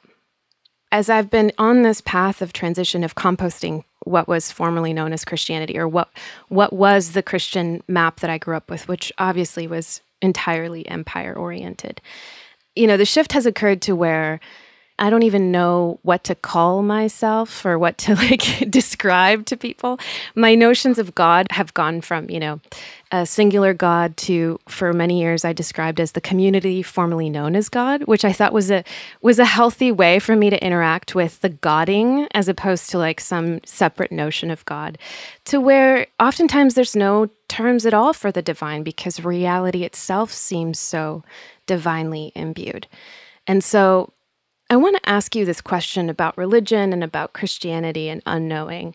as 0.92 1.08
I've 1.08 1.30
been 1.30 1.52
on 1.58 1.82
this 1.82 2.00
path 2.00 2.42
of 2.42 2.52
transition 2.52 3.02
of 3.02 3.14
composting 3.14 3.84
what 4.04 4.28
was 4.28 4.52
formerly 4.52 4.92
known 4.92 5.12
as 5.12 5.24
Christianity, 5.24 5.78
or 5.78 5.86
what 5.86 6.08
what 6.48 6.72
was 6.72 7.12
the 7.12 7.22
Christian 7.22 7.82
map 7.86 8.20
that 8.20 8.30
I 8.30 8.38
grew 8.38 8.56
up 8.56 8.70
with, 8.70 8.88
which 8.88 9.12
obviously 9.18 9.66
was 9.66 10.00
entirely 10.22 10.86
empire 10.88 11.34
oriented. 11.34 12.00
You 12.74 12.86
know, 12.86 12.96
the 12.96 13.04
shift 13.04 13.32
has 13.32 13.46
occurred 13.46 13.82
to 13.82 13.96
where 13.96 14.40
I 15.00 15.08
don't 15.08 15.22
even 15.22 15.50
know 15.50 15.98
what 16.02 16.24
to 16.24 16.34
call 16.34 16.82
myself 16.82 17.64
or 17.64 17.78
what 17.78 17.96
to 17.98 18.14
like 18.16 18.70
describe 18.70 19.46
to 19.46 19.56
people. 19.56 19.98
My 20.34 20.54
notions 20.54 20.98
of 20.98 21.14
God 21.14 21.46
have 21.50 21.72
gone 21.72 22.02
from, 22.02 22.28
you 22.28 22.38
know, 22.38 22.60
a 23.10 23.24
singular 23.26 23.74
God 23.74 24.16
to 24.18 24.60
for 24.68 24.92
many 24.92 25.20
years 25.20 25.44
I 25.44 25.52
described 25.52 26.00
as 26.00 26.12
the 26.12 26.20
community 26.20 26.82
formerly 26.82 27.30
known 27.30 27.56
as 27.56 27.68
God, 27.70 28.04
which 28.04 28.24
I 28.24 28.32
thought 28.32 28.52
was 28.52 28.70
a 28.70 28.84
was 29.22 29.38
a 29.38 29.44
healthy 29.46 29.90
way 29.90 30.18
for 30.18 30.36
me 30.36 30.50
to 30.50 30.64
interact 30.64 31.14
with 31.14 31.40
the 31.40 31.48
godding 31.48 32.28
as 32.34 32.46
opposed 32.46 32.90
to 32.90 32.98
like 32.98 33.20
some 33.20 33.60
separate 33.64 34.12
notion 34.12 34.50
of 34.50 34.64
God. 34.66 34.98
To 35.46 35.60
where 35.60 36.06
oftentimes 36.20 36.74
there's 36.74 36.94
no 36.94 37.30
terms 37.48 37.86
at 37.86 37.94
all 37.94 38.12
for 38.12 38.30
the 38.30 38.42
divine 38.42 38.82
because 38.82 39.24
reality 39.24 39.82
itself 39.82 40.30
seems 40.30 40.78
so 40.78 41.24
divinely 41.66 42.32
imbued. 42.36 42.86
And 43.46 43.64
so 43.64 44.12
I 44.70 44.76
want 44.76 44.96
to 44.96 45.08
ask 45.08 45.34
you 45.34 45.44
this 45.44 45.60
question 45.60 46.08
about 46.08 46.38
religion 46.38 46.92
and 46.92 47.02
about 47.02 47.32
Christianity 47.32 48.08
and 48.08 48.22
unknowing. 48.24 48.94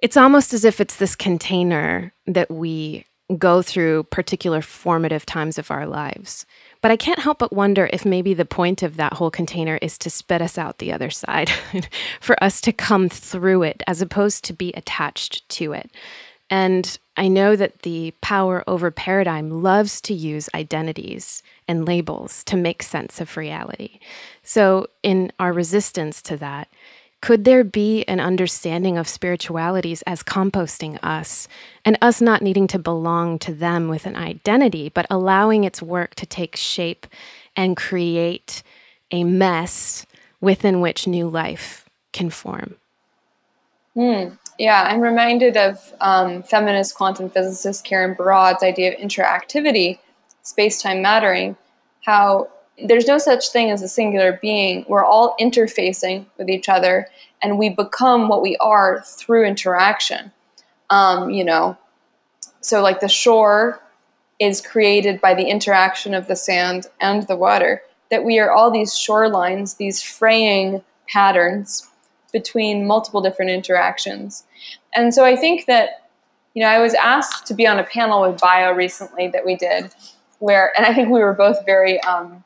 It's 0.00 0.16
almost 0.16 0.52
as 0.52 0.64
if 0.64 0.80
it's 0.80 0.96
this 0.96 1.14
container 1.14 2.12
that 2.26 2.50
we 2.50 3.06
go 3.38 3.62
through 3.62 4.02
particular 4.04 4.60
formative 4.60 5.24
times 5.24 5.56
of 5.56 5.70
our 5.70 5.86
lives. 5.86 6.44
But 6.80 6.90
I 6.90 6.96
can't 6.96 7.20
help 7.20 7.38
but 7.38 7.52
wonder 7.52 7.88
if 7.92 8.04
maybe 8.04 8.34
the 8.34 8.44
point 8.44 8.82
of 8.82 8.96
that 8.96 9.14
whole 9.14 9.30
container 9.30 9.78
is 9.80 9.96
to 9.98 10.10
spit 10.10 10.42
us 10.42 10.58
out 10.58 10.78
the 10.78 10.92
other 10.92 11.10
side, 11.10 11.48
for 12.20 12.42
us 12.42 12.60
to 12.62 12.72
come 12.72 13.08
through 13.08 13.62
it 13.62 13.84
as 13.86 14.02
opposed 14.02 14.44
to 14.44 14.52
be 14.52 14.72
attached 14.74 15.48
to 15.50 15.72
it. 15.72 15.90
And 16.52 16.98
I 17.16 17.28
know 17.28 17.56
that 17.56 17.78
the 17.80 18.12
power 18.20 18.62
over 18.66 18.90
paradigm 18.90 19.62
loves 19.62 20.02
to 20.02 20.12
use 20.12 20.50
identities 20.54 21.42
and 21.66 21.86
labels 21.86 22.44
to 22.44 22.58
make 22.58 22.82
sense 22.82 23.22
of 23.22 23.38
reality. 23.38 24.00
So, 24.42 24.88
in 25.02 25.32
our 25.40 25.50
resistance 25.50 26.20
to 26.20 26.36
that, 26.36 26.68
could 27.22 27.46
there 27.46 27.64
be 27.64 28.04
an 28.04 28.20
understanding 28.20 28.98
of 28.98 29.08
spiritualities 29.08 30.02
as 30.02 30.22
composting 30.22 30.98
us 31.02 31.48
and 31.86 31.96
us 32.02 32.20
not 32.20 32.42
needing 32.42 32.66
to 32.66 32.78
belong 32.78 33.38
to 33.38 33.54
them 33.54 33.88
with 33.88 34.04
an 34.04 34.16
identity, 34.16 34.90
but 34.90 35.06
allowing 35.08 35.64
its 35.64 35.80
work 35.80 36.14
to 36.16 36.26
take 36.26 36.54
shape 36.54 37.06
and 37.56 37.78
create 37.78 38.62
a 39.10 39.24
mess 39.24 40.04
within 40.42 40.82
which 40.82 41.06
new 41.06 41.28
life 41.28 41.88
can 42.12 42.28
form? 42.28 42.76
Hmm. 43.94 44.34
Yeah, 44.62 44.84
I'm 44.84 45.00
reminded 45.00 45.56
of 45.56 45.92
um, 46.00 46.44
feminist 46.44 46.94
quantum 46.94 47.28
physicist 47.28 47.84
Karen 47.84 48.14
Barad's 48.14 48.62
idea 48.62 48.92
of 48.92 49.00
interactivity, 49.00 49.98
space 50.42 50.80
time 50.80 51.02
mattering, 51.02 51.56
how 52.04 52.48
there's 52.86 53.08
no 53.08 53.18
such 53.18 53.48
thing 53.48 53.72
as 53.72 53.82
a 53.82 53.88
singular 53.88 54.38
being. 54.40 54.84
We're 54.86 55.04
all 55.04 55.34
interfacing 55.40 56.26
with 56.38 56.48
each 56.48 56.68
other, 56.68 57.08
and 57.42 57.58
we 57.58 57.70
become 57.70 58.28
what 58.28 58.40
we 58.40 58.56
are 58.58 59.02
through 59.04 59.46
interaction. 59.46 60.30
Um, 60.90 61.30
you 61.30 61.42
know, 61.42 61.76
so 62.60 62.82
like 62.82 63.00
the 63.00 63.08
shore 63.08 63.82
is 64.38 64.60
created 64.60 65.20
by 65.20 65.34
the 65.34 65.48
interaction 65.48 66.14
of 66.14 66.28
the 66.28 66.36
sand 66.36 66.86
and 67.00 67.26
the 67.26 67.34
water, 67.34 67.82
that 68.12 68.22
we 68.22 68.38
are 68.38 68.52
all 68.52 68.70
these 68.70 68.92
shorelines, 68.92 69.78
these 69.78 70.00
fraying 70.00 70.84
patterns 71.08 71.88
between 72.32 72.86
multiple 72.86 73.20
different 73.20 73.50
interactions. 73.50 74.44
And 74.94 75.14
so 75.14 75.24
I 75.24 75.36
think 75.36 75.66
that, 75.66 76.08
you 76.54 76.62
know, 76.62 76.68
I 76.68 76.78
was 76.78 76.94
asked 76.94 77.46
to 77.46 77.54
be 77.54 77.66
on 77.66 77.78
a 77.78 77.84
panel 77.84 78.22
with 78.22 78.40
Bayo 78.40 78.72
recently 78.72 79.28
that 79.28 79.44
we 79.44 79.56
did, 79.56 79.94
where, 80.38 80.72
and 80.76 80.86
I 80.86 80.94
think 80.94 81.08
we 81.08 81.20
were 81.20 81.34
both 81.34 81.64
very, 81.64 82.00
um, 82.02 82.44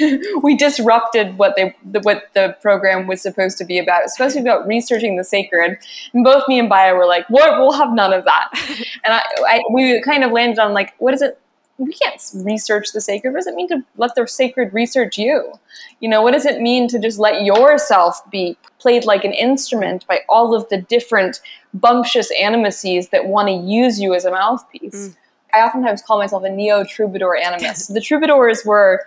we 0.42 0.56
disrupted 0.56 1.38
what 1.38 1.54
they 1.56 1.74
the, 1.84 2.00
what 2.00 2.28
the 2.34 2.56
program 2.60 3.06
was 3.06 3.20
supposed 3.20 3.58
to 3.58 3.64
be 3.64 3.78
about. 3.78 4.00
It 4.00 4.04
was 4.04 4.14
supposed 4.14 4.36
to 4.36 4.42
be 4.42 4.48
about 4.48 4.66
researching 4.66 5.16
the 5.16 5.24
sacred. 5.24 5.78
And 6.12 6.24
both 6.24 6.46
me 6.48 6.58
and 6.58 6.68
Bayo 6.68 6.94
were 6.94 7.06
like, 7.06 7.28
"What? 7.28 7.58
We'll 7.58 7.72
have 7.72 7.92
none 7.92 8.12
of 8.12 8.24
that." 8.24 8.50
and 9.04 9.14
I, 9.14 9.22
I, 9.46 9.60
we 9.72 10.00
kind 10.02 10.24
of 10.24 10.32
landed 10.32 10.58
on 10.58 10.72
like, 10.72 10.94
"What 10.98 11.14
is 11.14 11.22
it? 11.22 11.40
We 11.78 11.92
can't 11.92 12.20
research 12.34 12.92
the 12.92 13.00
sacred. 13.00 13.30
What 13.30 13.38
does 13.38 13.46
it 13.46 13.54
mean 13.54 13.68
to 13.68 13.82
let 13.96 14.14
the 14.14 14.26
sacred 14.26 14.72
research 14.74 15.18
you? 15.18 15.52
You 16.00 16.08
know, 16.08 16.22
what 16.22 16.32
does 16.32 16.44
it 16.44 16.60
mean 16.60 16.88
to 16.88 16.98
just 16.98 17.18
let 17.18 17.42
yourself 17.42 18.20
be 18.30 18.58
played 18.80 19.04
like 19.04 19.24
an 19.24 19.32
instrument 19.32 20.06
by 20.06 20.20
all 20.28 20.54
of 20.54 20.68
the 20.68 20.78
different 20.78 21.40
bumptious 21.74 22.30
animuses 22.40 23.10
that 23.10 23.26
want 23.26 23.48
to 23.48 23.54
use 23.54 24.00
you 24.00 24.14
as 24.14 24.24
a 24.24 24.30
mouthpiece?" 24.30 25.08
Mm. 25.08 25.16
I 25.52 25.62
oftentimes 25.62 26.02
call 26.02 26.18
myself 26.18 26.44
a 26.44 26.50
neo 26.50 26.84
troubadour 26.84 27.36
animist. 27.42 27.92
the 27.92 28.00
troubadours 28.00 28.64
were 28.64 29.04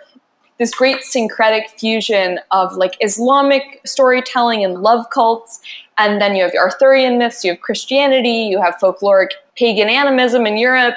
this 0.58 0.74
great 0.74 1.02
syncretic 1.02 1.70
fusion 1.70 2.38
of 2.50 2.74
like 2.74 2.96
Islamic 3.00 3.80
storytelling 3.84 4.64
and 4.64 4.82
love 4.82 5.10
cults. 5.10 5.60
And 5.98 6.20
then 6.20 6.36
you 6.36 6.42
have 6.44 6.52
Arthurian 6.54 7.18
myths, 7.18 7.44
you 7.44 7.52
have 7.52 7.60
Christianity, 7.60 8.48
you 8.50 8.60
have 8.60 8.76
folkloric 8.76 9.30
pagan 9.56 9.88
animism 9.88 10.46
in 10.46 10.56
Europe. 10.56 10.96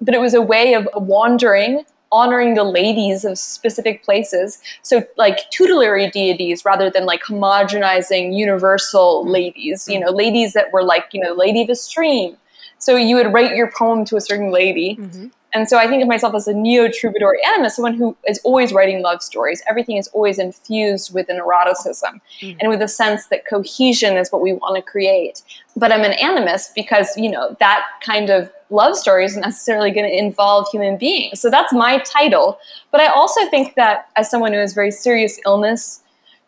But 0.00 0.14
it 0.14 0.20
was 0.20 0.34
a 0.34 0.42
way 0.42 0.74
of 0.74 0.88
wandering, 0.94 1.84
honoring 2.12 2.54
the 2.54 2.64
ladies 2.64 3.24
of 3.24 3.38
specific 3.38 4.04
places. 4.04 4.60
So, 4.82 5.04
like 5.16 5.50
tutelary 5.50 6.10
deities 6.10 6.64
rather 6.64 6.90
than 6.90 7.06
like 7.06 7.22
homogenizing 7.22 8.36
universal 8.36 9.28
ladies, 9.28 9.88
you 9.88 9.98
know, 9.98 10.10
ladies 10.10 10.52
that 10.52 10.72
were 10.72 10.82
like, 10.82 11.06
you 11.12 11.20
know, 11.20 11.32
Lady 11.32 11.62
of 11.62 11.70
a 11.70 11.74
Stream. 11.74 12.36
So 12.78 12.96
you 12.96 13.16
would 13.16 13.32
write 13.32 13.56
your 13.56 13.70
poem 13.70 14.04
to 14.06 14.16
a 14.16 14.20
certain 14.20 14.52
lady. 14.52 14.96
Mm-hmm. 14.96 15.28
And 15.56 15.68
so 15.68 15.78
I 15.78 15.86
think 15.88 16.02
of 16.02 16.08
myself 16.08 16.34
as 16.34 16.46
a 16.46 16.52
neo 16.52 16.88
troubadour 16.88 17.38
animist, 17.46 17.72
someone 17.72 17.94
who 17.94 18.14
is 18.28 18.38
always 18.44 18.74
writing 18.74 19.00
love 19.00 19.22
stories. 19.22 19.62
Everything 19.66 19.96
is 19.96 20.06
always 20.08 20.38
infused 20.38 21.14
with 21.14 21.30
an 21.30 21.38
eroticism 21.38 22.20
mm-hmm. 22.40 22.58
and 22.60 22.68
with 22.68 22.82
a 22.82 22.88
sense 22.88 23.28
that 23.28 23.46
cohesion 23.46 24.18
is 24.18 24.30
what 24.30 24.42
we 24.42 24.52
want 24.52 24.76
to 24.76 24.82
create. 24.82 25.42
But 25.74 25.92
I'm 25.92 26.02
an 26.02 26.12
animist 26.12 26.74
because, 26.74 27.16
you 27.16 27.30
know, 27.30 27.56
that 27.58 27.84
kind 28.02 28.28
of 28.28 28.52
love 28.70 28.96
story 28.96 29.24
isn't 29.24 29.40
necessarily 29.40 29.90
going 29.90 30.08
to 30.08 30.16
involve 30.16 30.68
human 30.70 30.96
beings. 30.96 31.40
So 31.40 31.50
that's 31.50 31.72
my 31.72 31.98
title. 31.98 32.58
But 32.90 33.00
I 33.00 33.06
also 33.06 33.48
think 33.48 33.74
that 33.74 34.08
as 34.16 34.30
someone 34.30 34.52
who 34.52 34.58
has 34.58 34.74
very 34.74 34.90
serious 34.90 35.38
illness, 35.44 36.02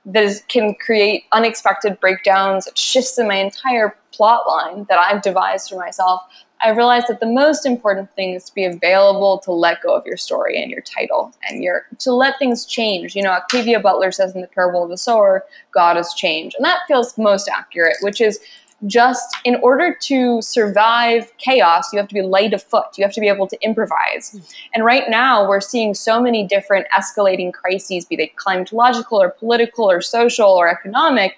that 0.06 0.24
is, 0.24 0.42
can 0.48 0.74
create 0.74 1.24
unexpected 1.32 2.00
breakdowns, 2.00 2.68
shifts 2.74 3.18
in 3.18 3.28
my 3.28 3.34
entire 3.34 3.94
plot 4.12 4.48
line 4.48 4.86
that 4.88 4.98
I've 4.98 5.22
devised 5.22 5.68
for 5.68 5.76
myself, 5.76 6.22
I 6.60 6.70
realized 6.70 7.06
that 7.08 7.20
the 7.20 7.26
most 7.26 7.64
important 7.66 8.12
thing 8.16 8.34
is 8.34 8.44
to 8.44 8.54
be 8.54 8.64
available 8.64 9.38
to 9.40 9.52
let 9.52 9.80
go 9.80 9.94
of 9.94 10.04
your 10.06 10.16
story 10.16 10.60
and 10.60 10.70
your 10.70 10.80
title 10.80 11.32
and 11.48 11.62
your 11.62 11.86
to 12.00 12.12
let 12.12 12.38
things 12.38 12.64
change. 12.64 13.14
You 13.14 13.22
know, 13.22 13.30
Octavia 13.30 13.78
Butler 13.78 14.10
says 14.10 14.34
in 14.34 14.40
the 14.40 14.48
parable 14.48 14.82
of 14.82 14.90
the 14.90 14.96
sower, 14.96 15.44
God 15.72 15.96
has 15.96 16.12
changed. 16.14 16.56
And 16.56 16.64
that 16.64 16.80
feels 16.88 17.16
most 17.16 17.48
accurate, 17.48 17.96
which 18.00 18.20
is 18.20 18.40
just 18.86 19.36
in 19.44 19.56
order 19.56 19.96
to 20.02 20.40
survive 20.40 21.32
chaos, 21.38 21.92
you 21.92 21.98
have 21.98 22.08
to 22.08 22.14
be 22.14 22.22
light 22.22 22.54
of 22.54 22.62
foot. 22.62 22.86
You 22.96 23.04
have 23.04 23.12
to 23.14 23.20
be 23.20 23.28
able 23.28 23.48
to 23.48 23.60
improvise. 23.62 24.30
Hmm. 24.30 24.38
And 24.74 24.84
right 24.84 25.08
now, 25.08 25.48
we're 25.48 25.60
seeing 25.60 25.94
so 25.94 26.20
many 26.20 26.46
different 26.46 26.86
escalating 26.96 27.52
crises, 27.52 28.04
be 28.04 28.16
they 28.16 28.32
climatological 28.36 29.12
or 29.12 29.30
political 29.30 29.90
or 29.90 30.00
social 30.00 30.48
or 30.48 30.68
economic, 30.68 31.36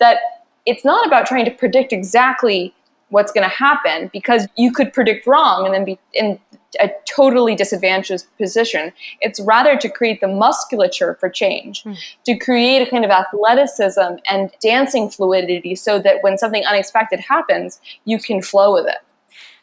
that 0.00 0.18
it's 0.66 0.84
not 0.84 1.06
about 1.06 1.26
trying 1.26 1.44
to 1.44 1.50
predict 1.50 1.92
exactly 1.92 2.74
what's 3.10 3.32
going 3.32 3.48
to 3.48 3.54
happen 3.54 4.10
because 4.12 4.46
you 4.56 4.72
could 4.72 4.92
predict 4.92 5.26
wrong 5.26 5.64
and 5.64 5.74
then 5.74 5.84
be 5.84 5.98
in 6.14 6.38
a 6.78 6.90
totally 7.08 7.54
disadvantaged 7.54 8.26
position. 8.38 8.92
It's 9.20 9.40
rather 9.40 9.76
to 9.76 9.88
create 9.88 10.20
the 10.20 10.28
musculature 10.28 11.16
for 11.18 11.28
change, 11.28 11.82
mm. 11.82 11.96
to 12.26 12.38
create 12.38 12.86
a 12.86 12.90
kind 12.90 13.04
of 13.04 13.10
athleticism 13.10 14.16
and 14.28 14.50
dancing 14.60 15.10
fluidity 15.10 15.74
so 15.74 15.98
that 15.98 16.22
when 16.22 16.38
something 16.38 16.64
unexpected 16.64 17.20
happens, 17.20 17.80
you 18.04 18.18
can 18.18 18.42
flow 18.42 18.72
with 18.74 18.86
it. 18.86 18.98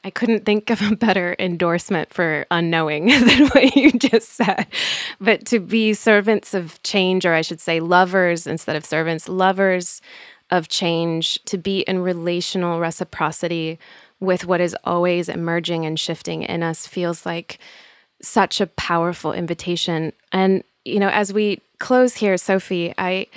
I 0.03 0.09
couldn't 0.09 0.45
think 0.45 0.69
of 0.69 0.81
a 0.81 0.95
better 0.95 1.35
endorsement 1.39 2.13
for 2.13 2.45
unknowing 2.51 3.07
than 3.07 3.47
what 3.47 3.75
you 3.75 3.91
just 3.91 4.33
said. 4.33 4.67
But 5.19 5.45
to 5.47 5.59
be 5.59 5.93
servants 5.93 6.53
of 6.53 6.81
change, 6.83 7.25
or 7.25 7.33
I 7.33 7.41
should 7.41 7.59
say 7.59 7.79
lovers 7.79 8.47
instead 8.47 8.75
of 8.75 8.85
servants, 8.85 9.27
lovers 9.27 10.01
of 10.49 10.69
change, 10.69 11.43
to 11.45 11.57
be 11.57 11.79
in 11.81 11.99
relational 11.99 12.79
reciprocity 12.79 13.79
with 14.19 14.45
what 14.45 14.61
is 14.61 14.75
always 14.83 15.29
emerging 15.29 15.85
and 15.85 15.99
shifting 15.99 16.43
in 16.43 16.63
us 16.63 16.87
feels 16.87 17.25
like 17.25 17.59
such 18.21 18.59
a 18.59 18.67
powerful 18.67 19.31
invitation. 19.31 20.11
And, 20.31 20.63
you 20.85 20.99
know, 20.99 21.09
as 21.09 21.31
we 21.31 21.61
close 21.79 22.15
here, 22.15 22.37
Sophie, 22.37 22.93
I 22.97 23.27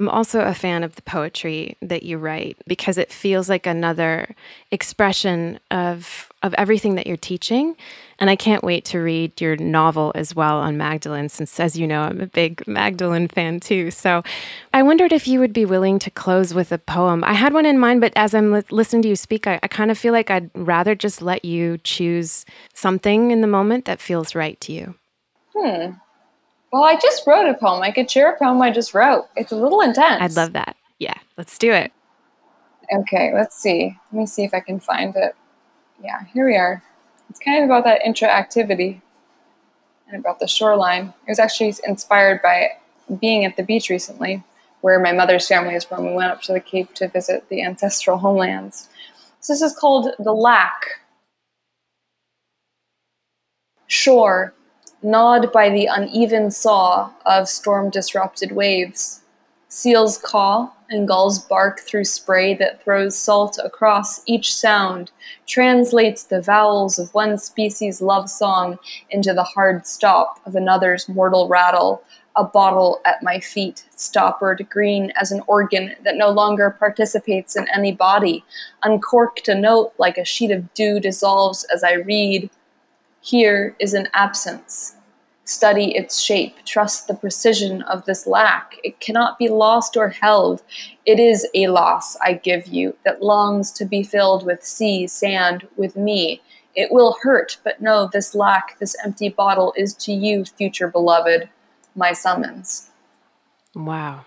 I'm 0.00 0.08
also 0.08 0.40
a 0.40 0.54
fan 0.54 0.82
of 0.82 0.96
the 0.96 1.02
poetry 1.02 1.76
that 1.82 2.02
you 2.02 2.16
write 2.16 2.56
because 2.66 2.96
it 2.96 3.12
feels 3.12 3.50
like 3.50 3.66
another 3.66 4.34
expression 4.70 5.60
of 5.70 6.32
of 6.42 6.54
everything 6.54 6.94
that 6.94 7.06
you're 7.06 7.18
teaching. 7.18 7.76
And 8.18 8.30
I 8.30 8.36
can't 8.36 8.64
wait 8.64 8.86
to 8.86 8.98
read 8.98 9.38
your 9.42 9.56
novel 9.56 10.10
as 10.14 10.34
well 10.34 10.56
on 10.56 10.78
Magdalene, 10.78 11.28
since, 11.28 11.60
as 11.60 11.78
you 11.78 11.86
know, 11.86 12.00
I'm 12.00 12.18
a 12.18 12.26
big 12.26 12.66
Magdalene 12.66 13.28
fan 13.28 13.60
too. 13.60 13.90
So 13.90 14.22
I 14.72 14.82
wondered 14.82 15.12
if 15.12 15.28
you 15.28 15.38
would 15.38 15.52
be 15.52 15.66
willing 15.66 15.98
to 15.98 16.10
close 16.10 16.54
with 16.54 16.72
a 16.72 16.78
poem. 16.78 17.22
I 17.24 17.34
had 17.34 17.52
one 17.52 17.66
in 17.66 17.78
mind, 17.78 18.00
but 18.00 18.14
as 18.16 18.34
I'm 18.34 18.52
li- 18.52 18.62
listening 18.70 19.02
to 19.02 19.08
you 19.08 19.16
speak, 19.16 19.46
I, 19.46 19.60
I 19.62 19.68
kind 19.68 19.90
of 19.90 19.98
feel 19.98 20.14
like 20.14 20.30
I'd 20.30 20.50
rather 20.54 20.94
just 20.94 21.20
let 21.20 21.44
you 21.44 21.76
choose 21.78 22.46
something 22.72 23.30
in 23.30 23.42
the 23.42 23.46
moment 23.46 23.84
that 23.84 24.00
feels 24.00 24.34
right 24.34 24.58
to 24.62 24.72
you. 24.72 24.94
Hmm. 25.54 25.90
Well, 26.72 26.84
I 26.84 26.96
just 26.96 27.26
wrote 27.26 27.48
a 27.48 27.54
poem. 27.54 27.82
I 27.82 27.90
could 27.90 28.10
share 28.10 28.32
a 28.32 28.38
poem 28.38 28.62
I 28.62 28.70
just 28.70 28.94
wrote. 28.94 29.28
It's 29.36 29.52
a 29.52 29.56
little 29.56 29.80
intense. 29.80 30.22
I'd 30.22 30.36
love 30.36 30.52
that. 30.52 30.76
Yeah, 30.98 31.18
let's 31.36 31.58
do 31.58 31.72
it. 31.72 31.92
Okay, 32.92 33.32
let's 33.34 33.56
see. 33.56 33.96
Let 34.12 34.20
me 34.20 34.26
see 34.26 34.44
if 34.44 34.54
I 34.54 34.60
can 34.60 34.78
find 34.78 35.14
it. 35.16 35.34
Yeah, 36.02 36.24
here 36.32 36.46
we 36.46 36.56
are. 36.56 36.82
It's 37.28 37.40
kind 37.40 37.62
of 37.62 37.64
about 37.64 37.84
that 37.84 38.02
interactivity 38.02 39.00
and 40.08 40.20
about 40.20 40.38
the 40.38 40.46
shoreline. 40.46 41.12
It 41.26 41.30
was 41.30 41.38
actually 41.38 41.74
inspired 41.86 42.40
by 42.42 42.70
being 43.20 43.44
at 43.44 43.56
the 43.56 43.62
beach 43.62 43.90
recently, 43.90 44.42
where 44.80 44.98
my 45.00 45.12
mother's 45.12 45.46
family 45.46 45.74
is 45.74 45.84
from. 45.84 46.06
We 46.06 46.12
went 46.12 46.32
up 46.32 46.42
to 46.42 46.52
the 46.52 46.60
Cape 46.60 46.94
to 46.94 47.08
visit 47.08 47.48
the 47.48 47.62
ancestral 47.62 48.18
homelands. 48.18 48.88
So 49.40 49.52
this 49.52 49.62
is 49.62 49.76
called 49.76 50.12
The 50.18 50.32
Lack. 50.32 51.00
Shore 53.86 54.54
gnawed 55.02 55.50
by 55.52 55.70
the 55.70 55.86
uneven 55.86 56.50
saw 56.50 57.10
of 57.26 57.48
storm 57.48 57.90
disrupted 57.90 58.52
waves. 58.52 59.22
Seals 59.68 60.18
caw 60.18 60.70
and 60.90 61.06
gulls 61.06 61.38
bark 61.38 61.80
through 61.80 62.04
spray 62.04 62.54
that 62.54 62.82
throws 62.82 63.16
salt 63.16 63.58
across 63.62 64.22
each 64.26 64.52
sound, 64.52 65.12
translates 65.46 66.24
the 66.24 66.42
vowels 66.42 66.98
of 66.98 67.14
one 67.14 67.38
species' 67.38 68.02
love 68.02 68.28
song 68.28 68.78
into 69.10 69.32
the 69.32 69.44
hard 69.44 69.86
stop 69.86 70.40
of 70.44 70.56
another's 70.56 71.08
mortal 71.08 71.48
rattle. 71.48 72.02
A 72.36 72.44
bottle 72.44 73.00
at 73.04 73.22
my 73.22 73.40
feet, 73.40 73.84
stoppered 73.94 74.66
green 74.70 75.12
as 75.20 75.32
an 75.32 75.42
organ 75.46 75.94
that 76.04 76.16
no 76.16 76.30
longer 76.30 76.70
participates 76.70 77.56
in 77.56 77.66
any 77.74 77.92
body, 77.92 78.44
uncorked 78.82 79.48
a 79.48 79.54
note 79.54 79.92
like 79.98 80.16
a 80.16 80.24
sheet 80.24 80.50
of 80.50 80.72
dew 80.74 81.00
dissolves 81.00 81.64
as 81.74 81.82
I 81.84 81.94
read, 81.94 82.48
here 83.20 83.76
is 83.78 83.94
an 83.94 84.08
absence. 84.14 84.96
Study 85.44 85.96
its 85.96 86.20
shape. 86.20 86.56
Trust 86.64 87.08
the 87.08 87.14
precision 87.14 87.82
of 87.82 88.04
this 88.04 88.26
lack. 88.26 88.76
It 88.84 89.00
cannot 89.00 89.38
be 89.38 89.48
lost 89.48 89.96
or 89.96 90.08
held. 90.08 90.62
It 91.06 91.18
is 91.18 91.46
a 91.54 91.66
loss 91.68 92.16
I 92.18 92.34
give 92.34 92.66
you 92.68 92.96
that 93.04 93.22
longs 93.22 93.72
to 93.72 93.84
be 93.84 94.02
filled 94.02 94.46
with 94.46 94.64
sea, 94.64 95.06
sand, 95.06 95.66
with 95.76 95.96
me. 95.96 96.40
It 96.76 96.92
will 96.92 97.16
hurt, 97.22 97.58
but 97.64 97.82
know 97.82 98.08
this 98.12 98.34
lack, 98.34 98.78
this 98.78 98.96
empty 99.04 99.28
bottle 99.28 99.74
is 99.76 99.92
to 99.94 100.12
you, 100.12 100.44
future 100.44 100.86
beloved, 100.86 101.48
my 101.96 102.12
summons. 102.12 102.90
Wow. 103.74 104.26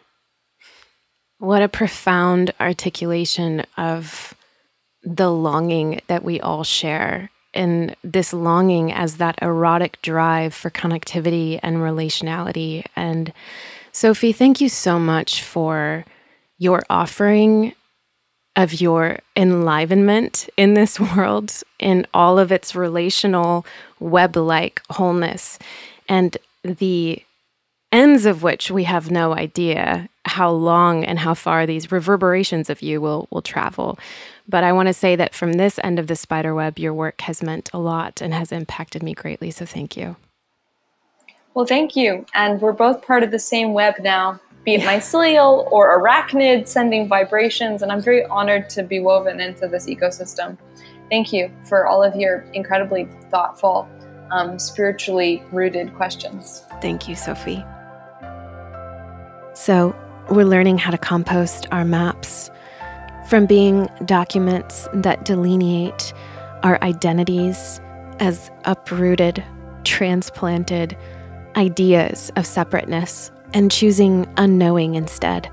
What 1.39 1.61
a 1.61 1.69
profound 1.69 2.53
articulation 2.59 3.63
of 3.77 4.33
the 5.03 5.31
longing 5.31 6.01
that 6.07 6.23
we 6.23 6.39
all 6.39 6.63
share 6.63 7.29
and 7.53 7.95
this 8.03 8.33
longing 8.33 8.91
as 8.91 9.17
that 9.17 9.37
erotic 9.41 10.01
drive 10.01 10.53
for 10.53 10.69
connectivity 10.69 11.59
and 11.61 11.77
relationality. 11.77 12.85
And 12.95 13.33
Sophie, 13.91 14.31
thank 14.31 14.59
you 14.59 14.69
so 14.69 14.99
much 14.99 15.43
for 15.43 16.05
your 16.57 16.83
offering 16.89 17.73
of 18.55 18.79
your 18.79 19.19
enlivenment 19.35 20.47
in 20.57 20.73
this 20.73 20.99
world 21.15 21.63
in 21.79 22.05
all 22.13 22.37
of 22.39 22.51
its 22.51 22.75
relational 22.75 23.65
web 23.99 24.35
like 24.35 24.81
wholeness 24.89 25.57
and 26.07 26.37
the 26.63 27.23
ends 27.93 28.25
of 28.25 28.43
which 28.43 28.69
we 28.69 28.83
have 28.83 29.09
no 29.09 29.33
idea 29.33 30.09
how 30.25 30.49
long 30.49 31.05
and 31.05 31.19
how 31.19 31.33
far 31.33 31.65
these 31.65 31.91
reverberations 31.91 32.69
of 32.69 32.81
you 32.81 32.99
will 32.99 33.27
will 33.29 33.41
travel 33.41 33.97
but 34.47 34.63
i 34.63 34.71
want 34.71 34.87
to 34.87 34.93
say 34.93 35.15
that 35.15 35.33
from 35.33 35.53
this 35.53 35.79
end 35.83 35.99
of 35.99 36.07
the 36.07 36.15
spider 36.15 36.53
web 36.55 36.79
your 36.79 36.93
work 36.93 37.21
has 37.21 37.43
meant 37.43 37.69
a 37.73 37.79
lot 37.79 38.21
and 38.21 38.33
has 38.33 38.51
impacted 38.51 39.03
me 39.03 39.13
greatly 39.13 39.51
so 39.51 39.65
thank 39.65 39.95
you 39.95 40.15
well 41.53 41.65
thank 41.65 41.95
you 41.95 42.25
and 42.33 42.59
we're 42.61 42.73
both 42.73 43.05
part 43.05 43.23
of 43.23 43.31
the 43.31 43.39
same 43.39 43.73
web 43.73 43.95
now 43.99 44.39
be 44.63 44.75
it 44.75 44.81
mycelial 44.81 45.69
or 45.71 45.99
arachnid 45.99 46.67
sending 46.67 47.07
vibrations. 47.07 47.81
And 47.81 47.91
I'm 47.91 48.01
very 48.01 48.23
honored 48.25 48.69
to 48.71 48.83
be 48.83 48.99
woven 48.99 49.39
into 49.39 49.67
this 49.67 49.87
ecosystem. 49.87 50.57
Thank 51.09 51.33
you 51.33 51.51
for 51.67 51.85
all 51.85 52.01
of 52.01 52.15
your 52.15 52.45
incredibly 52.53 53.07
thoughtful, 53.29 53.87
um, 54.31 54.57
spiritually 54.57 55.43
rooted 55.51 55.93
questions. 55.95 56.63
Thank 56.81 57.07
you, 57.07 57.15
Sophie. 57.15 57.63
So, 59.53 59.95
we're 60.29 60.45
learning 60.45 60.77
how 60.79 60.91
to 60.91 60.97
compost 60.97 61.67
our 61.71 61.85
maps 61.85 62.49
from 63.29 63.45
being 63.45 63.87
documents 64.05 64.87
that 64.93 65.25
delineate 65.25 66.13
our 66.63 66.81
identities 66.81 67.79
as 68.19 68.49
uprooted, 68.65 69.43
transplanted 69.83 70.97
ideas 71.55 72.31
of 72.35 72.45
separateness 72.45 73.31
and 73.53 73.69
choosing 73.71 74.27
unknowing 74.37 74.95
instead, 74.95 75.51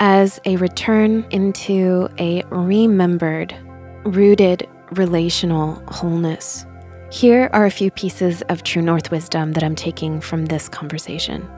as 0.00 0.40
a 0.44 0.56
return 0.56 1.24
into 1.30 2.08
a 2.18 2.42
remembered, 2.50 3.54
rooted 4.04 4.68
relational 4.92 5.74
wholeness. 5.88 6.66
Here 7.10 7.48
are 7.52 7.66
a 7.66 7.70
few 7.70 7.90
pieces 7.92 8.42
of 8.48 8.64
true 8.64 8.82
North 8.82 9.10
wisdom 9.10 9.52
that 9.52 9.62
I'm 9.62 9.76
taking 9.76 10.20
from 10.20 10.46
this 10.46 10.68
conversation. 10.68 11.48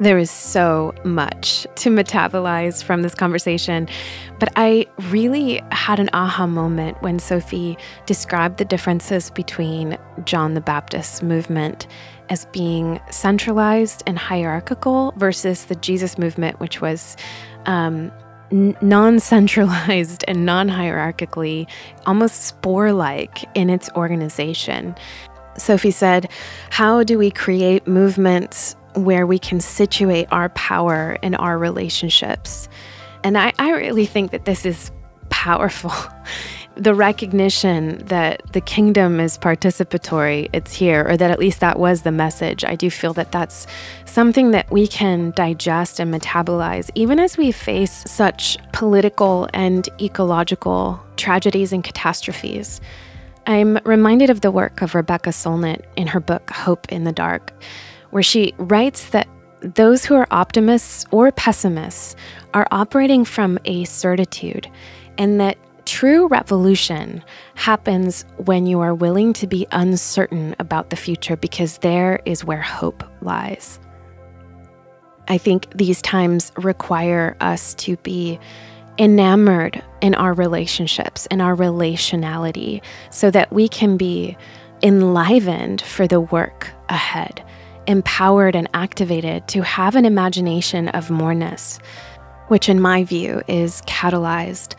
There 0.00 0.18
is 0.18 0.30
so 0.30 0.92
much 1.04 1.68
to 1.76 1.90
metabolize 1.90 2.82
from 2.82 3.02
this 3.02 3.14
conversation, 3.14 3.88
but 4.40 4.52
I 4.56 4.86
really 5.10 5.62
had 5.70 6.00
an 6.00 6.10
aha 6.12 6.48
moment 6.48 7.00
when 7.00 7.20
Sophie 7.20 7.78
described 8.04 8.58
the 8.58 8.64
differences 8.64 9.30
between 9.30 9.96
John 10.24 10.54
the 10.54 10.60
Baptist's 10.60 11.22
movement 11.22 11.86
as 12.28 12.46
being 12.46 13.00
centralized 13.10 14.02
and 14.06 14.18
hierarchical 14.18 15.14
versus 15.16 15.66
the 15.66 15.76
Jesus 15.76 16.18
movement, 16.18 16.58
which 16.58 16.80
was 16.80 17.16
um, 17.66 18.10
non 18.50 19.20
centralized 19.20 20.24
and 20.26 20.44
non 20.44 20.68
hierarchically, 20.68 21.68
almost 22.04 22.46
spore 22.46 22.92
like 22.92 23.44
in 23.54 23.70
its 23.70 23.88
organization. 23.90 24.96
Sophie 25.56 25.92
said, 25.92 26.28
How 26.70 27.04
do 27.04 27.16
we 27.16 27.30
create 27.30 27.86
movements 27.86 28.74
where 28.94 29.26
we 29.26 29.38
can 29.38 29.60
situate 29.60 30.28
our 30.30 30.48
power 30.50 31.18
in 31.22 31.34
our 31.34 31.58
relationships? 31.58 32.68
And 33.22 33.38
I, 33.38 33.52
I 33.58 33.70
really 33.70 34.06
think 34.06 34.30
that 34.32 34.44
this 34.44 34.66
is 34.66 34.90
powerful. 35.30 35.92
the 36.76 36.94
recognition 36.94 37.98
that 38.06 38.42
the 38.52 38.60
kingdom 38.60 39.20
is 39.20 39.38
participatory, 39.38 40.48
it's 40.52 40.72
here, 40.74 41.06
or 41.08 41.16
that 41.16 41.30
at 41.30 41.38
least 41.38 41.60
that 41.60 41.78
was 41.78 42.02
the 42.02 42.10
message. 42.10 42.64
I 42.64 42.74
do 42.74 42.90
feel 42.90 43.12
that 43.14 43.30
that's 43.30 43.66
something 44.06 44.50
that 44.50 44.70
we 44.70 44.86
can 44.86 45.32
digest 45.32 46.00
and 46.00 46.12
metabolize, 46.12 46.90
even 46.94 47.20
as 47.20 47.36
we 47.36 47.52
face 47.52 48.04
such 48.06 48.58
political 48.72 49.48
and 49.54 49.88
ecological 50.00 51.00
tragedies 51.16 51.72
and 51.72 51.84
catastrophes. 51.84 52.80
I'm 53.46 53.78
reminded 53.84 54.30
of 54.30 54.40
the 54.40 54.50
work 54.50 54.82
of 54.82 54.94
Rebecca 54.94 55.30
Solnit 55.30 55.84
in 55.96 56.08
her 56.08 56.20
book 56.20 56.50
Hope 56.50 56.90
in 56.90 57.04
the 57.04 57.12
Dark, 57.12 57.52
where 58.14 58.22
she 58.22 58.54
writes 58.58 59.10
that 59.10 59.28
those 59.60 60.04
who 60.04 60.14
are 60.14 60.28
optimists 60.30 61.04
or 61.10 61.32
pessimists 61.32 62.14
are 62.54 62.68
operating 62.70 63.24
from 63.24 63.58
a 63.64 63.82
certitude, 63.84 64.70
and 65.18 65.40
that 65.40 65.58
True 65.84 66.28
revolution 66.28 67.22
happens 67.56 68.24
when 68.38 68.66
you 68.66 68.80
are 68.80 68.94
willing 68.94 69.34
to 69.34 69.46
be 69.46 69.66
uncertain 69.70 70.56
about 70.58 70.90
the 70.90 70.96
future 70.96 71.36
because 71.36 71.78
there 71.78 72.20
is 72.24 72.44
where 72.44 72.62
hope 72.62 73.04
lies. 73.20 73.78
I 75.28 75.36
think 75.38 75.70
these 75.74 76.00
times 76.00 76.52
require 76.56 77.36
us 77.40 77.74
to 77.74 77.96
be 77.98 78.38
enamored 78.98 79.82
in 80.00 80.14
our 80.14 80.32
relationships, 80.32 81.26
in 81.26 81.40
our 81.40 81.54
relationality, 81.54 82.82
so 83.10 83.30
that 83.30 83.52
we 83.52 83.68
can 83.68 83.96
be 83.96 84.36
enlivened 84.82 85.82
for 85.82 86.06
the 86.06 86.20
work 86.20 86.70
ahead, 86.88 87.44
empowered 87.86 88.54
and 88.56 88.68
activated 88.74 89.46
to 89.48 89.62
have 89.62 89.96
an 89.96 90.04
imagination 90.04 90.88
of 90.88 91.10
moreness, 91.10 91.78
which, 92.48 92.68
in 92.68 92.80
my 92.80 93.04
view, 93.04 93.42
is 93.48 93.82
catalyzed 93.82 94.74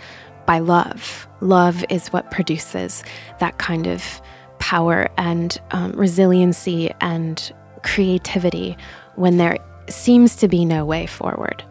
by 0.45 0.59
love. 0.59 1.27
Love 1.41 1.83
is 1.89 2.09
what 2.09 2.31
produces 2.31 3.03
that 3.39 3.57
kind 3.57 3.87
of 3.87 4.21
power 4.59 5.09
and 5.17 5.59
um, 5.71 5.91
resiliency 5.93 6.91
and 7.01 7.51
creativity 7.83 8.77
when 9.15 9.37
there 9.37 9.57
seems 9.87 10.35
to 10.37 10.47
be 10.47 10.65
no 10.65 10.85
way 10.85 11.05
forward. 11.05 11.63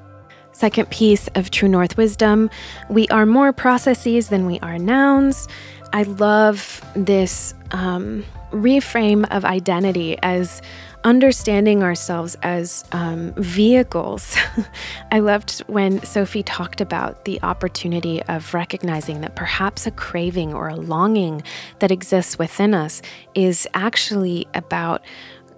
Second 0.52 0.88
piece 0.90 1.26
of 1.34 1.50
True 1.50 1.68
North 1.68 1.96
wisdom 1.96 2.48
we 2.88 3.08
are 3.08 3.26
more 3.26 3.52
processes 3.52 4.28
than 4.28 4.46
we 4.46 4.60
are 4.60 4.78
nouns. 4.78 5.48
I 5.92 6.04
love 6.04 6.80
this 6.94 7.54
um, 7.72 8.24
reframe 8.52 9.26
of 9.30 9.44
identity 9.44 10.16
as 10.22 10.62
understanding 11.04 11.82
ourselves 11.82 12.34
as 12.42 12.84
um, 12.92 13.32
vehicles. 13.34 14.36
I 15.12 15.20
loved 15.20 15.60
when 15.66 16.02
Sophie 16.02 16.42
talked 16.42 16.80
about 16.80 17.26
the 17.26 17.40
opportunity 17.42 18.22
of 18.24 18.54
recognizing 18.54 19.20
that 19.20 19.36
perhaps 19.36 19.86
a 19.86 19.90
craving 19.90 20.54
or 20.54 20.68
a 20.68 20.76
longing 20.76 21.42
that 21.80 21.90
exists 21.90 22.38
within 22.38 22.72
us 22.72 23.02
is 23.34 23.68
actually 23.74 24.46
about 24.54 25.04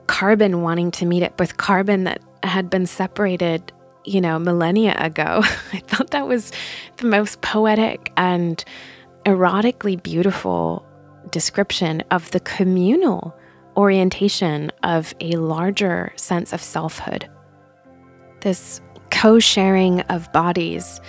carbon 0.08 0.62
wanting 0.62 0.90
to 0.90 1.06
meet 1.06 1.22
it 1.22 1.32
with 1.38 1.56
carbon 1.56 2.04
that 2.04 2.20
had 2.42 2.68
been 2.68 2.86
separated, 2.86 3.72
you 4.04 4.20
know, 4.20 4.38
millennia 4.38 4.96
ago. 4.98 5.42
I 5.72 5.78
thought 5.78 6.10
that 6.10 6.26
was 6.26 6.50
the 6.96 7.06
most 7.06 7.40
poetic 7.40 8.12
and 8.16 8.64
erotically 9.24 10.00
beautiful 10.02 10.84
description 11.30 12.02
of 12.10 12.30
the 12.32 12.40
communal 12.40 13.35
orientation 13.76 14.70
of 14.82 15.14
a 15.20 15.32
larger 15.32 16.12
sense 16.16 16.52
of 16.52 16.62
selfhood. 16.62 17.28
This 18.40 18.80
co 19.10 19.38
sharing 19.38 20.00
of 20.02 20.30
bodies. 20.32 21.00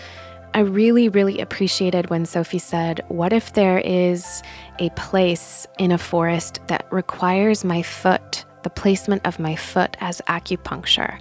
I 0.53 0.61
really, 0.61 1.09
really 1.09 1.39
appreciated 1.39 2.09
when 2.09 2.26
Sophie 2.26 2.57
said, 2.57 3.01
What 3.09 3.34
if 3.34 3.53
there 3.53 3.80
is 3.80 4.41
a 4.80 4.89
place 4.91 5.68
in 5.78 5.91
a 5.91 5.97
forest 5.97 6.59
that 6.68 6.88
requires 6.91 7.63
my 7.63 7.82
foot, 7.82 8.45
the 8.63 8.70
placement 8.70 9.26
of 9.26 9.39
my 9.39 9.55
foot 9.55 9.95
as 9.99 10.22
acupuncture? 10.28 11.20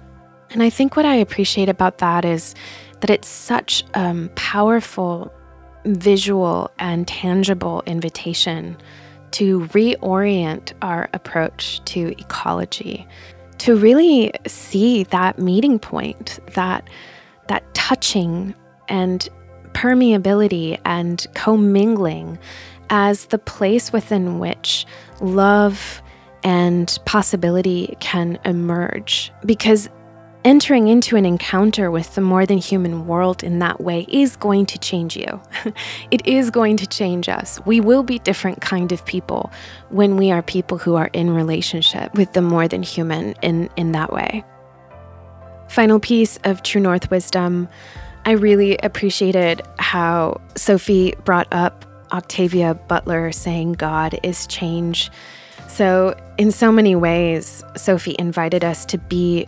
And 0.49 0.63
I 0.63 0.69
think 0.69 0.95
what 0.95 1.05
I 1.05 1.15
appreciate 1.15 1.69
about 1.69 1.97
that 1.97 2.25
is 2.25 2.55
that 3.01 3.09
it's 3.09 3.27
such 3.27 3.83
a 3.93 3.99
um, 3.99 4.29
powerful 4.35 5.31
visual 5.85 6.71
and 6.79 7.07
tangible 7.07 7.83
invitation 7.85 8.77
to 9.31 9.61
reorient 9.67 10.73
our 10.81 11.09
approach 11.13 11.83
to 11.85 12.19
ecology, 12.19 13.07
to 13.59 13.75
really 13.75 14.31
see 14.45 15.03
that 15.05 15.39
meeting 15.39 15.79
point, 15.79 16.39
that 16.53 16.89
that 17.47 17.63
touching 17.73 18.53
and 18.89 19.29
permeability 19.73 20.79
and 20.85 21.25
commingling 21.33 22.37
as 22.89 23.27
the 23.27 23.37
place 23.37 23.93
within 23.93 24.39
which 24.39 24.85
love 25.21 26.01
and 26.43 26.97
possibility 27.05 27.95
can 27.99 28.39
emerge. 28.45 29.31
Because 29.45 29.89
entering 30.47 30.87
into 30.87 31.17
an 31.17 31.25
encounter 31.25 31.91
with 31.91 32.15
the 32.15 32.21
more 32.21 32.45
than 32.45 32.57
human 32.57 33.05
world 33.05 33.43
in 33.43 33.59
that 33.59 33.81
way 33.81 34.05
is 34.07 34.37
going 34.37 34.65
to 34.65 34.79
change 34.79 35.17
you. 35.17 35.41
it 36.11 36.25
is 36.25 36.49
going 36.49 36.77
to 36.77 36.87
change 36.87 37.27
us. 37.27 37.59
We 37.65 37.81
will 37.81 38.01
be 38.01 38.19
different 38.19 38.61
kind 38.61 38.93
of 38.93 39.05
people 39.05 39.51
when 39.89 40.15
we 40.15 40.31
are 40.31 40.41
people 40.41 40.77
who 40.77 40.95
are 40.95 41.09
in 41.11 41.31
relationship 41.31 42.15
with 42.15 42.31
the 42.31 42.41
more 42.41 42.65
than 42.69 42.81
human 42.81 43.33
in, 43.41 43.69
in 43.75 43.91
that 43.91 44.13
way. 44.13 44.45
Final 45.67 45.99
piece 45.99 46.39
of 46.45 46.63
True 46.63 46.79
North 46.79 47.11
wisdom. 47.11 47.67
I 48.23 48.31
really 48.31 48.77
appreciated 48.77 49.61
how 49.79 50.39
Sophie 50.55 51.13
brought 51.25 51.47
up 51.51 51.83
Octavia 52.13 52.73
Butler 52.87 53.33
saying 53.33 53.73
God 53.73 54.17
is 54.23 54.47
change. 54.47 55.11
So, 55.67 56.17
in 56.37 56.51
so 56.51 56.71
many 56.71 56.95
ways, 56.95 57.65
Sophie 57.75 58.15
invited 58.17 58.63
us 58.63 58.85
to 58.85 58.97
be 58.97 59.45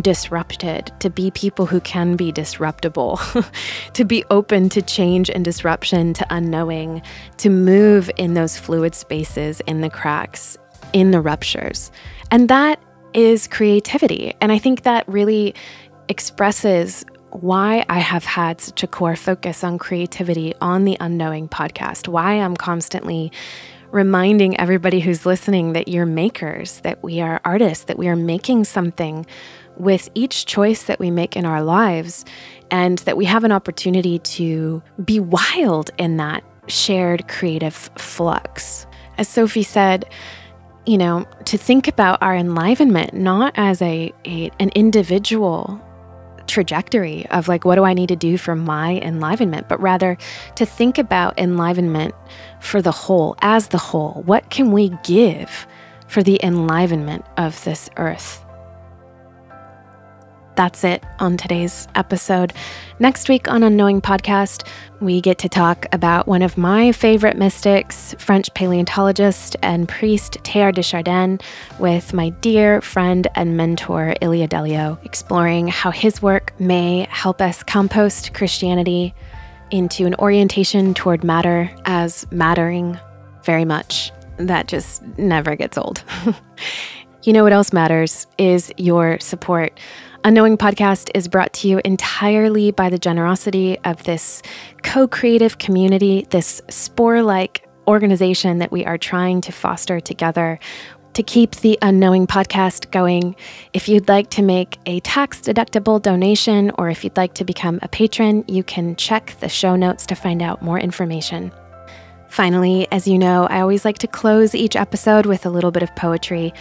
disrupted, 0.00 0.92
to 1.00 1.10
be 1.10 1.30
people 1.30 1.66
who 1.66 1.80
can 1.80 2.16
be 2.16 2.32
disruptible, 2.32 3.20
to 3.92 4.04
be 4.04 4.24
open 4.30 4.68
to 4.70 4.82
change 4.82 5.30
and 5.30 5.44
disruption, 5.44 6.12
to 6.14 6.26
unknowing, 6.30 7.02
to 7.38 7.50
move 7.50 8.10
in 8.16 8.34
those 8.34 8.58
fluid 8.58 8.94
spaces, 8.94 9.60
in 9.66 9.80
the 9.80 9.90
cracks, 9.90 10.58
in 10.92 11.10
the 11.10 11.20
ruptures. 11.20 11.90
And 12.30 12.48
that 12.48 12.80
is 13.14 13.48
creativity. 13.48 14.34
And 14.40 14.52
I 14.52 14.58
think 14.58 14.82
that 14.82 15.08
really 15.08 15.54
expresses 16.08 17.04
why 17.30 17.84
I 17.88 17.98
have 17.98 18.24
had 18.24 18.60
such 18.60 18.82
a 18.82 18.86
core 18.86 19.16
focus 19.16 19.62
on 19.62 19.78
creativity 19.78 20.54
on 20.60 20.84
the 20.84 20.96
Unknowing 21.00 21.48
podcast, 21.48 22.08
why 22.08 22.34
I'm 22.34 22.56
constantly 22.56 23.32
reminding 23.90 24.58
everybody 24.58 25.00
who's 25.00 25.26
listening 25.26 25.72
that 25.72 25.88
you're 25.88 26.06
makers, 26.06 26.80
that 26.80 27.02
we 27.02 27.20
are 27.20 27.40
artists, 27.44 27.84
that 27.84 27.98
we 27.98 28.08
are 28.08 28.16
making 28.16 28.64
something 28.64 29.26
with 29.76 30.08
each 30.14 30.46
choice 30.46 30.84
that 30.84 30.98
we 30.98 31.10
make 31.10 31.36
in 31.36 31.44
our 31.44 31.62
lives, 31.62 32.24
and 32.70 32.98
that 33.00 33.16
we 33.16 33.24
have 33.24 33.44
an 33.44 33.52
opportunity 33.52 34.18
to 34.18 34.82
be 35.04 35.20
wild 35.20 35.90
in 35.98 36.16
that 36.16 36.42
shared 36.68 37.28
creative 37.28 37.74
flux. 37.96 38.86
As 39.18 39.28
Sophie 39.28 39.62
said, 39.62 40.04
you 40.84 40.98
know, 40.98 41.26
to 41.46 41.58
think 41.58 41.88
about 41.88 42.22
our 42.22 42.34
enlivenment 42.34 43.12
not 43.14 43.52
as 43.56 43.82
a, 43.82 44.12
a 44.24 44.50
an 44.60 44.70
individual 44.74 45.80
trajectory 46.46 47.26
of 47.30 47.48
like, 47.48 47.64
what 47.64 47.74
do 47.74 47.84
I 47.84 47.92
need 47.92 48.08
to 48.08 48.16
do 48.16 48.38
for 48.38 48.54
my 48.54 49.00
enlivenment, 49.00 49.68
but 49.68 49.80
rather 49.80 50.16
to 50.54 50.64
think 50.64 50.96
about 50.96 51.38
enlivenment 51.38 52.14
for 52.60 52.80
the 52.80 52.92
whole, 52.92 53.36
as 53.42 53.68
the 53.68 53.78
whole. 53.78 54.22
What 54.26 54.48
can 54.50 54.70
we 54.70 54.90
give 55.02 55.66
for 56.06 56.22
the 56.22 56.40
enlivenment 56.44 57.24
of 57.36 57.62
this 57.64 57.90
earth? 57.96 58.45
That's 60.56 60.84
it 60.84 61.04
on 61.18 61.36
today's 61.36 61.86
episode. 61.94 62.54
Next 62.98 63.28
week 63.28 63.46
on 63.46 63.62
Unknowing 63.62 64.00
Podcast, 64.00 64.66
we 65.00 65.20
get 65.20 65.36
to 65.40 65.50
talk 65.50 65.84
about 65.92 66.26
one 66.26 66.40
of 66.40 66.56
my 66.56 66.92
favorite 66.92 67.36
mystics, 67.36 68.14
French 68.18 68.52
paleontologist 68.54 69.56
and 69.62 69.86
priest 69.86 70.38
Teilhard 70.44 70.76
de 70.76 70.82
Chardin, 70.82 71.38
with 71.78 72.14
my 72.14 72.30
dear 72.30 72.80
friend 72.80 73.28
and 73.34 73.58
mentor 73.58 74.14
Ilia 74.22 74.48
Delio, 74.48 75.04
exploring 75.04 75.68
how 75.68 75.90
his 75.90 76.22
work 76.22 76.58
may 76.58 77.06
help 77.10 77.42
us 77.42 77.62
compost 77.62 78.32
Christianity 78.32 79.14
into 79.70 80.06
an 80.06 80.14
orientation 80.14 80.94
toward 80.94 81.22
matter 81.22 81.70
as 81.84 82.26
mattering 82.30 82.98
very 83.44 83.66
much. 83.66 84.10
That 84.38 84.68
just 84.68 85.02
never 85.18 85.54
gets 85.54 85.76
old. 85.76 86.02
you 87.24 87.34
know 87.34 87.42
what 87.42 87.52
else 87.52 87.74
matters 87.74 88.26
is 88.38 88.72
your 88.78 89.18
support. 89.20 89.78
Unknowing 90.26 90.56
Podcast 90.56 91.08
is 91.14 91.28
brought 91.28 91.52
to 91.52 91.68
you 91.68 91.80
entirely 91.84 92.72
by 92.72 92.90
the 92.90 92.98
generosity 92.98 93.78
of 93.84 94.02
this 94.02 94.42
co 94.82 95.06
creative 95.06 95.58
community, 95.58 96.26
this 96.30 96.60
spore 96.68 97.22
like 97.22 97.64
organization 97.86 98.58
that 98.58 98.72
we 98.72 98.84
are 98.84 98.98
trying 98.98 99.40
to 99.42 99.52
foster 99.52 100.00
together 100.00 100.58
to 101.14 101.22
keep 101.22 101.54
the 101.54 101.78
Unknowing 101.80 102.26
podcast 102.26 102.90
going. 102.90 103.36
If 103.72 103.88
you'd 103.88 104.08
like 104.08 104.28
to 104.30 104.42
make 104.42 104.80
a 104.84 104.98
tax 104.98 105.42
deductible 105.42 106.02
donation 106.02 106.72
or 106.76 106.90
if 106.90 107.04
you'd 107.04 107.16
like 107.16 107.34
to 107.34 107.44
become 107.44 107.78
a 107.82 107.88
patron, 107.88 108.44
you 108.48 108.64
can 108.64 108.96
check 108.96 109.36
the 109.38 109.48
show 109.48 109.76
notes 109.76 110.06
to 110.06 110.16
find 110.16 110.42
out 110.42 110.60
more 110.60 110.80
information. 110.80 111.52
Finally, 112.28 112.88
as 112.90 113.06
you 113.06 113.16
know, 113.16 113.46
I 113.46 113.60
always 113.60 113.84
like 113.84 113.98
to 113.98 114.08
close 114.08 114.56
each 114.56 114.74
episode 114.74 115.24
with 115.24 115.46
a 115.46 115.50
little 115.50 115.70
bit 115.70 115.84
of 115.84 115.94
poetry. 115.94 116.52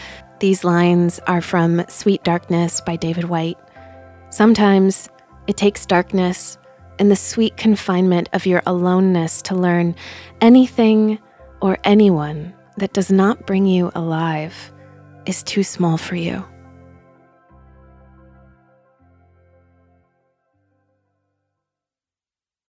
These 0.46 0.64
lines 0.64 1.20
are 1.26 1.41
from 1.41 1.84
Sweet 1.88 2.24
Darkness 2.24 2.80
by 2.80 2.98
David 2.98 3.24
Whyte. 3.24 3.58
Sometimes 4.30 5.10
it 5.48 5.58
takes 5.58 5.88
darkness 5.88 6.60
and 7.00 7.10
the 7.10 7.16
sweet 7.16 7.58
confinement 7.58 8.30
of 8.32 8.46
your 8.46 8.62
aloneness 8.68 9.41
to 9.41 9.56
learn 9.56 9.96
anything 10.41 11.18
or 11.64 11.80
anyone 11.84 12.54
that 12.78 12.93
does 12.93 13.12
not 13.12 13.48
bring 13.48 13.66
you 13.66 13.91
alive 13.96 14.72
is 15.26 15.41
too 15.41 15.64
small 15.64 15.98
for 15.98 16.16
you. 16.16 16.46